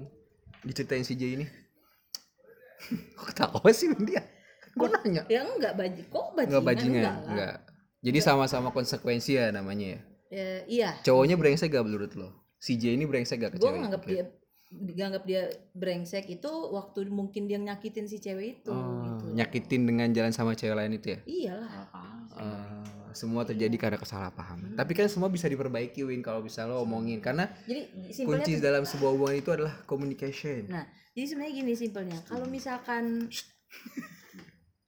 [0.62, 1.46] diceritain si J ini?
[3.16, 4.24] Kok ketawa sih Win dia?
[4.74, 5.22] Gue nanya.
[5.28, 7.56] ya enggak baji kok bajingan Enggak bajingan, enggak enggak.
[8.02, 10.00] Jadi sama-sama konsekuensi ya namanya ya.
[10.28, 12.34] Ya, iya Cowoknya brengsek gak menurut lo?
[12.58, 13.80] Si J ini brengsek gak ke gue cewek?
[13.80, 14.26] nganggap dia
[14.74, 20.10] nganggap dia brengsek itu waktu mungkin dia nyakitin si cewek itu Oh, gitu nyakitin dengan
[20.10, 21.20] jalan sama cewek lain itu ya?
[21.24, 21.70] iyalah
[22.34, 22.82] Eh,
[23.14, 24.74] semua terjadi karena kesalahpahaman.
[24.74, 27.86] Tapi kan semua bisa diperbaiki Win kalau bisa lo omongin karena jadi
[28.26, 30.66] kunci tuh- dalam sebuah hubungan itu adalah communication.
[30.66, 30.82] Nah,
[31.14, 32.18] jadi sebenarnya gini simpelnya.
[32.26, 33.30] Kalau misalkan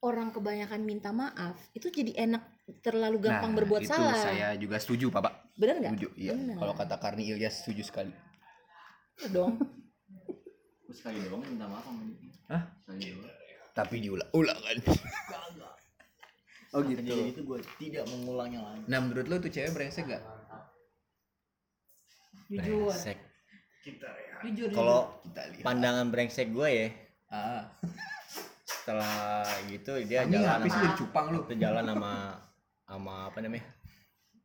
[0.01, 2.41] orang kebanyakan minta maaf, itu jadi enak
[2.81, 4.17] terlalu gampang Nah, berbuat itu salah.
[4.17, 5.53] Saya juga setuju, Bapak.
[5.53, 5.91] Bener nggak?
[5.93, 6.07] Setuju.
[6.17, 6.33] Iya.
[6.57, 8.09] Kalau kata Karni Ilyas setuju sekali.
[9.15, 9.53] Iya dong.
[10.89, 12.31] Sekali doang minta maaf sama dia.
[12.47, 12.63] Hah?
[12.81, 13.31] Sekali doang.
[13.71, 14.77] Tapi diulang-ulang kan.
[16.71, 16.99] oh gitu.
[17.01, 18.83] Kejadian itu gue tidak mengulangnya lagi.
[18.85, 20.23] Nah, menurut lo tuh cewek brengsek gak?
[22.47, 22.87] Jujur.
[22.87, 23.17] Brengsek.
[24.41, 24.69] Jujur.
[24.71, 25.63] Kalau Kita lihat.
[25.63, 26.87] pandangan brengsek gue ya,
[27.27, 27.63] Ah.
[28.63, 31.39] setelah gitu dia Ini jalan habis sama, dari cupang lu.
[31.41, 32.13] itu jalan sama
[32.85, 33.65] sama apa namanya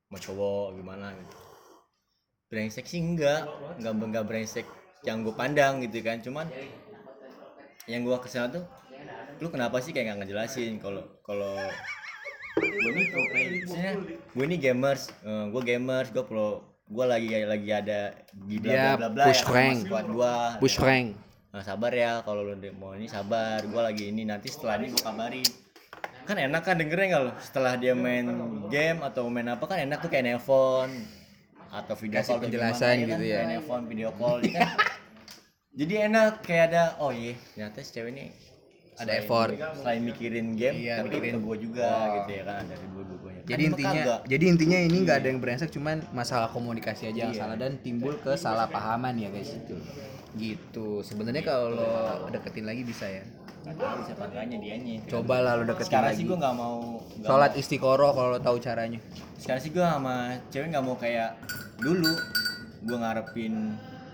[0.03, 1.37] sama cowok gimana gitu
[2.51, 3.47] brengsek sih enggak.
[3.79, 4.67] Enggak enggak brengsek
[5.07, 6.19] yang gue pandang gitu kan.
[6.21, 6.51] Cuman
[7.87, 8.65] yang gue ke sana tuh
[9.41, 11.57] lu kenapa sih kayak nggak ngejelasin kalau kalau
[12.61, 13.53] gue ini pro player
[14.37, 19.09] gue ini gamers gue gamers gue pro gue lagi lagi ada di bla bla bla
[19.09, 19.79] bla push ya, rank.
[19.89, 21.09] squad gue Push rank.
[21.51, 23.59] Nah, sabar ya kalau lu mau ini sabar.
[23.67, 25.49] Gue lagi ini nanti setelah ini gue kabarin.
[26.23, 28.27] Kan enak kan dengernya nggak lo setelah dia main
[28.71, 30.91] game atau main apa kan enak tuh kayak nelpon
[31.71, 33.31] atau video Kasih call penjelasan gimana, gitu kan?
[33.33, 33.41] ya.
[33.49, 34.69] Nelpon video call ya kan
[35.79, 38.27] jadi enak kayak ada oh iya ternyata si cewek ini
[38.93, 39.51] Ada selain- effort.
[39.77, 42.07] selain mikirin game Iya, tapi mikirin- gue juga Oh.
[42.19, 45.71] gitu ya kan ada dua duanya Jadi intinya, jadi intinya ini nggak ada yang brengsek,
[45.71, 47.41] cuman masalah komunikasi aja yang Iya.
[47.41, 49.75] salah dan timbul kesalahpahaman ya guys itu.
[50.33, 51.01] Gitu.
[51.01, 51.89] Sebenarnya kalau
[52.29, 53.25] deketin lagi bisa ya.
[53.61, 56.19] Nggak tahu siapa tanya dianya Coba lah lo deketin sekarang lagi.
[56.19, 59.01] sih gue nggak mau nggak Sholat istiqoroh kalau lo tahu caranya.
[59.37, 60.15] sekarang sih gue sama
[60.49, 61.37] cewek nggak mau kayak
[61.77, 62.13] dulu
[62.81, 63.55] gue ngarepin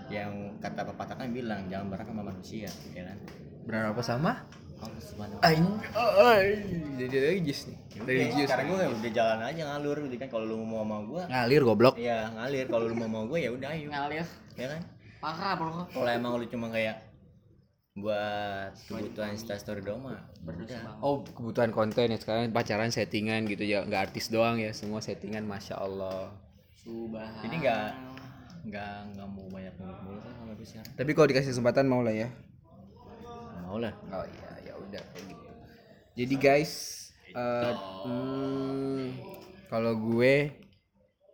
[0.07, 3.17] yang kata pepatah kan bilang jangan berharap sama manusia ya kan
[3.63, 4.31] Berharap apa sama?
[4.77, 5.43] Allah subhanahu wa
[5.89, 6.37] ta'ala.
[6.95, 7.77] Jadi religius nih.
[7.89, 8.47] Ya Religius.
[8.47, 11.95] sekarang gue udah jalan aja ngalur gitu kan kalau lu mau sama gue Ngalir goblok.
[11.97, 14.25] ya ngalir kalau lu mau sama gue ya udah ayo Ngalir.
[14.53, 14.81] ya kan
[15.17, 15.83] Parah bro.
[15.87, 17.06] kalau emang lu cuma kayak
[17.97, 23.65] buat kebutuhan Insta story doang mah udah Oh kebutuhan konten ya sekarang pacaran settingan gitu
[23.65, 26.29] ya nggak artis doang ya semua settingan masya Allah.
[26.77, 27.25] Subhan.
[27.41, 27.87] jadi nggak
[28.69, 32.13] nggak nggak mau banyak muluk-muluk kan sama gue sekarang Tapi kalau dikasih kesempatan mau lah
[32.13, 32.29] ya.
[33.65, 35.45] Mau lah Oh iya ya udah kayak gitu.
[36.17, 36.73] Jadi guys,
[37.33, 37.73] eh,
[38.05, 39.05] hmm,
[39.73, 40.53] kalau gue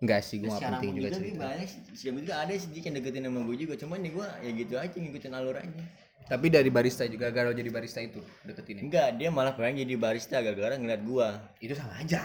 [0.03, 1.39] nggak sih gue sekarang penting juga juga cerita.
[1.47, 4.51] banyak sih sekarang juga ada sih yang deketin sama gue juga cuman nih gue ya
[4.51, 5.83] gitu aja ngikutin alur aja
[6.23, 10.39] Tapi dari barista juga gara jadi barista itu deketin enggak dia malah pengen jadi barista
[10.39, 11.27] gara-gara ngeliat gue
[11.69, 12.23] Itu sama aja.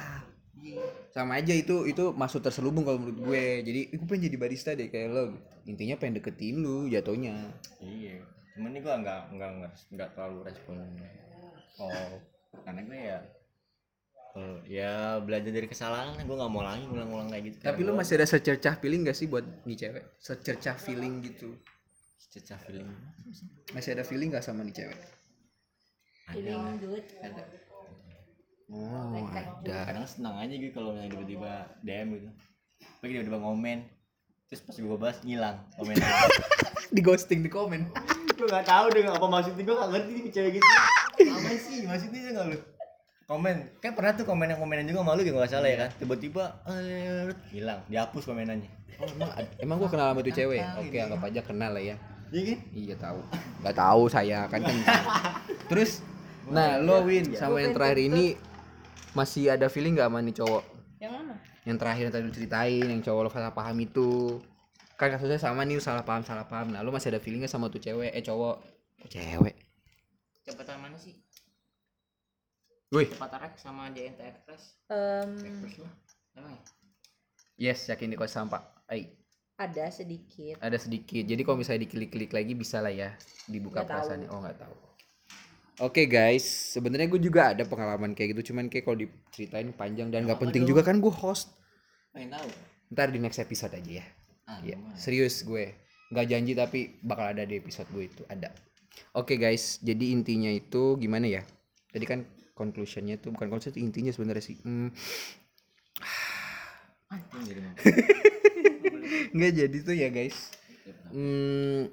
[1.15, 3.45] Sama aja itu itu masuk terselubung kalau menurut gue.
[3.63, 5.25] Jadi gue pengen jadi barista deh kayak lo.
[5.67, 7.53] Intinya pengen deketin lu jatuhnya.
[7.83, 8.19] iya
[8.59, 10.83] cuman nih gue nggak nggak nggak nggak terlalu respon
[11.79, 12.11] oh
[12.67, 13.19] karena gue ya
[14.35, 14.93] oh, ya
[15.23, 18.75] belajar dari kesalahan gue nggak mau lagi ngulang-ngulang kayak gitu Tapi lu masih ada secercah
[18.83, 20.05] feeling gak sih buat nih cewek?
[20.19, 21.55] Secercah feeling gitu.
[22.29, 22.89] Cecah feeling
[23.73, 24.99] Masih ada feeling gak sama nih cewek?
[26.29, 27.05] Feeling good.
[27.25, 27.43] Ada.
[28.69, 29.89] Oh, ada.
[29.89, 32.29] kadang senang aja gitu kalau misalnya tiba-tiba DM gitu
[33.01, 33.81] tapi tiba-tiba ngomen
[34.45, 35.97] terus pas gue bahas ngilang komen
[36.95, 37.89] di ghosting di komen.
[38.37, 40.69] gue nggak tahu deh apa maksudnya gue nggak ngerti nih cewek gitu
[41.33, 42.59] apa sih maksudnya nggak lu
[43.25, 46.45] komen kan pernah tuh komen yang komenan juga malu gitu nggak salah ya kan tiba-tiba
[46.69, 49.31] eh, hilang dihapus komenannya Oh, emang
[49.63, 50.59] emang gua kenal sama tuh cewek.
[50.83, 51.95] Oke, anggap aja kenal lah ya.
[52.33, 53.21] Iya kan Iya tahu.
[53.65, 54.77] Gak tahu saya kan kan.
[55.71, 56.01] Terus
[56.49, 58.37] nah lo Win sama yang terakhir ini
[59.13, 60.63] masih ada feeling gak sama nih cowok?
[61.01, 61.35] Yang mana?
[61.69, 64.41] Yang terakhir yang tadi lu ceritain yang cowok lo salah paham itu.
[64.99, 66.75] Kan kasusnya sama nih salah paham salah paham.
[66.75, 68.11] Nah, lo masih ada feeling gak sama tuh cewek?
[68.11, 68.57] Eh cowok.
[69.05, 69.55] Kok cewek?
[70.43, 71.15] Cepatan mana sih?
[72.89, 74.81] Wih, Cepat Rex sama JNT Express.
[74.89, 75.37] Em,
[76.33, 76.61] Emang ya?
[77.69, 78.65] yes yakin di kos sampah.
[78.89, 79.13] Ay,
[79.59, 80.55] ada sedikit.
[80.63, 81.23] ada sedikit.
[81.27, 83.11] Jadi kalau misalnya diklik-klik lagi bisa lah ya
[83.51, 83.91] dibuka tahu.
[83.91, 84.29] perasaannya.
[84.31, 84.75] Oh nggak tahu.
[85.79, 90.27] Oke guys, sebenarnya gue juga ada pengalaman kayak gitu, cuman kayak kalau diceritain panjang dan
[90.27, 91.55] nggak penting juga kan gue host.
[92.11, 92.51] pengen tahu
[92.91, 94.07] Ntar di next episode aja ya.
[94.51, 95.71] ah, Iya, serius gue.
[96.11, 98.51] Nggak janji tapi bakal ada di episode gue itu ada.
[99.15, 101.43] Oke guys, jadi intinya itu gimana ya?
[101.95, 102.27] Tadi kan
[102.59, 104.59] conclusionnya tuh bukan conclusion intinya sebenarnya sih.
[104.67, 104.91] Hmm,
[109.35, 110.37] nggak jadi tuh ya guys.
[111.09, 111.89] Hmm,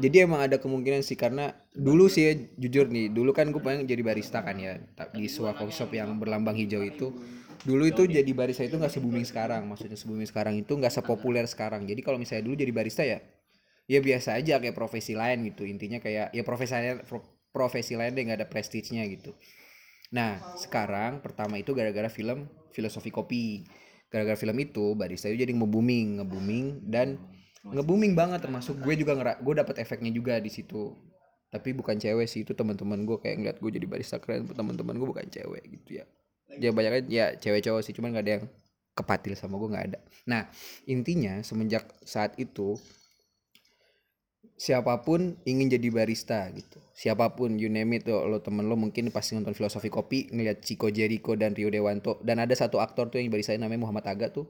[0.00, 3.84] jadi emang ada kemungkinan sih karena dulu sih ya, jujur nih dulu kan gue pengen
[3.84, 4.80] jadi barista kan ya
[5.12, 7.12] di sebuah coffee shop yang berlambang hijau itu.
[7.66, 10.92] Dulu itu jadi barista itu nggak se booming sekarang maksudnya se booming sekarang itu nggak
[10.92, 11.84] sepopuler sekarang.
[11.84, 13.20] Jadi kalau misalnya dulu jadi barista ya
[13.86, 15.68] ya biasa aja kayak profesi lain gitu.
[15.68, 17.04] Intinya kayak ya profesi lain
[17.52, 19.32] profesi lain deh nggak ada prestige-nya gitu.
[20.12, 23.64] Nah sekarang pertama itu gara-gara film filosofi kopi
[24.16, 27.20] gara-gara film itu barista itu jadi nge-booming nge-booming dan
[27.68, 30.96] nge-booming banget termasuk gue juga ngera gue dapat efeknya juga di situ.
[31.52, 35.08] Tapi bukan cewek sih itu teman-teman gue kayak ngeliat gue jadi barista keren teman-teman gue
[35.08, 36.04] bukan cewek gitu ya.
[36.56, 38.44] Ya banyak ya cewek cowok sih cuman gak ada yang
[38.96, 40.00] kepatil sama gue nggak ada.
[40.24, 40.48] Nah
[40.88, 42.80] intinya semenjak saat itu
[44.56, 46.80] siapa pun ingin jadi barista gitu.
[46.96, 50.64] Siapa pun you name it lo, lo temen lo mungkin pasti nonton filosofi kopi ngeliat
[50.64, 52.16] Chico Jericho dan Rio Dewanto.
[52.24, 54.48] Dan ada satu aktor tuh yang baristain namanya Muhammad Aga tuh.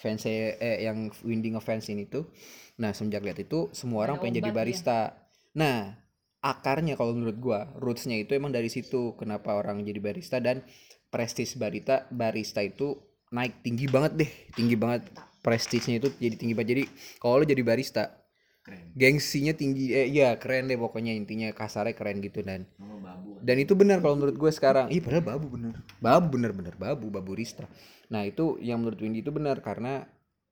[0.00, 2.32] Fans eh yang Windy ngefans ini tuh.
[2.80, 5.28] Nah semenjak lihat itu semua orang pengen jadi barista.
[5.56, 5.92] Nah
[6.40, 10.62] akarnya kalau menurut gua rootsnya itu emang dari situ kenapa orang jadi barista dan
[11.10, 12.96] prestis barista barista itu
[13.32, 14.30] naik tinggi banget deh.
[14.56, 15.12] Tinggi banget.
[15.44, 16.70] Prestisnya itu jadi tinggi banget.
[16.72, 16.84] Jadi
[17.20, 18.27] kalau lo jadi barista
[18.68, 18.84] Keren.
[18.92, 23.40] gengsinya tinggi eh iya keren deh pokoknya intinya kasarnya keren gitu dan Oh, babu.
[23.40, 24.92] dan itu benar kalau menurut gue sekarang.
[24.92, 25.72] Ih padahal babu bener.
[25.96, 27.64] Babu bener bener babu babu barista
[28.08, 30.04] nah itu yang menurut Windy itu benar karena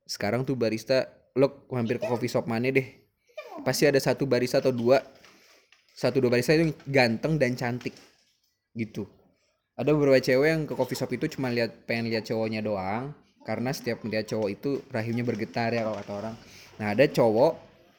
[0.04, 2.84] sekarang tuh barista lo hampir ke coffee shop mana deh.
[3.64, 5.00] Pasti ada satu barista atau dua
[5.92, 7.92] satu dua barista itu ganteng dan cantik
[8.72, 9.08] gitu.
[9.76, 13.12] Ada beberapa cewek yang ke coffee shop itu cuma lihat pengen lihat cowoknya doang
[13.44, 16.34] karena setiap melihat cowok itu rahimnya bergetar ya kalau kata orang.
[16.76, 17.52] Nah ada cowok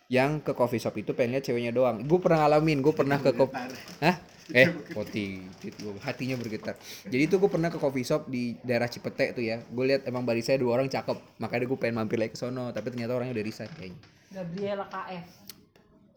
[0.08, 2.04] yang ke coffee shop itu pengen lihat ceweknya doang.
[2.08, 3.60] Gue pernah ngalamin gue pernah ke kopi
[4.00, 4.16] Hah?
[4.56, 6.80] eh poti gue hatinya bergetar.
[7.04, 9.60] Jadi itu gue pernah ke coffee shop di daerah Cipete tuh ya.
[9.68, 11.20] Gue lihat emang barista dua orang cakep.
[11.44, 14.00] Makanya gue pengen mampir lagi ke sono tapi ternyata orangnya udah resign kayaknya.
[14.32, 15.48] Gabriela KF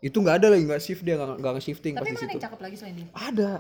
[0.00, 2.32] itu nggak ada lagi nggak shift dia nggak nggak nge-shifting pas tapi di mana situ.
[2.32, 3.08] yang cakep lagi selain dia?
[3.12, 3.52] Ada.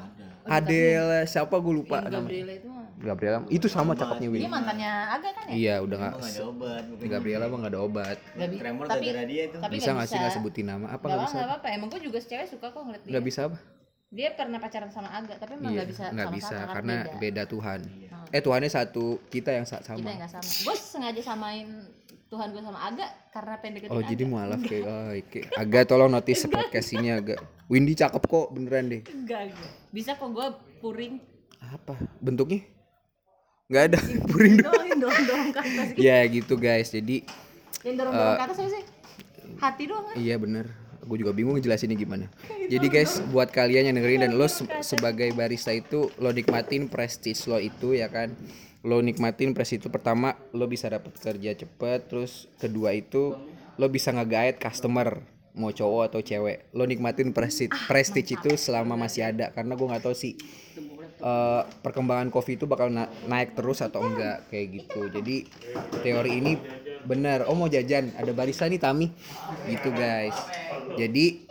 [0.48, 2.24] Adele siapa gue lupa Yang namanya.
[2.24, 2.69] Gabriela itu
[3.00, 5.52] Gabriela itu sama cakepnya dia Win mantannya Aga kan ya?
[5.52, 6.82] Iya udah Emang nggak nggak ada obat.
[7.02, 8.16] Gabriela mah nggak ada obat.
[8.30, 9.58] Bi- Tremor tapi gara-gara dia tuh.
[9.58, 10.86] tapi bisa nggak nggak sih nggak sebutin nama?
[10.86, 11.34] Apa Gak nggak apa bisa?
[11.34, 11.68] nggak apa-apa.
[11.70, 13.10] Emang gue juga cewek suka kok ngeliat dia.
[13.10, 13.58] Nggak bisa apa?
[14.10, 17.18] Dia pernah pacaran sama Aga tapi emang iya nggak bisa nggak sama-sama bisa karena beda.
[17.18, 17.80] beda Tuhan.
[18.10, 18.28] Hmm.
[18.30, 20.44] eh Tuhannya satu kita yang sa- kita sama yang nggak sama.
[20.60, 21.68] Gue sengaja samain
[22.26, 24.06] Tuhan gue sama Aga karena deketin oh Aga.
[24.06, 28.86] jadi mualaf kayak oh, oke agak tolong notice podcast ini agak Windy cakep kok beneran
[28.88, 29.02] deh.
[29.04, 30.46] Enggak enggak bisa kok gue
[30.78, 31.18] puring.
[31.60, 31.94] Apa?
[32.18, 32.66] Bentuknya
[33.70, 33.98] nggak ada.
[34.26, 36.90] Puring dong doang yang dorong dorong ke atas ya gitu guys.
[36.90, 37.22] Jadi
[37.86, 38.84] yang dorong dorong ke atas apa sih?
[39.62, 40.14] Hati doang kan?
[40.18, 40.66] Iya bener.
[41.06, 42.26] Gue juga bingung ngejelasinnya gimana.
[42.72, 47.38] Jadi guys buat kalian yang dengerin dan lo se- sebagai barista itu Lo nikmatin prestige
[47.46, 48.34] lo itu ya kan?
[48.82, 52.10] Lo nikmatin prestige itu pertama Lo bisa dapat kerja cepet.
[52.10, 53.38] Terus kedua itu
[53.78, 56.70] Lo bisa nge-guide customer Mau cowok atau cewek.
[56.70, 59.50] Lo nikmatin prestige, prestige itu selama masih ada.
[59.50, 60.38] Karena gue gak tahu sih
[61.20, 65.00] eh, Perkembangan kopi itu bakal na- naik terus atau enggak Kayak gitu.
[65.12, 65.36] Jadi
[66.02, 66.52] teori ini
[67.04, 67.48] benar.
[67.48, 68.12] Oh mau jajan.
[68.16, 69.06] Ada barista nih Tami.
[69.68, 70.36] Gitu guys.
[70.96, 71.46] Jadi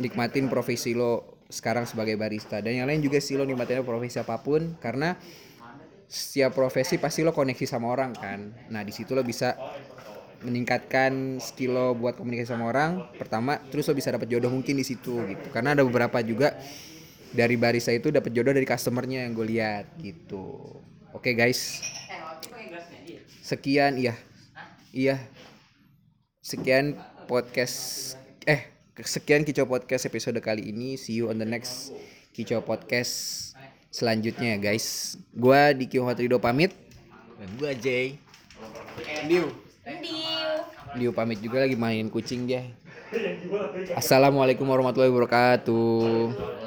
[0.00, 2.60] nikmatin profesi lo sekarang sebagai barista.
[2.60, 4.76] Dan yang lain juga sih lo nikmatin profesi apa pun.
[4.80, 5.16] Karena
[6.06, 8.40] setiap profesi pasti lo koneksi sama orang kan.
[8.70, 9.58] Nah di situ lo bisa
[10.44, 13.58] meningkatkan skill lo buat komunikasi sama orang pertama.
[13.72, 15.46] Terus lo bisa dapat jodoh mungkin di situ gitu.
[15.50, 16.54] Karena ada beberapa juga
[17.32, 20.78] dari barista itu dapat jodoh dari customernya yang gue lihat gitu.
[21.16, 21.80] Oke guys.
[23.40, 24.14] Sekian iya.
[24.92, 25.16] Iya.
[26.44, 28.14] Sekian podcast
[28.44, 28.68] eh
[29.00, 31.00] sekian kicau podcast episode kali ini.
[31.00, 31.96] See you on the next
[32.36, 33.54] kicau podcast
[33.88, 35.16] selanjutnya ya guys.
[35.32, 36.76] Gua Diki Hotrido pamit.
[37.40, 38.20] Dan gua Jay.
[39.24, 39.48] Diu
[40.96, 42.66] Diu pamit juga lagi main kucing dia.
[43.94, 46.65] Assalamualaikum warahmatullahi wabarakatuh